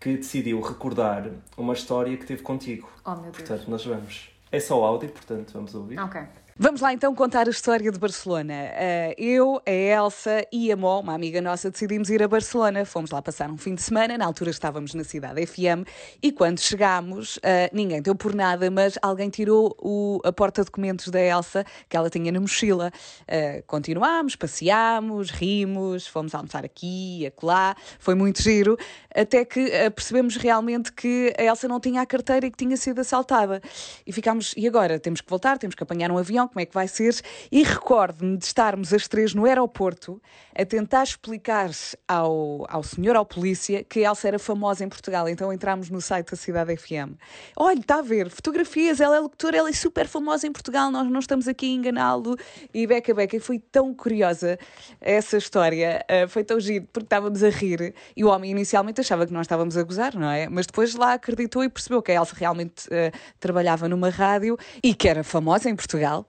que 0.00 0.16
decidiu 0.16 0.60
recordar 0.60 1.30
uma 1.56 1.72
história 1.72 2.16
que 2.16 2.24
teve 2.24 2.42
contigo. 2.42 2.90
Oh, 3.04 3.12
meu 3.12 3.22
Deus. 3.22 3.36
Portanto, 3.36 3.70
nós 3.70 3.84
vamos. 3.84 4.30
É 4.50 4.60
só 4.60 4.82
áudio, 4.84 5.10
portanto, 5.10 5.52
vamos 5.52 5.74
ouvir. 5.74 5.98
Ok. 5.98 6.20
Vamos 6.60 6.80
lá 6.80 6.92
então 6.92 7.14
contar 7.14 7.46
a 7.46 7.52
história 7.52 7.88
de 7.88 7.96
Barcelona. 8.00 8.52
Uh, 8.52 9.14
eu, 9.16 9.62
a 9.64 9.70
Elsa 9.70 10.44
e 10.50 10.72
a 10.72 10.76
Mó, 10.76 10.98
uma 10.98 11.14
amiga 11.14 11.40
nossa, 11.40 11.70
decidimos 11.70 12.10
ir 12.10 12.20
a 12.20 12.26
Barcelona. 12.26 12.84
Fomos 12.84 13.12
lá 13.12 13.22
passar 13.22 13.48
um 13.48 13.56
fim 13.56 13.76
de 13.76 13.82
semana, 13.82 14.18
na 14.18 14.26
altura 14.26 14.50
estávamos 14.50 14.92
na 14.92 15.04
cidade 15.04 15.46
FM 15.46 15.86
e 16.20 16.32
quando 16.32 16.58
chegámos, 16.58 17.36
uh, 17.36 17.40
ninguém 17.72 18.02
deu 18.02 18.12
por 18.12 18.34
nada, 18.34 18.72
mas 18.72 18.98
alguém 19.00 19.30
tirou 19.30 19.72
o, 19.80 20.20
a 20.24 20.32
porta-documentos 20.32 21.10
da 21.10 21.20
Elsa 21.20 21.64
que 21.88 21.96
ela 21.96 22.10
tinha 22.10 22.32
na 22.32 22.40
mochila. 22.40 22.90
Uh, 23.22 23.62
continuámos, 23.64 24.34
passeámos, 24.34 25.30
rimos, 25.30 26.08
fomos 26.08 26.34
almoçar 26.34 26.64
aqui, 26.64 27.24
acolá, 27.24 27.76
foi 28.00 28.16
muito 28.16 28.42
giro, 28.42 28.76
até 29.14 29.44
que 29.44 29.70
percebemos 29.94 30.34
realmente 30.34 30.92
que 30.92 31.32
a 31.38 31.44
Elsa 31.44 31.68
não 31.68 31.78
tinha 31.78 32.02
a 32.02 32.06
carteira 32.06 32.46
e 32.46 32.50
que 32.50 32.56
tinha 32.56 32.76
sido 32.76 33.00
assaltada. 33.00 33.62
E 34.04 34.12
ficámos, 34.12 34.54
e 34.56 34.66
agora? 34.66 34.98
Temos 34.98 35.20
que 35.20 35.30
voltar, 35.30 35.56
temos 35.56 35.76
que 35.76 35.82
apanhar 35.84 36.10
um 36.10 36.18
avião 36.18 36.47
como 36.48 36.60
é 36.60 36.66
que 36.66 36.74
vai 36.74 36.88
ser. 36.88 37.14
E 37.50 37.62
recordo-me 37.62 38.36
de 38.36 38.44
estarmos 38.44 38.92
as 38.92 39.06
três 39.06 39.34
no 39.34 39.44
aeroporto 39.44 40.20
a 40.58 40.64
tentar 40.64 41.04
explicar 41.04 41.70
ao, 42.06 42.66
ao 42.68 42.82
senhor, 42.82 43.14
ao 43.14 43.24
polícia, 43.24 43.84
que 43.84 44.00
Elsa 44.00 44.26
era 44.26 44.38
famosa 44.40 44.84
em 44.84 44.88
Portugal. 44.88 45.28
Então 45.28 45.52
entramos 45.52 45.88
no 45.88 46.00
site 46.00 46.32
da 46.32 46.36
Cidade 46.36 46.76
FM. 46.76 47.14
Olha, 47.56 47.78
está 47.78 47.98
a 47.98 48.02
ver, 48.02 48.28
fotografias, 48.28 49.00
ela 49.00 49.16
é 49.16 49.20
locutora, 49.20 49.56
ela 49.56 49.68
é 49.68 49.72
super 49.72 50.08
famosa 50.08 50.48
em 50.48 50.52
Portugal, 50.52 50.90
nós 50.90 51.08
não 51.08 51.20
estamos 51.20 51.46
aqui 51.46 51.66
a 51.66 51.74
enganá-lo. 51.74 52.36
E 52.74 52.86
beca, 52.88 53.14
beca, 53.14 53.40
fui 53.40 53.60
tão 53.60 53.94
curiosa 53.94 54.58
essa 55.00 55.36
história, 55.36 56.04
uh, 56.10 56.28
foi 56.28 56.42
tão 56.42 56.58
giro, 56.58 56.88
porque 56.92 57.06
estávamos 57.06 57.44
a 57.44 57.50
rir. 57.50 57.94
E 58.16 58.24
o 58.24 58.28
homem 58.28 58.50
inicialmente 58.50 59.00
achava 59.00 59.26
que 59.26 59.32
nós 59.32 59.42
estávamos 59.42 59.76
a 59.76 59.82
gozar, 59.84 60.16
não 60.16 60.28
é? 60.28 60.48
Mas 60.48 60.66
depois 60.66 60.94
lá 60.96 61.12
acreditou 61.12 61.62
e 61.62 61.68
percebeu 61.68 62.02
que 62.02 62.10
a 62.10 62.16
Elsa 62.16 62.34
realmente 62.36 62.88
uh, 62.88 63.16
trabalhava 63.38 63.88
numa 63.88 64.10
rádio 64.10 64.58
e 64.82 64.92
que 64.92 65.08
era 65.08 65.22
famosa 65.22 65.70
em 65.70 65.76
Portugal. 65.76 66.26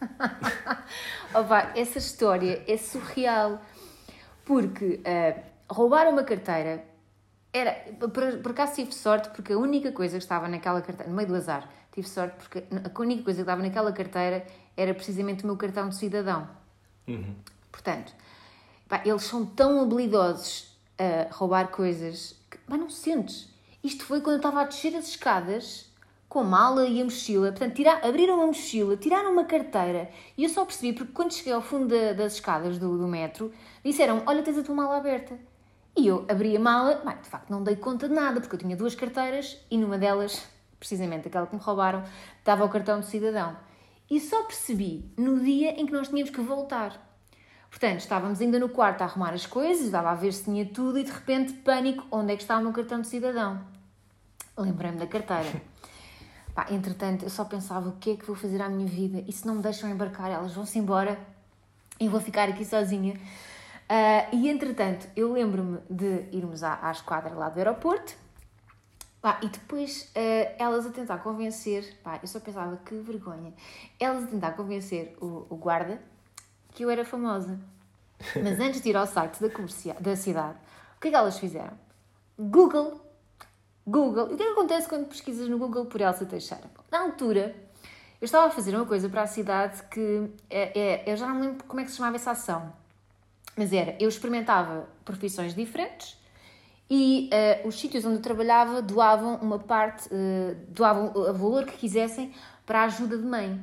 Opa, 1.34 1.72
essa 1.76 1.98
história 1.98 2.64
é 2.66 2.76
surreal. 2.76 3.60
Porque 4.44 5.00
uh, 5.00 5.40
roubar 5.72 6.08
uma 6.08 6.24
carteira 6.24 6.84
era. 7.52 7.72
Por, 7.98 8.38
por 8.42 8.52
acaso 8.52 8.74
tive 8.76 8.92
sorte, 8.92 9.30
porque 9.30 9.52
a 9.52 9.58
única 9.58 9.92
coisa 9.92 10.16
que 10.16 10.22
estava 10.22 10.48
naquela 10.48 10.80
carteira, 10.80 11.10
no 11.10 11.16
meio 11.16 11.28
do 11.28 11.34
azar, 11.34 11.68
tive 11.92 12.08
sorte 12.08 12.36
porque 12.36 12.64
a 12.72 13.00
única 13.00 13.22
coisa 13.22 13.38
que 13.38 13.42
estava 13.42 13.62
naquela 13.62 13.92
carteira 13.92 14.46
era 14.76 14.94
precisamente 14.94 15.44
o 15.44 15.46
meu 15.46 15.56
cartão 15.56 15.88
de 15.88 15.96
cidadão. 15.96 16.48
Uhum. 17.06 17.34
Portanto, 17.70 18.12
pá, 18.88 19.02
eles 19.04 19.22
são 19.22 19.44
tão 19.44 19.80
habilidosos 19.82 20.76
a 20.98 21.32
roubar 21.34 21.68
coisas 21.68 22.36
que, 22.50 22.58
pá, 22.58 22.76
não 22.76 22.90
sentes. 22.90 23.48
Isto 23.82 24.04
foi 24.04 24.20
quando 24.20 24.34
eu 24.34 24.38
estava 24.38 24.60
a 24.62 24.64
descer 24.64 24.94
as 24.96 25.08
escadas 25.08 25.89
com 26.30 26.38
a 26.38 26.44
mala 26.44 26.86
e 26.86 27.02
a 27.02 27.04
mochila. 27.04 27.50
Portanto, 27.50 27.74
tirar, 27.74 28.06
abriram 28.06 28.36
uma 28.36 28.46
mochila, 28.46 28.96
tiraram 28.96 29.32
uma 29.32 29.44
carteira. 29.44 30.08
E 30.38 30.44
eu 30.44 30.48
só 30.48 30.64
percebi, 30.64 30.92
porque 30.92 31.12
quando 31.12 31.34
cheguei 31.34 31.52
ao 31.52 31.60
fundo 31.60 31.88
da, 31.88 32.12
das 32.12 32.34
escadas 32.34 32.78
do, 32.78 32.96
do 32.96 33.08
metro, 33.08 33.52
disseram: 33.84 34.22
Olha, 34.24 34.42
tens 34.42 34.56
a 34.56 34.62
tua 34.62 34.74
mala 34.74 34.96
aberta. 34.96 35.36
E 35.96 36.06
eu 36.06 36.24
abri 36.28 36.56
a 36.56 36.60
mala, 36.60 37.02
de 37.20 37.28
facto 37.28 37.50
não 37.50 37.64
dei 37.64 37.74
conta 37.74 38.08
de 38.08 38.14
nada, 38.14 38.40
porque 38.40 38.54
eu 38.54 38.60
tinha 38.60 38.76
duas 38.76 38.94
carteiras 38.94 39.58
e 39.68 39.76
numa 39.76 39.98
delas, 39.98 40.46
precisamente 40.78 41.26
aquela 41.26 41.48
que 41.48 41.54
me 41.54 41.60
roubaram, 41.60 42.04
estava 42.38 42.64
o 42.64 42.68
cartão 42.68 43.00
de 43.00 43.06
cidadão. 43.06 43.56
E 44.08 44.20
só 44.20 44.44
percebi 44.44 45.12
no 45.18 45.40
dia 45.40 45.80
em 45.80 45.84
que 45.84 45.92
nós 45.92 46.08
tínhamos 46.08 46.30
que 46.30 46.40
voltar. 46.40 47.08
Portanto, 47.68 47.98
estávamos 47.98 48.40
ainda 48.40 48.58
no 48.58 48.68
quarto 48.68 49.02
a 49.02 49.04
arrumar 49.04 49.34
as 49.34 49.46
coisas, 49.46 49.86
estava 49.86 50.10
a 50.10 50.14
ver 50.14 50.32
se 50.32 50.44
tinha 50.44 50.64
tudo 50.64 50.96
e 50.96 51.02
de 51.02 51.10
repente, 51.10 51.52
pânico, 51.54 52.06
onde 52.10 52.32
é 52.32 52.36
que 52.36 52.42
está 52.42 52.56
o 52.56 52.62
meu 52.62 52.72
cartão 52.72 53.00
de 53.00 53.08
cidadão? 53.08 53.60
Lembrei-me 54.56 54.98
da 54.98 55.08
carteira. 55.08 55.60
Pá, 56.60 56.66
entretanto, 56.70 57.24
eu 57.24 57.30
só 57.30 57.42
pensava 57.42 57.88
o 57.88 57.92
que 57.92 58.10
é 58.10 58.16
que 58.16 58.26
vou 58.26 58.36
fazer 58.36 58.60
à 58.60 58.68
minha 58.68 58.86
vida 58.86 59.24
e 59.26 59.32
se 59.32 59.46
não 59.46 59.54
me 59.54 59.62
deixam 59.62 59.88
embarcar, 59.88 60.30
elas 60.30 60.52
vão-se 60.52 60.78
embora 60.78 61.18
e 61.98 62.06
vou 62.06 62.20
ficar 62.20 62.50
aqui 62.50 62.66
sozinha. 62.66 63.14
Uh, 63.14 64.36
e 64.36 64.50
entretanto, 64.50 65.08
eu 65.16 65.32
lembro-me 65.32 65.78
de 65.88 66.26
irmos 66.36 66.62
à, 66.62 66.78
à 66.82 66.90
esquadra 66.90 67.32
lá 67.34 67.48
do 67.48 67.56
aeroporto 67.56 68.14
pá, 69.22 69.40
e 69.42 69.48
depois 69.48 70.12
uh, 70.14 70.54
elas 70.58 70.84
a 70.84 70.90
tentar 70.90 71.16
convencer, 71.20 71.96
pá, 72.04 72.20
eu 72.22 72.28
só 72.28 72.38
pensava 72.38 72.76
que 72.76 72.94
vergonha, 72.96 73.54
elas 73.98 74.24
a 74.24 74.26
tentar 74.26 74.52
convencer 74.52 75.16
o, 75.18 75.46
o 75.48 75.56
guarda 75.56 75.98
que 76.72 76.84
eu 76.84 76.90
era 76.90 77.06
famosa. 77.06 77.58
Mas 78.36 78.60
antes 78.60 78.82
de 78.82 78.90
ir 78.90 78.96
ao 78.98 79.06
site 79.06 79.40
da, 79.40 79.48
da 79.98 80.14
cidade, 80.14 80.58
o 80.98 81.00
que 81.00 81.08
é 81.08 81.10
que 81.10 81.16
elas 81.16 81.38
fizeram? 81.38 81.78
Google 82.38 83.00
Google. 83.86 84.30
E 84.30 84.34
o 84.34 84.36
que 84.36 84.42
é 84.42 84.46
que 84.46 84.52
acontece 84.52 84.88
quando 84.88 85.06
pesquisas 85.06 85.48
no 85.48 85.58
Google 85.58 85.86
por 85.86 86.00
Elsa 86.00 86.26
Teixeira? 86.26 86.70
Na 86.90 87.00
altura, 87.00 87.54
eu 88.20 88.24
estava 88.24 88.46
a 88.46 88.50
fazer 88.50 88.74
uma 88.76 88.86
coisa 88.86 89.08
para 89.08 89.22
a 89.22 89.26
cidade 89.26 89.82
que 89.90 90.30
é, 90.48 90.78
é, 90.78 91.12
eu 91.12 91.16
já 91.16 91.26
não 91.26 91.40
lembro 91.40 91.64
como 91.64 91.80
é 91.80 91.84
que 91.84 91.90
se 91.90 91.96
chamava 91.96 92.16
essa 92.16 92.32
ação, 92.32 92.72
mas 93.56 93.72
era 93.72 93.96
eu 93.98 94.08
experimentava 94.08 94.88
profissões 95.04 95.54
diferentes 95.54 96.20
e 96.90 97.30
uh, 97.64 97.68
os 97.68 97.78
sítios 97.78 98.04
onde 98.04 98.16
eu 98.16 98.22
trabalhava 98.22 98.82
doavam 98.82 99.36
uma 99.36 99.60
parte, 99.60 100.08
uh, 100.08 100.56
doavam 100.68 101.12
o 101.14 101.32
valor 101.32 101.64
que 101.64 101.76
quisessem 101.76 102.34
para 102.66 102.80
a 102.80 102.84
ajuda 102.84 103.16
de 103.16 103.24
mãe. 103.24 103.60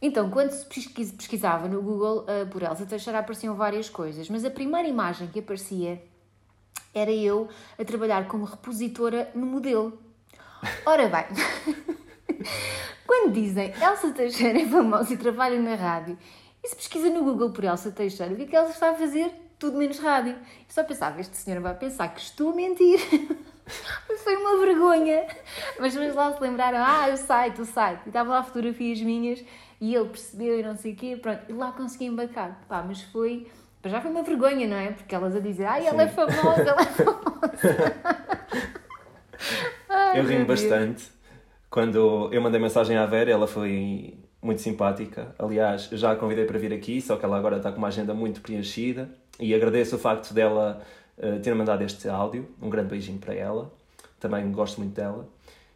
Então, 0.00 0.28
quando 0.30 0.50
se 0.50 0.66
pesquisava 0.66 1.66
no 1.66 1.80
Google 1.80 2.24
uh, 2.24 2.46
por 2.50 2.62
Elsa 2.62 2.84
Teixeira, 2.84 3.20
apareciam 3.20 3.54
várias 3.54 3.88
coisas, 3.88 4.28
mas 4.28 4.44
a 4.44 4.50
primeira 4.50 4.86
imagem 4.86 5.28
que 5.28 5.38
aparecia 5.38 6.02
era 6.94 7.10
eu 7.10 7.48
a 7.78 7.84
trabalhar 7.84 8.26
como 8.28 8.44
repositora 8.44 9.30
no 9.34 9.46
modelo. 9.46 9.98
Ora 10.86 11.08
bem, 11.08 11.24
quando 13.06 13.32
dizem 13.32 13.72
Elsa 13.80 14.10
Teixeira 14.12 14.60
é 14.60 14.66
famosa 14.66 15.12
e 15.12 15.16
trabalha 15.16 15.60
na 15.60 15.74
rádio, 15.74 16.16
e 16.62 16.68
se 16.68 16.76
pesquisa 16.76 17.10
no 17.10 17.24
Google 17.24 17.50
por 17.50 17.64
Elsa 17.64 17.90
Teixeira, 17.90 18.32
o 18.32 18.36
que 18.36 18.42
é 18.42 18.46
que 18.46 18.56
ela 18.56 18.70
está 18.70 18.90
a 18.90 18.94
fazer? 18.94 19.32
Tudo 19.58 19.78
menos 19.78 19.98
rádio. 19.98 20.32
Eu 20.32 20.38
só 20.68 20.84
pensava, 20.84 21.20
este 21.20 21.36
senhor 21.36 21.60
vai 21.60 21.74
pensar 21.74 22.08
que 22.08 22.20
estou 22.20 22.50
a 22.50 22.54
mentir. 22.54 22.98
Foi 24.22 24.36
uma 24.36 24.58
vergonha. 24.58 25.26
Mas 25.78 25.94
depois 25.94 26.14
lá 26.14 26.32
se 26.32 26.40
lembraram, 26.40 26.78
ah, 26.78 27.12
o 27.12 27.16
site, 27.16 27.60
o 27.60 27.64
site. 27.64 28.02
E 28.06 28.08
estavam 28.08 28.32
lá 28.32 28.42
fotografias 28.42 29.00
minhas 29.00 29.44
e 29.80 29.94
ele 29.94 30.08
percebeu 30.08 30.60
e 30.60 30.62
não 30.62 30.76
sei 30.76 30.92
o 30.92 30.96
quê. 30.96 31.16
Pronto, 31.20 31.42
e 31.48 31.52
lá 31.52 31.72
consegui 31.72 32.06
embarcar. 32.06 32.60
Pá, 32.68 32.84
mas 32.86 33.02
foi 33.02 33.50
mas 33.82 33.92
já 33.92 34.00
foi 34.00 34.10
uma 34.10 34.22
vergonha, 34.22 34.66
não 34.66 34.76
é? 34.76 34.92
Porque 34.92 35.14
elas 35.14 35.34
a 35.34 35.40
dizer, 35.40 35.64
ai, 35.64 35.86
ela 35.86 36.02
é 36.02 36.08
famosa, 36.08 36.62
ela 36.62 36.80
é 36.80 36.84
famosa. 36.84 37.96
ai, 39.88 40.20
eu 40.20 40.24
rimo 40.24 40.46
bastante. 40.46 41.10
Quando 41.68 42.28
eu 42.32 42.40
mandei 42.40 42.60
mensagem 42.60 42.96
à 42.96 43.06
Vera, 43.06 43.30
ela 43.30 43.46
foi 43.46 44.18
muito 44.42 44.60
simpática. 44.60 45.34
Aliás, 45.38 45.88
já 45.92 46.12
a 46.12 46.16
convidei 46.16 46.44
para 46.44 46.58
vir 46.58 46.72
aqui, 46.72 47.00
só 47.00 47.16
que 47.16 47.24
ela 47.24 47.36
agora 47.36 47.56
está 47.56 47.72
com 47.72 47.78
uma 47.78 47.88
agenda 47.88 48.12
muito 48.12 48.40
preenchida. 48.40 49.08
E 49.40 49.54
agradeço 49.54 49.96
o 49.96 49.98
facto 49.98 50.34
dela 50.34 50.82
uh, 51.18 51.40
ter 51.40 51.54
mandado 51.54 51.82
este 51.82 52.08
áudio. 52.08 52.48
Um 52.60 52.68
grande 52.68 52.90
beijinho 52.90 53.18
para 53.18 53.34
ela. 53.34 53.72
Também 54.20 54.52
gosto 54.52 54.80
muito 54.80 54.94
dela. 54.94 55.26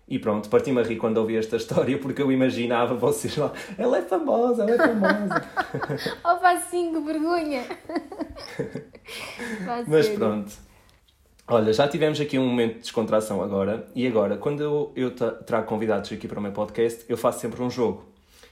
E 0.09 0.21
pronto, 0.21 0.49
parti-me 0.49 0.81
a 0.81 0.85
rir 0.85 0.97
quando 0.97 1.19
ouvi 1.19 1.37
esta 1.37 1.57
história 1.57 1.99
porque 1.99 2.23
eu 2.23 2.31
imaginava 2.31 2.95
vocês 2.95 3.37
lá, 3.37 3.53
ela 3.77 3.99
é 3.99 4.03
famosa, 4.03 4.63
ela 4.63 4.75
é 4.75 4.79
famosa. 4.79 5.45
oh, 6.25 6.39
faz 6.39 6.65
sim, 6.65 6.93
que 6.93 7.01
vergonha! 7.01 7.65
Mas 9.89 10.09
pronto. 10.11 10.53
Olha, 11.49 11.73
já 11.73 11.89
tivemos 11.89 12.21
aqui 12.21 12.39
um 12.39 12.47
momento 12.47 12.75
de 12.75 12.81
descontração 12.81 13.43
agora, 13.43 13.87
e 13.95 14.07
agora, 14.07 14.37
quando 14.37 14.63
eu, 14.63 14.93
eu 14.97 15.13
trago 15.13 15.67
convidados 15.67 16.13
aqui 16.13 16.27
para 16.27 16.39
o 16.39 16.43
meu 16.43 16.53
podcast, 16.53 17.05
eu 17.09 17.17
faço 17.17 17.41
sempre 17.41 17.63
um 17.63 17.71
jogo. 17.71 18.05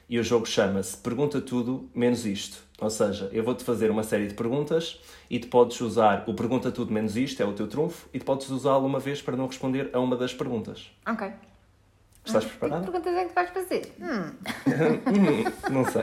E 0.09 0.19
o 0.19 0.25
jogo 0.25 0.47
chama-se 0.47 0.97
Pergunta 0.99 1.41
Tudo 1.41 1.89
Menos 1.95 2.27
Isto. 2.27 2.63
Ou 2.81 2.91
seja, 2.91 3.31
eu 3.33 3.45
vou-te 3.45 3.63
fazer 3.63 3.91
uma 3.91 4.03
série 4.03 4.27
de 4.27 4.35
perguntas 4.35 5.01
e 5.31 5.39
tu 5.39 5.49
podes 5.49 5.81
usar 5.81 6.25
o 6.27 6.35
Pergunta 6.35 6.73
Tudo 6.73 6.93
Menos 6.93 7.17
Isto, 7.17 7.41
é 7.43 7.47
o 7.47 7.53
teu 7.53 7.69
trunfo, 7.69 8.09
e 8.13 8.19
tu 8.19 8.25
podes 8.25 8.49
usá-lo 8.51 8.85
uma 8.85 8.99
vez 8.99 9.23
para 9.23 9.37
não 9.37 9.47
responder 9.47 9.91
a 9.93 10.01
uma 10.01 10.17
das 10.17 10.35
perguntas. 10.35 10.91
Ok. 11.09 11.31
Estás 12.27 12.45
Que 12.45 12.51
preparado? 12.51 12.83
perguntas 12.91 13.15
é 13.15 13.25
que 13.27 13.35
vais 13.35 13.51
fazer? 13.51 13.95
Hum. 14.01 14.33
Hum, 14.67 15.45
não 15.73 15.85
sei. 15.85 16.03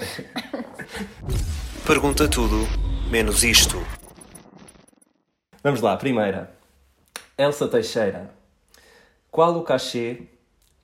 Pergunta 1.86 2.28
Tudo 2.30 2.56
Menos 3.10 3.44
Isto. 3.44 3.78
Vamos 5.64 5.82
lá, 5.82 5.98
primeira. 5.98 6.56
Elsa 7.38 7.68
Teixeira. 7.68 8.34
Qual 9.30 9.58
o 9.58 9.64
cachê 9.64 10.24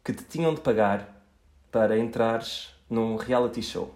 que 0.03 0.11
te 0.13 0.23
tinham 0.23 0.53
de 0.53 0.61
pagar 0.61 1.23
para 1.71 1.97
entrares 1.97 2.69
num 2.89 3.15
reality 3.15 3.61
show? 3.61 3.93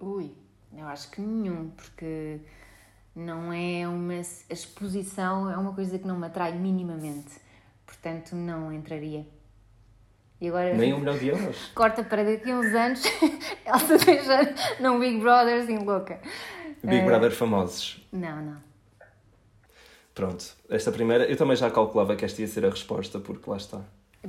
Ui, 0.00 0.32
eu 0.76 0.86
acho 0.86 1.10
que 1.10 1.20
nenhum, 1.20 1.70
porque 1.70 2.40
não 3.14 3.52
é 3.52 3.86
uma. 3.86 4.14
A 4.14 4.52
exposição 4.52 5.50
é 5.50 5.56
uma 5.56 5.74
coisa 5.74 5.98
que 5.98 6.06
não 6.06 6.18
me 6.18 6.26
atrai 6.26 6.52
minimamente. 6.52 7.40
Portanto, 7.86 8.34
não 8.34 8.72
entraria. 8.72 9.26
E 10.40 10.48
agora. 10.48 10.74
Nem 10.74 10.92
um 10.92 10.98
milhão 10.98 11.18
de 11.18 11.28
euros? 11.28 11.70
Corta 11.74 12.02
para 12.02 12.24
daqui 12.24 12.50
a 12.50 12.56
uns 12.56 12.74
anos, 12.74 13.02
Elsa 13.66 13.98
Teixeira 14.04 14.54
num 14.80 14.98
Big 14.98 15.20
Brother 15.20 15.62
assim 15.62 15.78
louca. 15.78 16.20
Big 16.82 17.04
Brother 17.04 17.30
famosos. 17.30 18.04
Não, 18.12 18.42
não. 18.42 18.72
Pronto, 20.14 20.44
esta 20.68 20.92
primeira, 20.92 21.24
eu 21.24 21.36
também 21.36 21.56
já 21.56 21.70
calculava 21.70 22.14
que 22.16 22.24
esta 22.24 22.42
ia 22.42 22.48
ser 22.48 22.66
a 22.66 22.70
resposta, 22.70 23.18
porque 23.18 23.48
lá 23.48 23.56
está. 23.56 23.80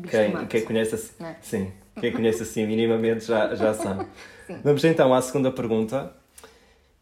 Quem, 0.09 0.47
quem 0.47 0.65
conhece 0.65 0.95
assim, 0.95 1.23
é? 1.23 1.35
sim, 1.41 1.73
quem 1.99 2.11
conhece 2.11 2.43
assim 2.43 2.65
minimamente 2.65 3.25
já, 3.25 3.53
já 3.53 3.73
sabe. 3.73 4.07
Sim. 4.47 4.59
Vamos 4.61 4.83
então 4.83 5.13
à 5.13 5.21
segunda 5.21 5.51
pergunta, 5.51 6.13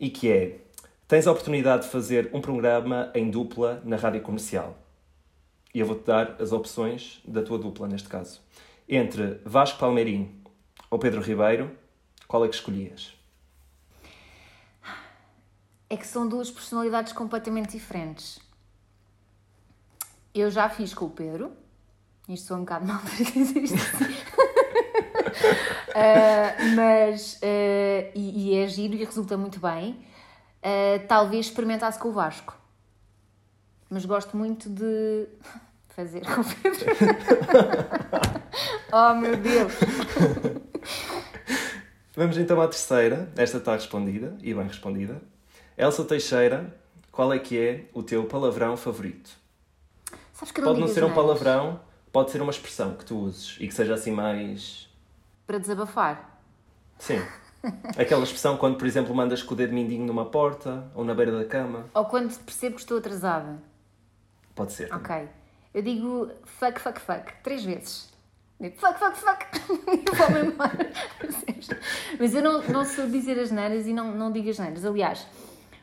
e 0.01 0.09
que 0.09 0.29
é: 0.31 0.59
tens 1.07 1.27
a 1.27 1.31
oportunidade 1.31 1.83
de 1.83 1.89
fazer 1.89 2.31
um 2.33 2.41
programa 2.41 3.11
em 3.13 3.29
dupla 3.29 3.79
na 3.85 3.95
rádio 3.95 4.21
comercial. 4.21 4.75
E 5.73 5.79
eu 5.79 5.85
vou-te 5.85 6.05
dar 6.05 6.41
as 6.41 6.51
opções 6.51 7.21
da 7.23 7.43
tua 7.43 7.59
dupla, 7.59 7.87
neste 7.87 8.09
caso. 8.09 8.41
Entre 8.89 9.39
Vasco 9.45 9.79
Palmeirim 9.79 10.41
ou 10.89 10.99
Pedro 10.99 11.21
Ribeiro, 11.21 11.71
qual 12.27 12.43
é 12.43 12.49
que 12.49 12.55
escolhias? 12.55 13.13
É 15.89 15.95
que 15.95 16.07
são 16.07 16.27
duas 16.27 16.49
personalidades 16.49 17.13
completamente 17.13 17.71
diferentes. 17.71 18.39
Eu 20.33 20.49
já 20.49 20.67
fiz 20.67 20.93
com 20.93 21.05
o 21.05 21.09
Pedro. 21.09 21.51
Isto 22.27 22.47
sou 22.47 22.57
um 22.57 22.61
bocado 22.61 22.85
mal 22.85 22.99
para 23.03 23.31
dizer 23.31 23.63
isto 23.63 23.77
Ah, 25.93 26.55
mas. 26.75 27.39
ah, 27.43 28.11
e, 28.15 28.53
e 28.53 28.55
é 28.55 28.67
giro 28.67 28.93
e 28.93 29.03
resulta 29.03 29.37
muito 29.37 29.59
bem. 29.59 29.99
Ah, 30.63 30.99
talvez 31.07 31.47
experimentasse 31.47 31.99
com 31.99 32.09
o 32.09 32.11
Vasco. 32.11 32.55
Mas 33.89 34.05
gosto 34.05 34.37
muito 34.37 34.69
de 34.69 35.27
fazer 35.95 36.21
com 36.21 36.41
o 36.41 36.45
Pedro. 36.45 36.85
oh 38.93 39.13
meu 39.15 39.35
Deus! 39.35 39.73
Vamos 42.15 42.37
então 42.37 42.61
à 42.61 42.67
terceira. 42.67 43.29
Esta 43.35 43.57
está 43.57 43.73
respondida, 43.73 44.37
e 44.41 44.53
bem 44.53 44.67
respondida. 44.67 45.21
Elsa 45.77 46.05
Teixeira, 46.05 46.73
qual 47.11 47.33
é 47.33 47.39
que 47.39 47.57
é 47.57 47.85
o 47.93 48.03
teu 48.03 48.25
palavrão 48.25 48.77
favorito? 48.77 49.31
Sabes 50.33 50.51
que 50.51 50.61
não 50.61 50.69
Pode 50.69 50.79
não 50.79 50.87
ser 50.87 51.03
um 51.03 51.13
palavrão, 51.13 51.81
pode 52.11 52.31
ser 52.31 52.41
uma 52.41 52.51
expressão 52.51 52.95
que 52.95 53.05
tu 53.05 53.17
uses 53.17 53.57
e 53.59 53.67
que 53.67 53.73
seja 53.73 53.93
assim 53.93 54.11
mais. 54.11 54.89
Para 55.51 55.59
desabafar. 55.59 56.39
Sim. 56.97 57.21
Aquela 57.97 58.23
expressão 58.23 58.55
quando, 58.55 58.77
por 58.77 58.87
exemplo, 58.87 59.13
mandas 59.13 59.43
com 59.43 59.53
o 59.53 59.57
dedo 59.57 59.73
mindinho 59.73 60.05
numa 60.05 60.23
porta 60.23 60.89
ou 60.95 61.03
na 61.03 61.13
beira 61.13 61.37
da 61.37 61.43
cama. 61.43 61.87
Ou 61.93 62.05
quando 62.05 62.33
percebo 62.39 62.75
que 62.75 62.81
estou 62.83 62.99
atrasada. 62.99 63.61
Pode 64.55 64.71
ser. 64.71 64.87
também. 64.87 65.03
Ok. 65.03 65.29
Eu 65.73 65.81
digo 65.81 66.31
fuck, 66.45 66.79
fuck, 66.79 67.01
fuck. 67.01 67.33
Três 67.43 67.65
vezes. 67.65 68.09
Digo 68.61 68.77
fuck, 68.77 68.97
fuck, 68.97 69.17
fuck. 69.17 69.45
E 69.91 70.15
vou-me 70.15 70.53
embora. 70.53 70.89
Mas 72.17 72.33
eu 72.33 72.41
não, 72.41 72.61
não 72.69 72.85
sou 72.85 73.07
dizer 73.07 73.37
as 73.37 73.51
neiras 73.51 73.85
e 73.85 73.91
não, 73.91 74.15
não 74.15 74.31
digo 74.31 74.49
as 74.49 74.57
neiras. 74.57 74.85
Aliás, 74.85 75.27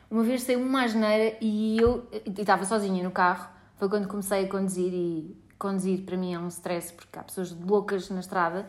uma 0.09 0.23
vez 0.23 0.41
saiu 0.41 0.61
uma 0.61 0.83
asneira 0.83 1.37
e 1.39 1.77
eu 1.77 2.07
e 2.11 2.41
estava 2.41 2.65
sozinha 2.65 3.03
no 3.03 3.11
carro. 3.11 3.47
Foi 3.77 3.87
quando 3.87 4.07
comecei 4.07 4.45
a 4.45 4.49
conduzir 4.49 4.91
e 4.91 5.37
conduzir 5.59 6.05
para 6.05 6.17
mim 6.17 6.33
é 6.33 6.39
um 6.39 6.47
stress 6.47 6.91
porque 6.91 7.19
há 7.19 7.21
pessoas 7.21 7.51
loucas 7.51 8.09
na 8.09 8.19
estrada. 8.21 8.67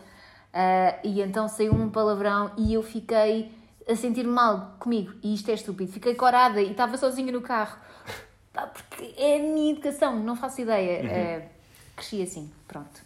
Ah, 0.53 0.99
e 1.05 1.21
então 1.21 1.49
saiu 1.49 1.73
um 1.73 1.89
palavrão 1.91 2.53
e 2.57 2.75
eu 2.75 2.83
fiquei 2.83 3.53
a 3.89 3.95
sentir 3.97 4.27
mal 4.27 4.77
comigo. 4.79 5.13
E 5.23 5.35
isto 5.35 5.51
é 5.51 5.55
estúpido. 5.55 5.93
Fiquei 5.93 6.15
corada 6.15 6.61
e 6.61 6.71
estava 6.71 6.97
sozinha 6.97 7.33
no 7.33 7.41
carro. 7.41 7.79
Pá, 8.53 8.67
porque 8.67 9.15
é 9.17 9.37
a 9.37 9.43
minha 9.43 9.73
educação, 9.73 10.19
não 10.19 10.35
faço 10.37 10.61
ideia. 10.61 11.47
Ah, 11.47 11.49
cresci 11.97 12.23
assim, 12.23 12.51
pronto. 12.67 13.03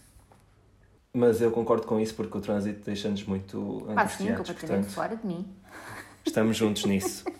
Mas 1.12 1.40
eu 1.40 1.50
concordo 1.52 1.86
com 1.86 2.00
isso 2.00 2.14
porque 2.14 2.36
o 2.36 2.40
trânsito 2.40 2.84
deixa-nos 2.84 3.24
muito 3.24 3.82
sim, 3.86 3.92
angustiados. 3.92 4.48
completamente 4.48 4.66
Portanto, 4.66 4.90
fora 4.90 5.16
de 5.16 5.26
mim. 5.26 5.46
estamos 6.26 6.56
juntos 6.56 6.84
nisso. 6.86 7.24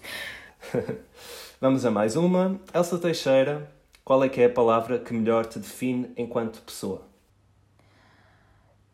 Vamos 1.61 1.85
a 1.85 1.91
mais 1.91 2.17
uma. 2.17 2.61
Elsa 2.73 2.99
Teixeira, 2.99 3.71
qual 4.05 4.23
é 4.23 4.29
que 4.29 4.41
é 4.41 4.47
a 4.47 4.51
palavra 4.51 4.99
que 4.99 5.13
melhor 5.13 5.47
te 5.47 5.59
define 5.59 6.13
enquanto 6.17 6.61
pessoa? 6.63 7.03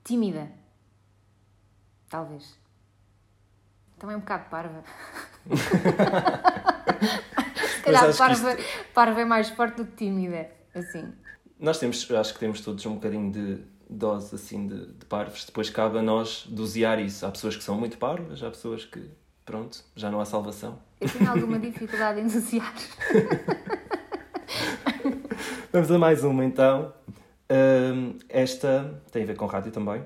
Tímida. 0.05 0.60
Talvez. 2.11 2.59
Também 3.99 4.17
um 4.17 4.21
bocado 4.21 4.51
parva. 4.51 4.83
Se 7.77 7.83
calhar 7.83 8.05
acho 8.05 8.13
que 8.13 8.19
parva, 8.19 8.57
parva 8.93 9.21
é 9.21 9.25
mais 9.25 9.49
forte 9.51 9.77
do 9.77 9.87
que 9.87 9.97
tímida. 9.97 10.51
Assim. 10.75 11.13
Nós 11.59 11.79
temos, 11.79 12.11
acho 12.11 12.35
que 12.35 12.41
temos 12.41 12.61
todos 12.61 12.85
um 12.85 12.95
bocadinho 12.95 13.31
de 13.31 13.65
dose 13.89 14.35
assim 14.35 14.67
de, 14.67 14.87
de 14.87 15.07
parvos. 15.07 15.45
Depois 15.45 15.71
cabe 15.71 15.99
a 15.99 16.03
nós 16.03 16.47
dosear 16.49 16.99
isso. 16.99 17.25
Há 17.25 17.31
pessoas 17.31 17.57
que 17.57 17.63
são 17.63 17.79
muito 17.79 17.97
parvas, 17.97 18.43
há 18.43 18.51
pessoas 18.51 18.85
que, 18.85 19.09
pronto, 19.45 19.85
já 19.95 20.11
não 20.11 20.21
há 20.21 20.25
salvação. 20.25 20.81
Eu 21.01 21.09
tenho 21.09 21.31
alguma 21.31 21.59
dificuldade 21.59 22.21
em 22.21 22.25
associar. 22.25 22.75
Vamos 25.73 25.91
a 25.91 25.99
mais 25.99 26.25
uma 26.25 26.45
então. 26.45 26.93
Hum, 27.51 28.19
esta 28.29 29.01
tem 29.13 29.23
a 29.23 29.27
ver 29.27 29.37
com 29.37 29.47
rádio 29.47 29.71
também. 29.71 30.03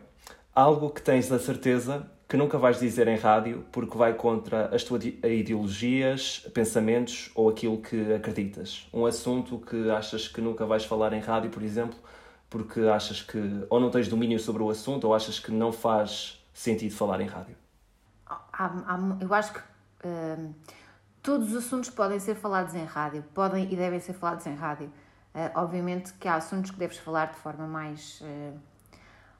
Algo 0.55 0.91
que 0.91 1.03
tens 1.03 1.31
a 1.33 1.39
certeza 1.39 2.11
que 2.29 2.37
nunca 2.37 2.57
vais 2.59 2.79
dizer 2.81 3.07
em 3.09 3.17
rádio 3.17 3.65
porque 3.73 3.97
vai 3.99 4.15
contra 4.15 4.75
as 4.75 4.83
tuas 4.85 5.05
ide- 5.05 5.21
ideologias, 5.27 6.41
pensamentos 6.55 7.31
ou 7.35 7.49
aquilo 7.49 7.81
que 7.83 8.13
acreditas. 8.15 8.89
Um 8.93 9.05
assunto 9.07 9.59
que 9.59 9.91
achas 9.91 10.29
que 10.29 10.41
nunca 10.41 10.65
vais 10.67 10.85
falar 10.85 11.13
em 11.13 11.21
rádio, 11.21 11.51
por 11.51 11.63
exemplo, 11.63 11.99
porque 12.49 12.81
achas 12.83 13.21
que 13.21 13.39
ou 13.69 13.81
não 13.81 13.91
tens 13.91 14.09
domínio 14.09 14.39
sobre 14.39 14.63
o 14.63 14.71
assunto 14.71 15.05
ou 15.07 15.15
achas 15.15 15.39
que 15.41 15.51
não 15.51 15.73
faz 15.73 16.41
sentido 16.53 16.95
falar 16.95 17.21
em 17.21 17.27
rádio. 17.27 17.57
Eu 19.21 19.33
acho 19.35 19.53
que 19.55 19.61
hum, 20.05 20.55
todos 21.23 21.53
os 21.53 21.65
assuntos 21.65 21.91
podem 21.91 22.19
ser 22.21 22.35
falados 22.37 22.75
em 22.75 22.85
rádio, 22.85 23.25
podem 23.35 23.73
e 23.73 23.77
devem 23.77 24.01
ser 24.01 24.13
falados 24.15 24.47
em 24.47 24.55
rádio. 24.55 24.93
Ah, 25.35 25.51
obviamente 25.57 26.13
que 26.15 26.29
há 26.29 26.37
assuntos 26.37 26.71
que 26.71 26.79
deves 26.79 26.99
falar 26.99 27.27
de 27.33 27.37
forma 27.39 27.67
mais, 27.67 28.21
eh, 28.25 28.53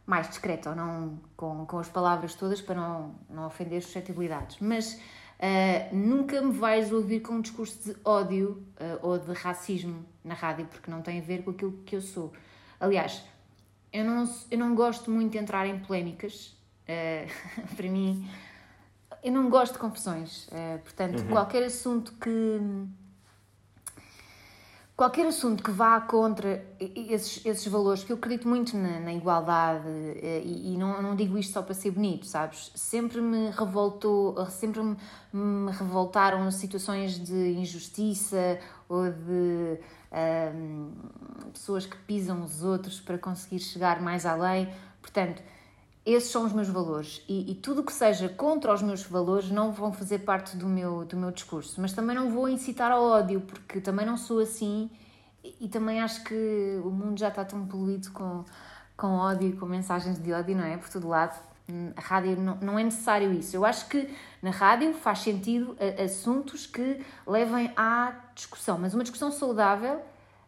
mais 0.07 0.29
discreta, 0.29 0.71
ou 0.71 0.77
não 0.77 1.19
com, 1.37 1.65
com 1.67 1.79
as 1.79 1.89
palavras 1.89 2.35
todas 2.35 2.61
para 2.61 2.75
não, 2.75 3.15
não 3.29 3.47
ofender 3.47 3.83
suscetibilidades. 3.83 4.59
Mas 4.61 5.01
ah, 5.39 5.89
nunca 5.93 6.41
me 6.41 6.53
vais 6.53 6.93
ouvir 6.93 7.21
com 7.21 7.35
um 7.35 7.41
discurso 7.41 7.79
de 7.85 7.97
ódio 8.05 8.63
ah, 8.79 8.99
ou 9.03 9.19
de 9.19 9.33
racismo 9.33 10.05
na 10.23 10.35
rádio, 10.35 10.67
porque 10.67 10.91
não 10.91 11.03
tem 11.03 11.19
a 11.21 11.23
ver 11.23 11.43
com 11.43 11.51
aquilo 11.51 11.73
que 11.85 11.97
eu 11.97 12.01
sou. 12.01 12.33
Aliás, 12.81 13.23
eu 13.93 14.05
não, 14.05 14.35
eu 14.51 14.59
não 14.59 14.75
gosto 14.75 15.11
muito 15.11 15.33
de 15.33 15.39
entrar 15.39 15.67
em 15.67 15.79
polémicas. 15.79 16.57
Ah, 16.89 17.27
para 17.77 17.89
mim, 17.89 18.29
eu 19.23 19.33
não 19.33 19.49
gosto 19.51 19.75
de 19.75 19.79
confusões. 19.79 20.49
portanto, 20.83 21.25
qualquer 21.27 21.65
assunto 21.65 22.13
que. 22.15 22.61
Qualquer 24.97 25.27
assunto 25.27 25.61
que 25.61 25.73
vá 25.73 26.01
contra 26.01 26.65
esses, 26.79 27.45
esses 27.45 27.67
valores, 27.67 28.03
porque 28.03 28.13
eu 28.13 28.17
acredito 28.17 28.47
muito 28.47 28.77
na, 28.77 29.01
na 29.01 29.13
igualdade 29.13 29.89
eh, 29.89 30.41
e, 30.45 30.73
e 30.75 30.79
não, 30.79 31.03
não 31.03 31.17
digo 31.17 31.37
isto 31.37 31.53
só 31.53 31.63
para 31.63 31.75
ser 31.75 31.91
bonito, 31.91 32.27
sabes? 32.27 32.71
Sempre 32.77 33.21
me 33.21 33.51
revoltou, 33.51 34.37
sempre 34.47 34.81
me, 34.81 34.97
me 35.33 35.73
revoltaram 35.73 36.49
situações 36.53 37.19
de 37.19 37.35
injustiça 37.35 38.61
ou 38.89 39.11
de 39.11 39.81
ahm, 40.13 40.93
pessoas 41.53 41.87
que 41.87 41.97
pisam 42.07 42.45
os 42.45 42.63
outros 42.63 43.01
para 43.01 43.19
conseguir 43.19 43.59
chegar 43.59 44.01
mais 44.01 44.25
além. 44.25 44.73
Portanto, 45.03 45.43
esses 46.05 46.31
são 46.31 46.45
os 46.45 46.53
meus 46.53 46.69
valores 46.69 47.23
e, 47.29 47.53
e 47.53 47.55
tudo 47.55 47.83
que 47.83 47.93
seja 47.93 48.29
contra 48.29 48.75
os 48.75 48.83
meus 48.83 49.03
valores 49.05 49.51
não 49.51 49.73
vão 49.73 49.93
fazer 49.93 50.19
parte 50.21 50.57
do 50.57 50.67
meu, 50.67 51.05
do 51.05 51.17
meu 51.17 51.31
discurso. 51.31 51.81
Mas 51.81 51.93
também 51.93 52.15
não 52.15 52.31
vou 52.31 52.49
incitar 52.49 52.93
ao 52.93 53.03
ódio, 53.03 53.41
porque 53.41 53.81
também 53.81 54.05
não 54.05 54.17
sou 54.17 54.41
assim 54.41 54.91
e, 55.43 55.57
e 55.63 55.69
também 55.69 56.01
acho 56.01 56.23
que 56.25 56.81
o 56.85 56.91
mundo 56.91 57.19
já 57.19 57.29
está 57.29 57.45
tão 57.45 57.67
poluído 57.67 58.11
com, 58.13 58.45
com 58.97 59.15
ódio 59.15 59.49
e 59.49 59.53
com 59.57 59.65
mensagens 59.65 60.19
de 60.19 60.33
ódio, 60.33 60.55
não 60.55 60.65
é? 60.65 60.77
Por 60.77 60.91
todo 60.91 61.09
lado. 61.09 61.39
A 61.97 62.01
rádio 62.01 62.37
não, 62.39 62.57
não 62.57 62.79
é 62.79 62.85
necessário 62.85 63.33
isso. 63.33 63.57
Eu 63.57 63.65
acho 63.65 63.89
que 63.89 64.15
na 64.43 64.51
rádio 64.51 64.93
faz 64.93 65.21
sentido 65.21 65.75
assuntos 66.05 66.67
que 66.67 67.01
levem 67.27 67.73
à 67.75 68.15
discussão, 68.35 68.77
mas 68.77 68.93
uma 68.93 69.03
discussão 69.03 69.33
saudável 69.33 70.03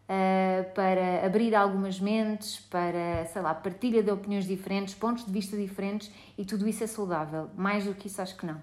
uh, 0.07 0.73
para 0.73 1.25
abrir 1.25 1.53
algumas 1.55 1.99
mentes, 1.99 2.59
para, 2.69 3.25
sei 3.25 3.41
lá, 3.41 3.53
partilha 3.53 4.01
de 4.01 4.09
opiniões 4.11 4.45
diferentes, 4.45 4.93
pontos 4.93 5.25
de 5.25 5.31
vista 5.31 5.57
diferentes 5.57 6.11
e 6.37 6.45
tudo 6.45 6.67
isso 6.67 6.83
é 6.83 6.87
saudável. 6.87 7.49
Mais 7.55 7.85
do 7.85 7.93
que 7.93 8.07
isso, 8.07 8.21
acho 8.21 8.35
que 8.35 8.45
não. 8.45 8.61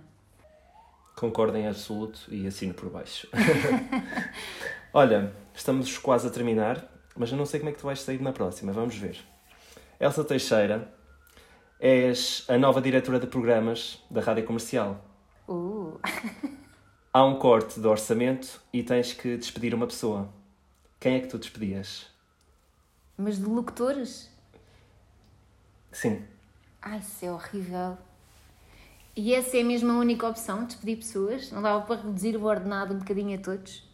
Concordo 1.17 1.57
em 1.57 1.69
absoluto 1.69 2.27
e 2.29 2.47
assino 2.47 2.75
por 2.75 2.91
baixo. 2.91 3.29
Olha, 4.93 5.33
estamos 5.55 5.97
quase 5.99 6.27
a 6.27 6.31
terminar, 6.31 6.85
mas 7.17 7.31
eu 7.31 7.39
não 7.39 7.47
sei 7.47 7.61
como 7.61 7.71
é 7.71 7.73
que 7.73 7.79
tu 7.79 7.87
vais 7.87 8.01
sair 8.01 8.21
na 8.21 8.33
próxima. 8.33 8.73
Vamos 8.73 8.97
ver. 8.97 9.19
Elsa 10.01 10.25
Teixeira, 10.25 10.93
és 11.79 12.45
a 12.49 12.59
nova 12.59 12.81
diretora 12.81 13.21
de 13.21 13.27
programas 13.27 14.03
da 14.11 14.21
Rádio 14.21 14.45
Comercial. 14.45 15.05
Uh. 15.49 15.99
Há 17.13 17.25
um 17.25 17.39
corte 17.39 17.79
do 17.79 17.89
orçamento 17.89 18.61
e 18.73 18.83
tens 18.83 19.13
que 19.13 19.37
despedir 19.37 19.73
uma 19.73 19.87
pessoa. 19.87 20.29
Quem 21.05 21.17
é 21.17 21.21
que 21.21 21.27
tu 21.27 21.37
despedias? 21.37 22.07
Mas 23.19 23.37
de 23.37 23.45
locutores? 23.45 24.31
Sim. 25.93 26.25
Ai, 26.81 27.01
isso 27.01 27.27
é 27.27 27.31
horrível. 27.31 27.99
E 29.15 29.35
essa 29.35 29.59
é 29.59 29.63
mesmo 29.63 29.93
a 29.93 29.99
única 29.99 30.27
opção, 30.27 30.65
despedir 30.65 30.97
pessoas? 30.97 31.53
Não 31.53 31.61
dava 31.61 31.85
para 31.85 32.01
reduzir 32.01 32.39
o 32.39 32.45
ordenado 32.45 32.95
um 32.95 33.01
bocadinho 33.01 33.39
a 33.39 33.43
todos? 33.43 33.87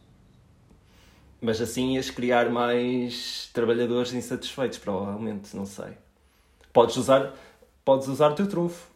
Mas 1.43 1.61
assim 1.61 1.97
ias 1.97 2.11
criar 2.11 2.49
mais 2.49 3.51
trabalhadores 3.53 4.13
insatisfeitos, 4.13 4.79
provavelmente, 4.79 5.57
não 5.57 5.67
sei. 5.67 5.99
Podes 6.73 6.97
usar, 6.97 7.35
podes 7.85 8.07
usar 8.07 8.31
o 8.31 8.35
teu 8.37 8.49
trunfo. 8.49 8.89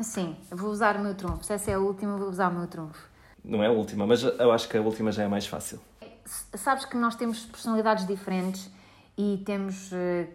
Sim, 0.00 0.36
vou 0.48 0.70
usar 0.70 0.94
o 0.94 1.02
meu 1.02 1.16
trunfo. 1.16 1.42
Se 1.42 1.54
essa 1.54 1.72
é 1.72 1.74
a 1.74 1.80
última, 1.80 2.16
vou 2.16 2.28
usar 2.28 2.52
o 2.52 2.54
meu 2.54 2.68
trunfo. 2.68 3.08
Não 3.44 3.64
é 3.64 3.66
a 3.66 3.72
última, 3.72 4.06
mas 4.06 4.22
eu 4.22 4.52
acho 4.52 4.68
que 4.68 4.76
a 4.76 4.80
última 4.80 5.10
já 5.10 5.24
é 5.24 5.28
mais 5.28 5.44
fácil. 5.44 5.80
Sabes 6.24 6.84
que 6.84 6.96
nós 6.96 7.14
temos 7.16 7.44
personalidades 7.44 8.06
diferentes 8.06 8.70
e 9.16 9.42
temos. 9.44 9.92
Eh, 9.92 10.28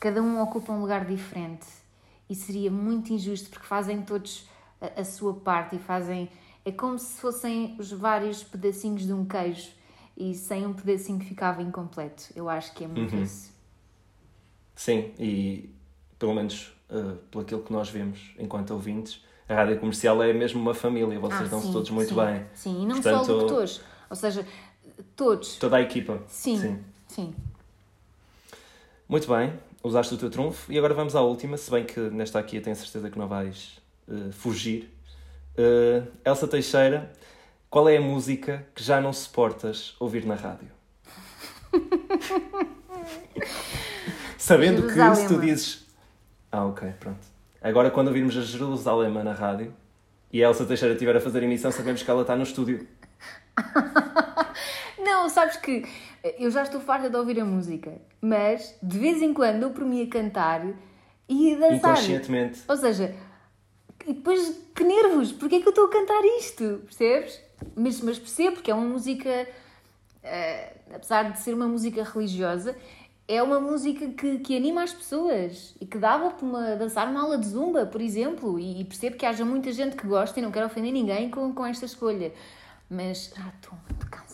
cada 0.00 0.22
um 0.22 0.40
ocupa 0.42 0.72
um 0.72 0.80
lugar 0.80 1.04
diferente 1.04 1.66
e 2.28 2.34
seria 2.34 2.70
muito 2.70 3.12
injusto 3.12 3.48
porque 3.50 3.66
fazem 3.66 4.02
todos 4.02 4.48
a, 4.80 5.00
a, 5.00 5.04
sua 5.04 5.34
parte 5.34 5.76
e 5.76 5.78
fazem. 5.78 6.28
É 6.64 6.72
como 6.72 6.98
se 6.98 7.20
fossem 7.20 7.76
os 7.78 7.92
vários 7.92 8.42
pedacinhos 8.42 9.02
de 9.02 9.12
um 9.12 9.24
queijo 9.24 9.70
e 10.16 10.34
sem 10.34 10.66
um 10.66 10.72
pedacinho 10.72 11.20
ficava 11.20 11.62
incompleto. 11.62 12.24
Eu 12.34 12.48
acho 12.48 12.72
que 12.74 12.84
é 12.84 12.88
muito 12.88 13.14
uhum. 13.14 13.22
isso. 13.22 13.54
Sim, 14.74 15.12
e 15.18 15.70
pelo 16.18 16.34
menos 16.34 16.76
uh, 16.90 17.16
pelo 17.30 17.44
aquilo 17.44 17.62
que 17.62 17.72
nós 17.72 17.88
vemos 17.88 18.34
enquanto 18.38 18.72
ouvintes, 18.72 19.24
a 19.48 19.54
rádio 19.54 19.78
comercial 19.78 20.22
é 20.22 20.32
mesmo 20.32 20.60
uma 20.60 20.74
família, 20.74 21.18
vocês 21.20 21.42
ah, 21.42 21.44
dão-se 21.44 21.72
todos 21.72 21.90
muito 21.90 22.08
sim, 22.08 22.16
bem. 22.16 22.46
Sim, 22.52 22.82
e 22.82 22.86
não 22.86 22.96
Portanto, 22.96 23.24
só 23.26 23.32
locutores, 23.32 23.80
ou 24.10 24.16
seja, 24.16 24.46
todos. 25.14 25.56
Toda 25.56 25.76
a 25.76 25.80
equipa. 25.80 26.22
Sim, 26.28 26.58
sim. 26.58 26.84
sim. 27.08 27.34
Muito 29.08 29.28
bem, 29.28 29.52
usaste 29.82 30.14
o 30.14 30.18
teu 30.18 30.28
trunfo 30.30 30.72
e 30.72 30.76
agora 30.76 30.92
vamos 30.92 31.14
à 31.14 31.20
última, 31.22 31.56
se 31.56 31.70
bem 31.70 31.84
que 31.84 32.00
nesta 32.10 32.38
aqui 32.38 32.56
eu 32.56 32.62
tenho 32.62 32.74
certeza 32.74 33.08
que 33.08 33.18
não 33.18 33.28
vais 33.28 33.80
uh, 34.08 34.32
fugir. 34.32 34.92
Uh, 35.56 36.06
Elsa 36.24 36.48
Teixeira, 36.48 37.12
qual 37.70 37.88
é 37.88 37.96
a 37.96 38.00
música 38.00 38.66
que 38.74 38.82
já 38.82 39.00
não 39.00 39.12
suportas 39.12 39.94
ouvir 40.00 40.26
na 40.26 40.34
rádio? 40.34 40.68
Sabendo 44.36 44.86
que 44.86 45.16
se 45.16 45.28
tu 45.28 45.40
dizes. 45.40 45.86
Ah, 46.50 46.64
ok, 46.64 46.92
pronto. 47.00 47.26
Agora, 47.60 47.90
quando 47.90 48.08
ouvirmos 48.08 48.36
a 48.36 48.42
Jerusalém 48.42 49.12
na 49.12 49.32
rádio 49.32 49.74
e 50.32 50.42
a 50.42 50.48
Elsa 50.48 50.64
Teixeira 50.64 50.94
estiver 50.94 51.16
a 51.16 51.20
fazer 51.20 51.42
emissão, 51.42 51.72
sabemos 51.72 52.02
que 52.02 52.10
ela 52.10 52.22
está 52.22 52.36
no 52.36 52.42
estúdio. 52.44 52.86
Não, 55.06 55.28
sabes 55.28 55.56
que 55.56 55.84
eu 56.38 56.50
já 56.50 56.64
estou 56.64 56.80
farta 56.80 57.08
de 57.08 57.16
ouvir 57.16 57.40
a 57.40 57.44
música, 57.44 57.92
mas 58.20 58.74
de 58.82 58.98
vez 58.98 59.22
em 59.22 59.32
quando 59.32 59.62
eu 59.62 59.70
por 59.70 59.84
mim 59.84 60.02
a 60.02 60.08
cantar 60.08 60.66
e 61.28 61.54
a 61.54 61.58
dançar. 61.58 61.92
Inconscientemente. 61.92 62.62
Ou 62.68 62.76
seja, 62.76 63.14
e 64.04 64.12
depois 64.12 64.60
que 64.74 64.84
nervos, 64.84 65.32
porque 65.32 65.56
é 65.56 65.60
que 65.60 65.66
eu 65.66 65.70
estou 65.70 65.86
a 65.86 65.90
cantar 65.90 66.22
isto? 66.38 66.82
Percebes? 66.84 67.40
Mas, 67.74 68.00
mas 68.00 68.18
percebo 68.18 68.56
porque 68.56 68.70
é 68.70 68.74
uma 68.74 68.86
música, 68.86 69.48
uh, 70.22 70.94
apesar 70.94 71.32
de 71.32 71.38
ser 71.40 71.54
uma 71.54 71.66
música 71.66 72.04
religiosa, 72.04 72.76
é 73.28 73.42
uma 73.42 73.58
música 73.60 74.08
que, 74.08 74.38
que 74.38 74.56
anima 74.56 74.82
as 74.82 74.92
pessoas 74.92 75.74
e 75.80 75.86
que 75.86 75.98
dava 75.98 76.30
para 76.30 76.46
uma, 76.46 76.76
dançar 76.76 77.08
uma 77.08 77.22
aula 77.22 77.38
de 77.38 77.48
zumba, 77.48 77.86
por 77.86 78.00
exemplo. 78.00 78.58
E, 78.58 78.80
e 78.80 78.84
percebo 78.84 79.16
que 79.16 79.26
haja 79.26 79.44
muita 79.44 79.72
gente 79.72 79.96
que 79.96 80.06
gosta 80.06 80.38
e 80.38 80.42
não 80.42 80.52
quero 80.52 80.66
ofender 80.66 80.92
ninguém 80.92 81.30
com, 81.30 81.52
com 81.52 81.66
esta 81.66 81.84
escolha. 81.84 82.32
Mas 82.88 83.32
já 83.34 83.48
estou 83.48 83.76
muito 83.88 84.06
cansada. 84.08 84.25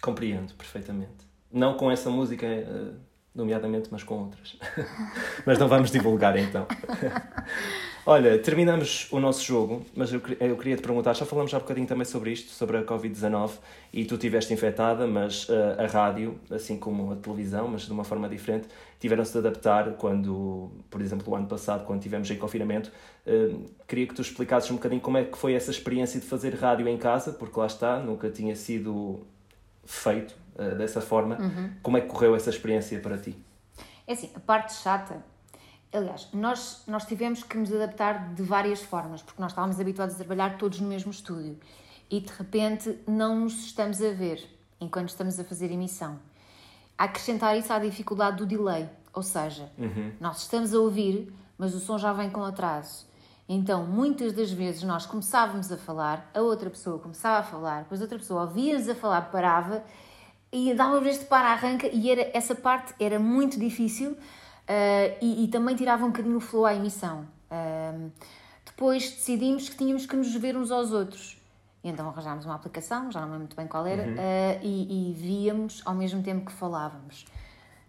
Compreendo 0.00 0.54
perfeitamente. 0.54 1.28
Não 1.52 1.74
com 1.74 1.90
essa 1.90 2.08
música, 2.08 2.46
eh, 2.46 2.92
nomeadamente, 3.34 3.88
mas 3.90 4.02
com 4.02 4.18
outras. 4.18 4.56
mas 5.44 5.58
não 5.58 5.68
vamos 5.68 5.90
divulgar 5.90 6.36
então. 6.36 6.66
Olha, 8.06 8.38
terminamos 8.38 9.08
o 9.12 9.20
nosso 9.20 9.44
jogo, 9.44 9.84
mas 9.94 10.10
eu, 10.10 10.22
eu 10.40 10.56
queria 10.56 10.74
te 10.74 10.82
perguntar, 10.82 11.12
já 11.12 11.26
falamos 11.26 11.52
um 11.52 11.58
bocadinho 11.58 11.86
também 11.86 12.06
sobre 12.06 12.32
isto, 12.32 12.50
sobre 12.50 12.78
a 12.78 12.82
Covid-19, 12.82 13.52
e 13.92 14.06
tu 14.06 14.14
estiveste 14.14 14.54
infectada, 14.54 15.06
mas 15.06 15.46
uh, 15.50 15.78
a 15.78 15.86
rádio, 15.86 16.40
assim 16.50 16.78
como 16.78 17.12
a 17.12 17.16
televisão, 17.16 17.68
mas 17.68 17.82
de 17.82 17.92
uma 17.92 18.02
forma 18.02 18.26
diferente, 18.26 18.68
tiveram-se 18.98 19.32
de 19.32 19.38
adaptar 19.38 19.92
quando, 19.92 20.70
por 20.88 21.02
exemplo, 21.02 21.30
o 21.30 21.36
ano 21.36 21.46
passado, 21.46 21.84
quando 21.84 22.00
tivemos 22.00 22.30
em 22.30 22.36
confinamento, 22.36 22.90
uh, 23.26 23.64
queria 23.86 24.06
que 24.06 24.14
tu 24.14 24.22
explicasses 24.22 24.70
um 24.70 24.76
bocadinho 24.76 25.02
como 25.02 25.18
é 25.18 25.24
que 25.24 25.36
foi 25.36 25.52
essa 25.52 25.70
experiência 25.70 26.18
de 26.18 26.26
fazer 26.26 26.54
rádio 26.54 26.88
em 26.88 26.96
casa, 26.96 27.32
porque 27.32 27.60
lá 27.60 27.66
está, 27.66 27.98
nunca 27.98 28.30
tinha 28.30 28.56
sido 28.56 29.20
feito 29.92 30.36
uh, 30.56 30.76
dessa 30.76 31.00
forma. 31.00 31.36
Uhum. 31.38 31.72
Como 31.82 31.96
é 31.96 32.00
que 32.00 32.08
correu 32.08 32.34
essa 32.34 32.50
experiência 32.50 32.98
para 33.00 33.18
ti? 33.18 33.36
É 34.06 34.12
assim, 34.12 34.30
a 34.34 34.40
parte 34.40 34.74
chata 34.74 35.22
Aliás, 35.92 36.28
nós, 36.32 36.84
nós 36.86 37.04
tivemos 37.04 37.42
que 37.42 37.58
nos 37.58 37.72
adaptar 37.72 38.32
de 38.32 38.42
várias 38.44 38.80
formas, 38.80 39.22
porque 39.22 39.42
nós 39.42 39.50
estávamos 39.50 39.80
habituados 39.80 40.14
a 40.14 40.18
trabalhar 40.18 40.56
todos 40.56 40.78
no 40.78 40.86
mesmo 40.86 41.10
estúdio 41.10 41.58
e 42.08 42.20
de 42.20 42.32
repente 42.32 42.96
não 43.08 43.40
nos 43.40 43.64
estamos 43.64 44.00
a 44.00 44.10
ver 44.12 44.40
enquanto 44.80 45.08
estamos 45.08 45.38
a 45.40 45.44
fazer 45.44 45.70
emissão. 45.72 46.18
A 46.96 47.04
acrescentar 47.04 47.56
isso 47.58 47.72
à 47.72 47.78
dificuldade 47.80 48.36
do 48.36 48.46
delay, 48.46 48.88
ou 49.12 49.22
seja, 49.22 49.68
uhum. 49.76 50.12
nós 50.20 50.42
estamos 50.42 50.72
a 50.72 50.78
ouvir, 50.78 51.32
mas 51.58 51.74
o 51.74 51.80
som 51.80 51.98
já 51.98 52.12
vem 52.12 52.30
com 52.30 52.44
atraso. 52.44 53.06
Então, 53.52 53.84
muitas 53.84 54.32
das 54.32 54.52
vezes 54.52 54.84
nós 54.84 55.06
começávamos 55.06 55.72
a 55.72 55.76
falar, 55.76 56.30
a 56.32 56.40
outra 56.40 56.70
pessoa 56.70 57.00
começava 57.00 57.40
a 57.40 57.42
falar, 57.42 57.82
depois 57.82 58.00
a 58.00 58.04
outra 58.04 58.18
pessoa 58.18 58.42
ouvia-nos 58.42 58.88
a 58.88 58.94
falar, 58.94 59.22
parava 59.22 59.82
e 60.52 60.72
dava 60.72 61.06
este 61.08 61.24
para-arranca 61.24 61.88
e 61.88 62.10
era, 62.10 62.30
essa 62.32 62.54
parte 62.54 62.94
era 63.00 63.18
muito 63.18 63.58
difícil 63.58 64.16
Uh, 64.70 65.18
e, 65.20 65.44
e, 65.44 65.48
também 65.48 65.74
tirava 65.74 66.04
um 66.04 66.10
bocadinho 66.10 66.36
o 66.36 66.40
flow 66.40 66.64
à 66.64 66.72
emissão. 66.72 67.26
Uh, 67.50 68.08
depois 68.64 69.10
decidimos 69.10 69.68
que 69.68 69.76
tínhamos 69.76 70.06
que 70.06 70.14
nos 70.14 70.32
ver 70.36 70.56
uns 70.56 70.70
aos 70.70 70.92
outros. 70.92 71.36
E 71.82 71.88
então 71.88 72.08
arranjámos 72.08 72.44
uma 72.44 72.54
aplicação, 72.54 73.10
já 73.10 73.18
não 73.18 73.26
lembro 73.26 73.40
muito 73.40 73.56
bem 73.56 73.66
qual 73.66 73.84
era, 73.84 74.04
uhum. 74.04 74.14
uh, 74.14 74.60
e, 74.62 75.10
e 75.10 75.12
víamos 75.12 75.82
ao 75.84 75.92
mesmo 75.92 76.22
tempo 76.22 76.46
que 76.46 76.52
falávamos. 76.52 77.24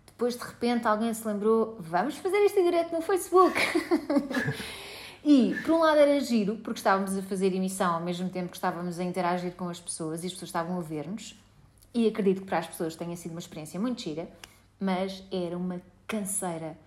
Depois, 0.07 0.35
de 0.35 0.43
repente, 0.43 0.87
alguém 0.87 1.13
se 1.13 1.27
lembrou: 1.27 1.77
vamos 1.79 2.17
fazer 2.17 2.39
isto 2.45 2.59
em 2.59 2.63
direto 2.63 2.93
no 2.93 3.01
Facebook. 3.01 3.55
e, 5.23 5.55
por 5.63 5.71
um 5.71 5.79
lado, 5.79 5.99
era 5.99 6.19
giro, 6.19 6.57
porque 6.57 6.79
estávamos 6.79 7.15
a 7.17 7.21
fazer 7.21 7.53
emissão 7.53 7.95
ao 7.95 8.01
mesmo 8.01 8.29
tempo 8.29 8.49
que 8.49 8.57
estávamos 8.57 8.99
a 8.99 9.03
interagir 9.03 9.53
com 9.53 9.69
as 9.69 9.79
pessoas 9.79 10.23
e 10.23 10.27
as 10.27 10.33
pessoas 10.33 10.49
estavam 10.49 10.77
a 10.77 10.81
ver-nos. 10.81 11.39
E 11.93 12.07
acredito 12.07 12.41
que 12.41 12.47
para 12.47 12.59
as 12.59 12.67
pessoas 12.67 12.95
tenha 12.95 13.15
sido 13.15 13.31
uma 13.31 13.39
experiência 13.39 13.79
muito 13.79 14.01
gira, 14.01 14.27
mas 14.79 15.23
era 15.31 15.57
uma 15.57 15.81
canseira, 16.07 16.77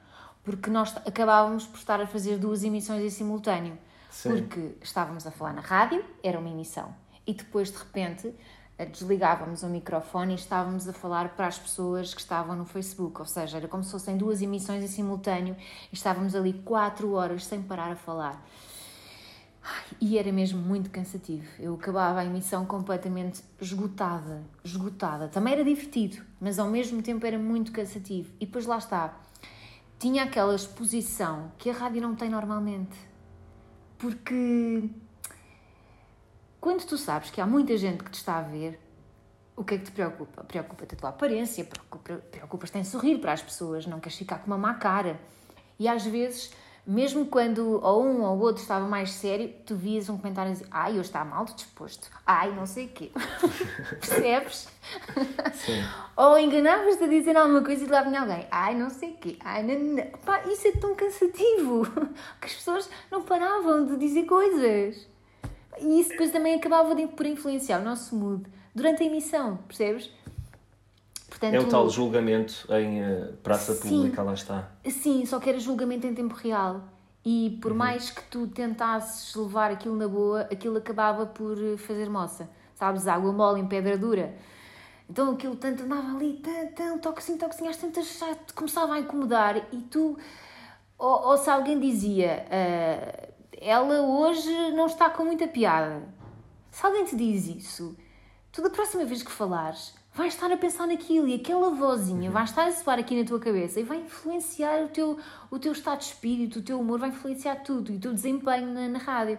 porque 0.42 0.68
nós 0.68 0.96
acabávamos 0.96 1.66
por 1.66 1.78
estar 1.78 2.00
a 2.00 2.06
fazer 2.06 2.38
duas 2.38 2.64
emissões 2.64 3.02
em 3.02 3.10
simultâneo. 3.10 3.78
Sim. 4.10 4.30
Porque 4.30 4.74
estávamos 4.82 5.26
a 5.26 5.30
falar 5.30 5.52
na 5.52 5.60
rádio, 5.60 6.04
era 6.22 6.38
uma 6.38 6.48
emissão, 6.48 6.94
e 7.26 7.34
depois 7.34 7.70
de 7.70 7.78
repente 7.78 8.34
desligávamos 8.78 9.62
o 9.62 9.68
microfone 9.68 10.32
e 10.32 10.36
estávamos 10.36 10.88
a 10.88 10.92
falar 10.92 11.36
para 11.36 11.46
as 11.46 11.58
pessoas 11.58 12.12
que 12.12 12.20
estavam 12.20 12.56
no 12.56 12.64
Facebook, 12.64 13.20
ou 13.20 13.26
seja, 13.26 13.58
era 13.58 13.68
como 13.68 13.84
se 13.84 13.92
fossem 13.92 14.16
duas 14.16 14.42
emissões 14.42 14.82
em 14.82 14.88
simultâneo 14.88 15.56
e 15.92 15.94
estávamos 15.94 16.34
ali 16.34 16.52
quatro 16.64 17.12
horas 17.12 17.46
sem 17.46 17.62
parar 17.62 17.92
a 17.92 17.96
falar. 17.96 18.44
E 20.00 20.18
era 20.18 20.30
mesmo 20.32 20.60
muito 20.60 20.90
cansativo. 20.90 21.46
Eu 21.58 21.74
acabava 21.74 22.20
a 22.20 22.24
emissão 22.24 22.66
completamente 22.66 23.42
esgotada, 23.60 24.42
esgotada. 24.62 25.28
Também 25.28 25.54
era 25.54 25.64
divertido, 25.64 26.22
mas 26.40 26.58
ao 26.58 26.68
mesmo 26.68 27.00
tempo 27.00 27.24
era 27.24 27.38
muito 27.38 27.72
cansativo. 27.72 28.30
E 28.40 28.44
depois 28.44 28.66
lá 28.66 28.76
está. 28.76 29.18
Tinha 29.98 30.24
aquela 30.24 30.54
exposição 30.54 31.52
que 31.56 31.70
a 31.70 31.72
rádio 31.72 32.02
não 32.02 32.14
tem 32.14 32.28
normalmente. 32.28 32.96
Porque 33.96 34.90
quando 36.64 36.82
tu 36.86 36.96
sabes 36.96 37.28
que 37.28 37.42
há 37.42 37.46
muita 37.46 37.76
gente 37.76 38.02
que 38.02 38.10
te 38.10 38.14
está 38.14 38.38
a 38.38 38.40
ver, 38.40 38.80
o 39.54 39.62
que 39.62 39.74
é 39.74 39.78
que 39.78 39.84
te 39.84 39.92
preocupa? 39.92 40.42
Preocupa-te 40.44 40.94
a 40.94 40.98
tua 40.98 41.10
aparência, 41.10 41.68
preocupas-te 42.30 42.78
em 42.78 42.84
sorrir 42.84 43.18
para 43.18 43.32
as 43.34 43.42
pessoas, 43.42 43.84
não 43.86 44.00
queres 44.00 44.16
ficar 44.16 44.38
com 44.38 44.46
uma 44.46 44.56
má 44.56 44.72
cara. 44.72 45.20
E 45.78 45.86
às 45.86 46.06
vezes, 46.06 46.54
mesmo 46.86 47.26
quando 47.26 47.82
ou 47.84 48.02
um 48.02 48.22
ou 48.22 48.38
outro 48.40 48.62
estava 48.62 48.86
mais 48.86 49.12
sério, 49.12 49.52
tu 49.66 49.76
vias 49.76 50.08
um 50.08 50.16
comentário 50.16 50.52
assim, 50.52 50.64
ai, 50.70 50.92
hoje 50.92 51.02
está 51.02 51.22
mal 51.22 51.44
disposto, 51.44 52.10
ai, 52.24 52.50
não 52.54 52.64
sei 52.64 52.86
o 52.86 52.88
quê. 52.88 53.10
Percebes? 54.00 54.66
Sim. 55.52 55.84
Ou 56.16 56.38
enganavas-te 56.38 57.04
a 57.04 57.08
dizer 57.08 57.36
alguma 57.36 57.62
coisa 57.62 57.84
e 57.84 57.88
lá 57.88 58.04
vinha 58.04 58.22
alguém, 58.22 58.46
ai, 58.50 58.74
não 58.74 58.88
sei 58.88 59.10
o 59.10 59.16
quê, 59.18 59.36
ai, 59.44 59.62
não, 59.62 59.78
não. 59.78 60.06
Pá, 60.24 60.42
isso 60.46 60.66
é 60.66 60.72
tão 60.72 60.94
cansativo 60.94 61.84
que 62.40 62.46
as 62.46 62.54
pessoas 62.54 62.88
não 63.10 63.20
paravam 63.20 63.84
de 63.84 63.98
dizer 63.98 64.24
coisas. 64.24 65.12
E 65.80 66.00
isso 66.00 66.10
depois 66.10 66.30
também 66.30 66.54
acabava 66.54 66.94
de, 66.94 67.06
por 67.08 67.26
influenciar 67.26 67.80
o 67.80 67.84
nosso 67.84 68.14
mood 68.16 68.44
durante 68.74 69.02
a 69.02 69.06
emissão, 69.06 69.56
percebes? 69.68 70.10
É 71.40 71.58
o 71.58 71.68
tal 71.68 71.90
julgamento 71.90 72.66
em 72.72 73.02
uh, 73.02 73.32
praça 73.42 73.74
Sim. 73.74 73.96
pública, 73.96 74.22
lá 74.22 74.32
está. 74.34 74.68
Sim, 74.88 75.26
só 75.26 75.38
que 75.38 75.50
era 75.50 75.58
julgamento 75.58 76.06
em 76.06 76.14
tempo 76.14 76.34
real. 76.34 76.80
E 77.24 77.58
por 77.60 77.72
Uhum. 77.72 77.78
mais 77.78 78.10
que 78.10 78.22
tu 78.24 78.46
tentasses 78.46 79.34
levar 79.34 79.70
aquilo 79.70 79.96
na 79.96 80.06
boa, 80.06 80.42
aquilo 80.42 80.76
acabava 80.78 81.26
por 81.26 81.56
eh, 81.58 81.76
fazer 81.76 82.08
moça. 82.08 82.48
Sabes, 82.74 83.06
água 83.06 83.32
mole 83.32 83.60
em 83.60 83.66
pedra 83.66 83.96
dura. 83.98 84.34
Então 85.08 85.32
aquilo 85.32 85.56
tanto 85.56 85.82
andava 85.82 86.14
ali, 86.16 86.34
tão, 86.42 86.66
tão, 86.72 86.98
toquezinho, 86.98 87.38
toquezinho, 87.38 87.70
às 87.70 87.76
tantas 87.76 88.18
já 88.18 88.34
te 88.34 88.52
começava 88.54 88.94
a 88.94 89.00
incomodar 89.00 89.56
e 89.72 89.78
tu... 89.82 90.16
Ou, 90.98 91.28
ou 91.28 91.36
se 91.36 91.50
alguém 91.50 91.78
dizia, 91.80 92.46
"Ah, 92.50 93.23
ela 93.64 94.02
hoje 94.02 94.72
não 94.72 94.86
está 94.86 95.08
com 95.08 95.24
muita 95.24 95.48
piada. 95.48 96.06
Se 96.70 96.84
alguém 96.84 97.06
te 97.06 97.16
diz 97.16 97.46
isso, 97.46 97.96
tu 98.52 98.60
da 98.60 98.68
próxima 98.68 99.06
vez 99.06 99.22
que 99.22 99.30
falares, 99.30 99.94
vais 100.12 100.34
estar 100.34 100.52
a 100.52 100.56
pensar 100.56 100.86
naquilo 100.86 101.26
e 101.26 101.34
aquela 101.34 101.70
vozinha 101.70 102.30
vai 102.30 102.44
estar 102.44 102.66
a 102.66 102.72
soar 102.72 102.98
aqui 102.98 103.18
na 103.18 103.26
tua 103.26 103.40
cabeça 103.40 103.80
e 103.80 103.82
vai 103.82 103.98
influenciar 104.02 104.84
o 104.84 104.88
teu, 104.88 105.18
o 105.50 105.58
teu 105.58 105.72
estado 105.72 106.00
de 106.00 106.04
espírito, 106.04 106.58
o 106.58 106.62
teu 106.62 106.78
humor, 106.78 106.98
vai 106.98 107.08
influenciar 107.08 107.56
tudo 107.56 107.90
e 107.90 107.96
o 107.96 108.00
teu 108.00 108.12
desempenho 108.12 108.66
na, 108.70 108.86
na 108.86 108.98
rádio. 108.98 109.38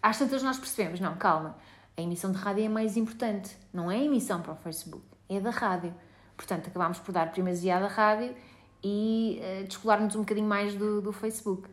Às 0.00 0.16
tantas 0.16 0.44
nós 0.44 0.56
percebemos, 0.56 1.00
não, 1.00 1.16
calma, 1.16 1.58
a 1.96 2.00
emissão 2.00 2.30
de 2.30 2.38
rádio 2.38 2.64
é 2.64 2.68
mais 2.68 2.96
importante, 2.96 3.56
não 3.72 3.90
é 3.90 3.96
a 3.96 4.04
emissão 4.04 4.40
para 4.40 4.52
o 4.52 4.56
Facebook, 4.56 5.04
é 5.28 5.40
da 5.40 5.50
rádio. 5.50 5.92
Portanto, 6.36 6.68
acabámos 6.68 7.00
por 7.00 7.10
dar 7.10 7.32
primazia 7.32 7.78
à 7.78 7.80
da 7.80 7.88
rádio 7.88 8.32
e 8.82 9.42
uh, 9.42 9.64
descolar-nos 9.64 10.14
um 10.14 10.20
bocadinho 10.20 10.48
mais 10.48 10.72
do, 10.74 11.02
do 11.02 11.12
Facebook. 11.12 11.68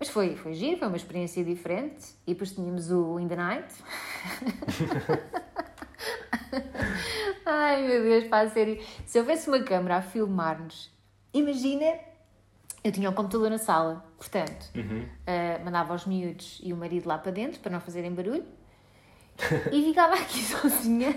Mas 0.00 0.08
foi, 0.08 0.34
foi 0.34 0.54
giro, 0.54 0.78
foi 0.78 0.88
uma 0.88 0.96
experiência 0.96 1.44
diferente. 1.44 2.14
E 2.26 2.32
depois 2.32 2.52
tínhamos 2.52 2.90
o 2.90 3.20
In 3.20 3.28
the 3.28 3.36
Night. 3.36 3.74
Ai 7.44 7.86
meu 7.86 8.02
Deus, 8.02 8.24
pá, 8.24 8.40
a 8.40 8.48
sério. 8.48 8.82
Se 9.04 9.18
houvesse 9.18 9.48
uma 9.48 9.60
câmera 9.60 9.98
a 9.98 10.02
filmar-nos, 10.02 10.90
imagina, 11.34 11.98
eu 12.82 12.90
tinha 12.90 13.10
o 13.10 13.12
computador 13.12 13.50
na 13.50 13.58
sala, 13.58 14.04
portanto, 14.16 14.70
uh, 14.74 15.64
mandava 15.64 15.94
os 15.94 16.06
miúdos 16.06 16.58
e 16.62 16.72
o 16.72 16.76
marido 16.76 17.06
lá 17.06 17.18
para 17.18 17.30
dentro 17.30 17.60
para 17.60 17.70
não 17.70 17.80
fazerem 17.80 18.12
barulho 18.12 18.44
e 19.70 19.84
ficava 19.84 20.14
aqui 20.14 20.40
sozinha 20.42 21.14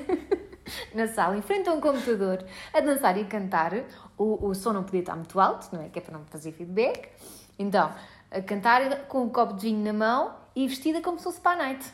na 0.94 1.08
sala, 1.08 1.38
em 1.38 1.42
frente 1.42 1.70
a 1.70 1.74
um 1.74 1.80
computador, 1.80 2.46
a 2.74 2.82
dançar 2.82 3.18
e 3.18 3.22
a 3.22 3.26
cantar. 3.26 3.74
O, 4.18 4.48
o 4.48 4.54
som 4.54 4.74
não 4.74 4.84
podia 4.84 5.00
estar 5.00 5.16
muito 5.16 5.40
alto, 5.40 5.74
não 5.74 5.82
é? 5.82 5.90
Que 5.90 6.00
é 6.00 6.02
para 6.02 6.18
não 6.18 6.26
fazer 6.26 6.52
feedback. 6.52 7.10
Então, 7.58 7.94
a 8.34 8.42
cantar 8.42 9.08
com 9.08 9.24
um 9.24 9.30
copo 9.30 9.54
de 9.54 9.68
vinho 9.68 9.84
na 9.84 9.94
mão 9.94 10.36
e 10.56 10.68
vestida 10.68 11.02
como 11.02 11.18
se 11.18 11.24
fosse 11.24 11.40
para 11.40 11.52
a 11.52 11.56
night. 11.68 11.86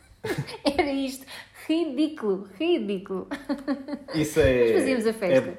Era 0.64 0.90
isto. 0.90 1.26
Ridículo, 1.66 2.48
ridículo. 2.58 3.28
Isso 4.14 4.40
é. 4.40 4.64
Mas 4.64 4.72
fazíamos 4.72 5.06
a 5.06 5.12
festa. 5.12 5.58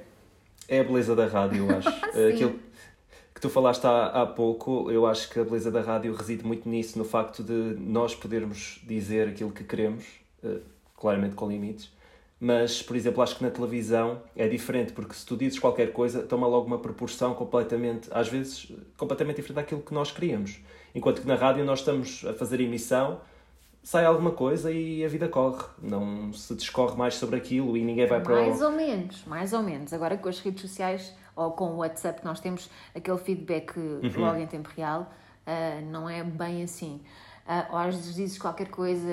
É, 0.68 0.78
é 0.78 0.80
a 0.80 0.84
beleza 0.84 1.16
da 1.16 1.28
rádio, 1.28 1.70
eu 1.70 1.78
acho. 1.78 1.92
Sim. 2.14 2.28
Aquilo 2.34 2.60
que 3.34 3.42
tu 3.42 3.50
falaste 3.50 3.86
há, 3.86 4.08
há 4.08 4.26
pouco, 4.26 4.90
eu 4.92 5.06
acho 5.06 5.30
que 5.30 5.40
a 5.40 5.44
beleza 5.44 5.70
da 5.70 5.82
rádio 5.82 6.14
reside 6.14 6.46
muito 6.46 6.68
nisso, 6.70 6.98
no 6.98 7.06
facto 7.06 7.44
de 7.44 7.76
nós 7.80 8.16
podermos 8.16 8.80
dizer 8.84 9.28
aquilo 9.28 9.52
que 9.52 9.64
queremos, 9.64 10.06
eh, 10.44 10.60
claramente 10.96 11.36
com 11.36 11.50
limites. 11.50 11.92
Mas, 12.40 12.82
por 12.82 12.96
exemplo, 12.96 13.24
acho 13.24 13.38
que 13.38 13.44
na 13.44 13.50
televisão 13.50 14.22
é 14.36 14.48
diferente, 14.48 14.92
porque 14.92 15.14
se 15.14 15.26
tu 15.26 15.38
dizes 15.38 15.58
qualquer 15.58 15.94
coisa, 15.94 16.22
toma 16.22 16.46
logo 16.48 16.68
uma 16.68 16.78
proporção 16.78 17.34
completamente, 17.34 18.10
às 18.12 18.28
vezes, 18.28 18.72
completamente 18.98 19.38
diferente 19.38 19.56
daquilo 19.56 19.82
que 19.82 19.94
nós 19.94 20.12
queríamos. 20.12 20.60
Enquanto 20.94 21.22
que 21.22 21.28
na 21.28 21.36
rádio 21.36 21.64
nós 21.64 21.80
estamos 21.80 22.26
a 22.26 22.34
fazer 22.34 22.60
emissão, 22.60 23.22
sai 23.86 24.04
alguma 24.04 24.32
coisa 24.32 24.72
e 24.72 25.06
a 25.06 25.08
vida 25.08 25.30
corre. 25.30 25.64
Não 25.82 26.34
se 26.34 26.56
discorre 26.56 26.98
mais 26.98 27.16
sobre 27.16 27.38
aquilo 27.38 27.78
e 27.78 27.84
ninguém 27.84 28.08
vai 28.08 28.22
para 28.22 28.36
Mais 28.36 28.62
ou 28.62 28.72
menos, 28.72 29.24
mais 29.26 29.54
ou 29.54 29.62
menos. 29.62 29.94
Agora 29.94 30.18
com 30.18 30.28
as 30.28 30.40
redes 30.40 30.62
sociais 30.62 31.14
ou 31.36 31.52
com 31.52 31.72
o 31.72 31.78
WhatsApp 31.78 32.26
nós 32.26 32.40
temos 32.40 32.70
aquele 32.94 33.18
feedback 33.18 33.78
logo 34.18 34.38
em 34.38 34.48
tempo 34.48 34.70
real, 34.76 35.14
ah, 35.46 35.80
não 35.84 36.10
é 36.10 36.24
bem 36.24 36.64
assim. 36.64 37.00
Ah, 37.48 37.68
ou 37.72 37.78
às 37.78 37.96
vezes 37.96 38.16
dizes 38.16 38.38
qualquer 38.40 38.70
coisa 38.70 39.08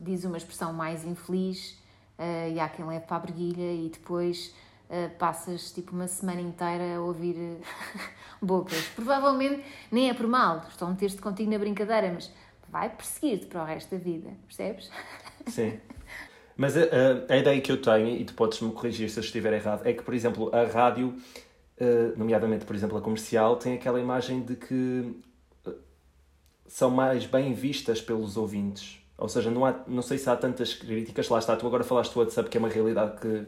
diz 0.00 0.24
uma 0.24 0.36
expressão 0.36 0.72
mais 0.72 1.04
infeliz 1.04 1.78
ah, 2.18 2.48
e 2.48 2.60
há 2.60 2.68
quem 2.68 2.84
leve 2.84 3.06
para 3.06 3.16
a 3.16 3.20
briguilha 3.20 3.72
e 3.72 3.88
depois 3.88 4.54
ah, 4.90 5.10
passas 5.18 5.72
tipo 5.72 5.92
uma 5.92 6.06
semana 6.06 6.40
inteira 6.40 6.96
a 6.96 7.00
ouvir 7.00 7.36
eh, 7.36 7.56
bocas. 8.40 8.86
Provavelmente 8.94 9.64
nem 9.90 10.10
é 10.10 10.14
por 10.14 10.26
mal, 10.26 10.64
estão 10.68 10.88
a 10.88 10.90
meter-se 10.92 11.20
contigo 11.20 11.50
na 11.50 11.58
brincadeira, 11.58 12.12
mas 12.12 12.30
vai 12.68 12.90
perseguir-te 12.90 13.46
para 13.46 13.62
o 13.62 13.66
resto 13.66 13.90
da 13.90 13.98
vida, 13.98 14.30
percebes? 14.46 14.90
Sim. 15.48 15.80
Mas 16.56 16.76
a, 16.76 16.80
a, 16.80 17.34
a 17.34 17.36
ideia 17.38 17.60
que 17.60 17.72
eu 17.72 17.80
tenho, 17.80 18.08
e 18.08 18.24
tu 18.24 18.34
podes-me 18.34 18.72
corrigir 18.72 19.08
se 19.10 19.18
eu 19.18 19.24
estiver 19.24 19.52
errado, 19.54 19.86
é 19.86 19.92
que, 19.92 20.02
por 20.02 20.14
exemplo, 20.14 20.54
a 20.54 20.64
rádio, 20.64 21.16
nomeadamente, 22.16 22.66
por 22.66 22.76
exemplo, 22.76 22.96
a 22.98 23.00
comercial, 23.00 23.56
tem 23.56 23.74
aquela 23.74 23.98
imagem 23.98 24.42
de 24.42 24.54
que 24.54 25.16
são 26.68 26.90
mais 26.90 27.26
bem 27.26 27.52
vistas 27.52 28.00
pelos 28.00 28.36
ouvintes. 28.36 29.01
Ou 29.22 29.28
seja, 29.28 29.52
não, 29.52 29.64
há, 29.64 29.72
não 29.86 30.02
sei 30.02 30.18
se 30.18 30.28
há 30.28 30.34
tantas 30.34 30.74
críticas. 30.74 31.28
Lá 31.28 31.38
está, 31.38 31.54
tu 31.54 31.64
agora 31.64 31.84
falaste 31.84 32.12
do 32.12 32.18
WhatsApp, 32.18 32.50
que 32.50 32.56
é 32.56 32.60
uma 32.60 32.68
realidade 32.68 33.20
que 33.20 33.46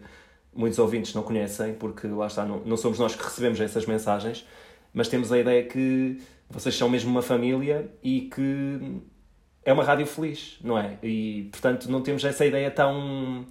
muitos 0.54 0.78
ouvintes 0.78 1.12
não 1.14 1.24
conhecem, 1.24 1.74
porque 1.74 2.06
lá 2.06 2.28
está, 2.28 2.44
não, 2.44 2.60
não 2.60 2.76
somos 2.76 2.96
nós 3.00 3.16
que 3.16 3.24
recebemos 3.24 3.60
essas 3.60 3.84
mensagens, 3.84 4.46
mas 4.92 5.08
temos 5.08 5.32
a 5.32 5.38
ideia 5.38 5.64
que 5.64 6.22
vocês 6.48 6.76
são 6.76 6.88
mesmo 6.88 7.10
uma 7.10 7.22
família 7.22 7.90
e 8.04 8.30
que 8.32 9.02
é 9.64 9.72
uma 9.72 9.82
rádio 9.82 10.06
feliz, 10.06 10.58
não 10.62 10.78
é? 10.78 10.96
E, 11.02 11.48
portanto, 11.50 11.90
não 11.90 12.00
temos 12.00 12.24
essa 12.24 12.46
ideia 12.46 12.70
tão, 12.70 13.44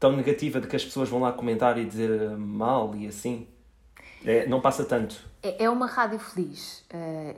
tão 0.00 0.16
negativa 0.16 0.60
de 0.60 0.66
que 0.66 0.74
as 0.74 0.84
pessoas 0.84 1.08
vão 1.08 1.20
lá 1.20 1.32
comentar 1.32 1.78
e 1.78 1.84
dizer 1.84 2.36
mal 2.36 2.92
e 2.96 3.06
assim. 3.06 3.46
É, 4.24 4.48
não 4.48 4.60
passa 4.60 4.84
tanto. 4.84 5.16
É 5.44 5.62
é 5.62 5.70
uma 5.70 5.86
rádio 5.86 6.18
feliz. 6.18 6.84
Eh, 6.90 7.36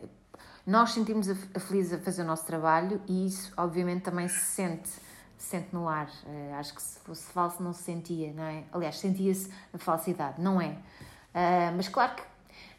nós 0.69 0.91
sentimos 0.93 1.31
a 1.31 1.33
a 1.33 1.99
fazer 1.99 2.21
o 2.21 2.27
nosso 2.27 2.45
trabalho 2.45 3.01
e 3.09 3.27
isso, 3.27 3.51
obviamente, 3.57 4.03
também 4.03 4.29
se 4.29 4.39
sente, 4.39 4.87
se 4.87 5.01
sente 5.39 5.69
no 5.73 5.89
ar. 5.89 6.11
Eh, 6.27 6.53
acho 6.59 6.75
que 6.75 6.83
se 6.83 6.99
fosse 7.01 7.33
falso 7.33 7.63
não 7.63 7.73
se 7.73 7.85
sentia, 7.85 8.35
não 8.35 8.43
é? 8.43 8.65
Aliás, 8.71 8.99
sentia-se 8.99 9.51
a 9.73 9.79
falsidade, 9.79 10.43
não 10.43 10.61
é? 10.61 10.77
Eh, 11.33 11.73
mas 11.75 11.89
claro 11.89 12.17
que 12.17 12.23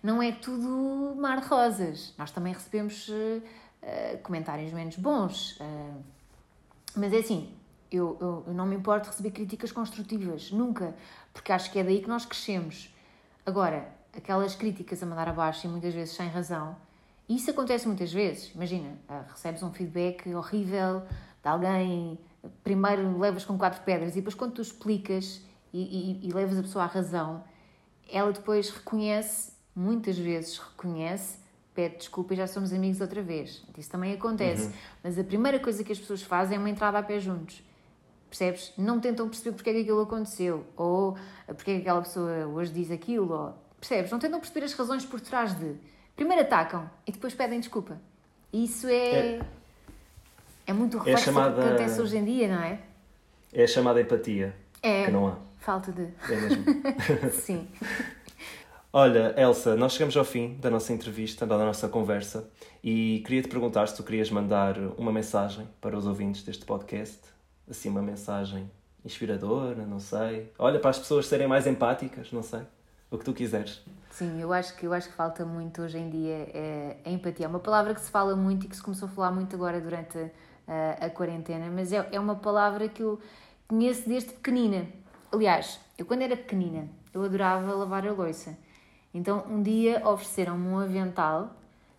não 0.03 0.21
é 0.21 0.31
tudo 0.31 1.15
mar 1.19 1.41
de 1.41 1.47
rosas. 1.47 2.13
Nós 2.15 2.29
também 2.29 2.53
recebemos 2.53 3.09
eh, 3.81 4.19
comentários 4.21 4.71
menos 4.71 4.95
bons. 4.95 5.57
mas 6.95 7.11
é 7.11 7.17
assim, 7.17 7.51
eu, 7.91 8.15
eu, 8.21 8.43
eu 8.45 8.53
não 8.53 8.67
me 8.67 8.75
importo 8.75 9.05
de 9.05 9.09
receber 9.09 9.31
críticas 9.31 9.71
construtivas, 9.71 10.51
nunca, 10.51 10.95
porque 11.33 11.51
acho 11.51 11.71
que 11.71 11.79
é 11.79 11.83
daí 11.83 12.03
que 12.03 12.07
nós 12.07 12.23
crescemos. 12.23 12.93
Agora, 13.43 13.89
aquelas 14.15 14.53
críticas 14.53 15.01
a 15.01 15.07
mandar 15.07 15.27
abaixo 15.27 15.65
e 15.65 15.69
muitas 15.71 15.95
vezes 15.95 16.15
sem 16.15 16.27
razão, 16.27 16.77
isso 17.35 17.51
acontece 17.51 17.87
muitas 17.87 18.11
vezes. 18.11 18.51
Imagina, 18.55 18.97
ah, 19.07 19.23
recebes 19.29 19.61
um 19.61 19.71
feedback 19.71 20.27
horrível 20.33 21.03
de 21.41 21.47
alguém, 21.47 22.19
primeiro 22.63 23.17
levas 23.19 23.45
com 23.45 23.57
quatro 23.57 23.81
pedras 23.83 24.13
e 24.13 24.15
depois 24.15 24.35
quando 24.35 24.53
tu 24.53 24.61
explicas 24.61 25.41
e, 25.71 26.19
e, 26.23 26.27
e 26.27 26.31
levas 26.33 26.57
a 26.57 26.61
pessoa 26.61 26.83
à 26.85 26.87
razão, 26.87 27.43
ela 28.11 28.31
depois 28.31 28.69
reconhece, 28.69 29.53
muitas 29.75 30.17
vezes 30.17 30.57
reconhece, 30.57 31.37
pede 31.73 31.97
desculpa 31.97 32.33
e 32.33 32.37
já 32.37 32.47
somos 32.47 32.73
amigos 32.73 32.99
outra 32.99 33.21
vez. 33.21 33.63
Isso 33.77 33.89
também 33.89 34.13
acontece. 34.13 34.73
Mas 35.03 35.17
a 35.17 35.23
primeira 35.23 35.59
coisa 35.59 35.83
que 35.83 35.91
as 35.91 35.99
pessoas 35.99 36.21
fazem 36.21 36.57
é 36.57 36.59
uma 36.59 36.69
entrada 36.69 36.97
a 36.97 37.03
pé 37.03 37.19
juntos. 37.19 37.63
Percebes? 38.29 38.73
Não 38.77 38.99
tentam 38.99 39.27
perceber 39.27 39.55
porque 39.55 39.69
é 39.69 39.73
que 39.73 39.79
aquilo 39.81 40.01
aconteceu, 40.01 40.65
ou 40.75 41.17
porque 41.47 41.71
é 41.71 41.75
que 41.75 41.81
aquela 41.81 42.01
pessoa 42.01 42.47
hoje 42.47 42.71
diz 42.71 42.91
aquilo, 42.91 43.33
ou... 43.33 43.53
percebes? 43.79 44.11
Não 44.11 44.19
tentam 44.19 44.39
perceber 44.39 44.65
as 44.65 44.73
razões 44.73 45.05
por 45.05 45.19
trás 45.19 45.57
de. 45.57 45.75
Primeiro 46.19 46.41
atacam 46.41 46.89
e 47.07 47.13
depois 47.13 47.33
pedem 47.33 47.61
desculpa. 47.61 47.97
E 48.51 48.65
isso 48.65 48.87
é. 48.87 49.37
É- 49.37 49.39
É, 50.67 50.73
muito 50.73 50.97
reflexo 50.97 51.23
chamada- 51.23 51.55
do 51.55 51.61
que 51.61 51.67
acontece 51.69 52.01
hoje 52.01 52.17
em 52.17 52.25
dia, 52.25 52.47
não 52.53 52.61
é? 52.61 52.79
É 53.53 53.63
a 53.63 53.67
chamada 53.67 54.01
empatia, 54.01 54.53
É. 54.83 55.05
que 55.05 55.11
não 55.11 55.29
há. 55.29 55.37
Falta 55.59 55.91
de. 55.93 56.03
É 56.29 56.35
mesmo. 56.35 56.63
Sim. 57.31 57.67
Olha, 58.91 59.33
Elsa, 59.37 59.75
nós 59.77 59.93
chegamos 59.93 60.17
ao 60.17 60.25
fim 60.25 60.55
da 60.59 60.69
nossa 60.69 60.91
entrevista, 60.91 61.47
da 61.47 61.57
nossa 61.57 61.87
conversa, 61.87 62.49
e 62.83 63.21
queria 63.25 63.41
te 63.41 63.47
perguntar 63.47 63.87
se 63.87 63.95
tu 63.95 64.03
querias 64.03 64.29
mandar 64.29 64.77
uma 64.97 65.11
mensagem 65.11 65.67
para 65.79 65.97
os 65.97 66.05
ouvintes 66.05 66.43
deste 66.43 66.65
podcast, 66.65 67.19
assim, 67.69 67.87
uma 67.89 68.01
mensagem 68.01 68.69
inspiradora, 69.05 69.85
não 69.85 69.99
sei. 69.99 70.51
Olha, 70.59 70.79
para 70.79 70.89
as 70.89 70.99
pessoas 70.99 71.27
serem 71.27 71.47
mais 71.47 71.65
empáticas, 71.65 72.31
não 72.33 72.43
sei. 72.43 72.61
O 73.11 73.17
que 73.17 73.25
tu 73.25 73.33
quiseres. 73.33 73.81
Sim, 74.11 74.41
eu 74.41 74.51
acho 74.51 74.75
que, 74.75 74.85
eu 74.85 74.93
acho 74.93 75.09
que 75.09 75.15
falta 75.15 75.45
muito 75.45 75.81
hoje 75.81 75.97
em 75.97 76.09
dia 76.09 76.49
é, 76.53 76.97
a 77.05 77.09
empatia. 77.09 77.45
É 77.45 77.49
uma 77.49 77.59
palavra 77.59 77.93
que 77.93 78.01
se 78.01 78.09
fala 78.09 78.35
muito 78.35 78.65
e 78.65 78.69
que 78.69 78.75
se 78.75 78.81
começou 78.81 79.07
a 79.07 79.11
falar 79.11 79.31
muito 79.31 79.55
agora 79.55 79.79
durante 79.79 80.17
a, 80.67 81.05
a 81.05 81.09
quarentena, 81.09 81.69
mas 81.69 81.93
é, 81.93 82.07
é 82.11 82.19
uma 82.19 82.35
palavra 82.35 82.87
que 82.89 83.01
eu 83.01 83.19
conheço 83.67 84.07
desde 84.07 84.33
pequenina. 84.33 84.87
Aliás, 85.31 85.79
eu 85.97 86.05
quando 86.05 86.21
era 86.21 86.35
pequenina, 86.35 86.89
eu 87.13 87.23
adorava 87.23 87.73
lavar 87.73 88.07
a 88.07 88.11
louça. 88.11 88.57
Então, 89.13 89.45
um 89.49 89.61
dia 89.61 90.07
ofereceram-me 90.07 90.67
um 90.67 90.79
avental 90.79 91.55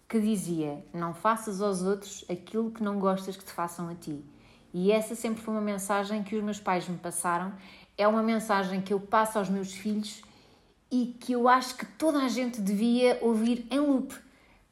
que 0.09 0.21
dizia: 0.21 0.85
Não 0.93 1.15
faças 1.15 1.61
aos 1.61 1.83
outros 1.83 2.25
aquilo 2.29 2.71
que 2.71 2.83
não 2.83 2.99
gostas 2.99 3.37
que 3.37 3.45
te 3.45 3.53
façam 3.53 3.89
a 3.89 3.95
ti. 3.95 4.25
E 4.73 4.93
essa 4.93 5.15
sempre 5.15 5.43
foi 5.43 5.55
uma 5.55 5.61
mensagem 5.61 6.23
que 6.23 6.37
os 6.37 6.43
meus 6.43 6.61
pais 6.61 6.89
me 6.89 6.97
passaram. 6.97 7.53
É 7.99 8.07
uma 8.07 8.23
mensagem 8.23 8.81
que 8.81 8.93
eu 8.93 9.01
passo 9.01 9.39
aos 9.39 9.49
meus 9.49 9.73
filhos 9.73 10.23
e 10.91 11.17
que 11.21 11.33
eu 11.33 11.49
acho 11.49 11.77
que 11.77 11.87
toda 11.87 12.19
a 12.19 12.29
gente 12.29 12.61
devia 12.61 13.19
ouvir 13.21 13.67
em 13.71 13.79
loop, 13.79 14.15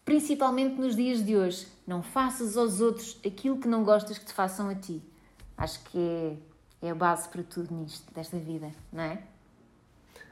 principalmente 0.04 0.80
nos 0.80 0.96
dias 0.96 1.24
de 1.24 1.36
hoje. 1.36 1.66
Não 1.86 2.02
faças 2.02 2.56
aos 2.56 2.80
outros 2.80 3.18
aquilo 3.24 3.58
que 3.58 3.68
não 3.68 3.84
gostas 3.84 4.18
que 4.18 4.26
te 4.26 4.32
façam 4.32 4.68
a 4.68 4.74
ti. 4.74 5.00
Acho 5.56 5.80
que 5.84 5.98
é, 5.98 6.86
é 6.88 6.90
a 6.90 6.94
base 6.94 7.28
para 7.28 7.42
tudo 7.42 7.74
nisto, 7.74 8.12
desta 8.12 8.36
vida, 8.38 8.70
não 8.92 9.04
é? 9.04 9.18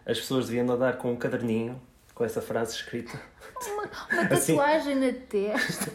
As 0.05 0.19
pessoas 0.19 0.47
deviam 0.47 0.69
andar 0.71 0.99
com 0.99 1.13
um 1.13 1.17
caderninho 1.17 1.81
com 2.15 2.25
essa 2.25 2.41
frase 2.41 2.75
escrita. 2.75 3.21
Uma, 3.67 3.83
uma 4.13 4.23
assim. 4.33 4.57
tatuagem 4.57 4.93
assim. 4.95 5.07
na 5.07 5.13
testa. 5.29 5.93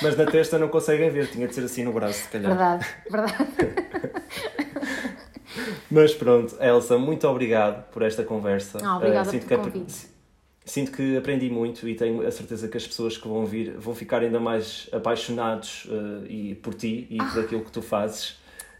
Mas 0.00 0.16
na 0.16 0.26
testa 0.26 0.58
não 0.58 0.68
conseguem 0.68 1.10
ver, 1.10 1.28
tinha 1.30 1.48
de 1.48 1.54
ser 1.54 1.64
assim 1.64 1.84
no 1.84 1.92
braço, 1.92 2.20
se 2.22 2.28
calhar. 2.28 2.48
Verdade, 2.48 2.86
verdade. 3.10 4.28
Mas 5.90 6.14
pronto, 6.14 6.56
Elsa, 6.60 6.98
muito 6.98 7.26
obrigado 7.28 7.84
por 7.90 8.02
esta 8.02 8.22
conversa. 8.24 8.78
Ah, 8.82 8.96
obrigada 8.96 9.28
uh, 9.28 9.30
sinto 9.30 9.46
pelo 9.46 9.70
que 9.70 9.84
Sinto 10.64 10.92
que 10.92 11.16
aprendi 11.16 11.48
muito 11.48 11.88
e 11.88 11.94
tenho 11.94 12.26
a 12.26 12.30
certeza 12.30 12.68
que 12.68 12.76
as 12.76 12.86
pessoas 12.86 13.16
que 13.16 13.26
vão 13.26 13.46
vir 13.46 13.72
vão 13.78 13.94
ficar 13.94 14.20
ainda 14.20 14.38
mais 14.38 14.86
apaixonados 14.92 15.86
uh, 15.86 16.26
e 16.28 16.54
por 16.56 16.74
ti 16.74 17.06
e 17.08 17.16
por 17.16 17.38
ah. 17.38 17.40
aquilo 17.40 17.64
que 17.64 17.72
tu 17.72 17.80
fazes. 17.80 18.30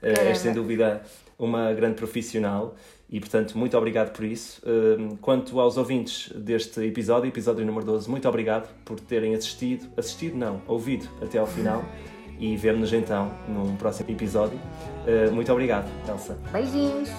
Uh, 0.03 0.18
és 0.26 0.39
sem 0.39 0.53
dúvida 0.53 1.03
uma 1.39 1.72
grande 1.72 1.95
profissional 1.95 2.76
e, 3.11 3.18
portanto, 3.18 3.57
muito 3.57 3.76
obrigado 3.76 4.12
por 4.12 4.24
isso. 4.24 4.61
Uh, 4.66 5.16
quanto 5.16 5.59
aos 5.59 5.79
ouvintes 5.79 6.31
deste 6.35 6.81
episódio, 6.85 7.29
episódio 7.29 7.64
número 7.64 7.87
12, 7.87 8.11
muito 8.11 8.29
obrigado 8.29 8.68
por 8.85 9.01
terem 9.01 9.35
assistido, 9.35 9.89
assistido 9.97 10.37
não, 10.37 10.61
ouvido 10.66 11.09
até 11.22 11.39
ao 11.39 11.47
final 11.47 11.83
e 12.39 12.57
vemo-nos 12.57 12.93
então 12.93 13.30
num 13.49 13.76
próximo 13.76 14.11
episódio. 14.11 14.59
Eh, 15.07 15.30
muito 15.30 15.51
obrigado, 15.53 15.89
Elsa. 16.09 16.36
Beijinhos! 16.53 17.11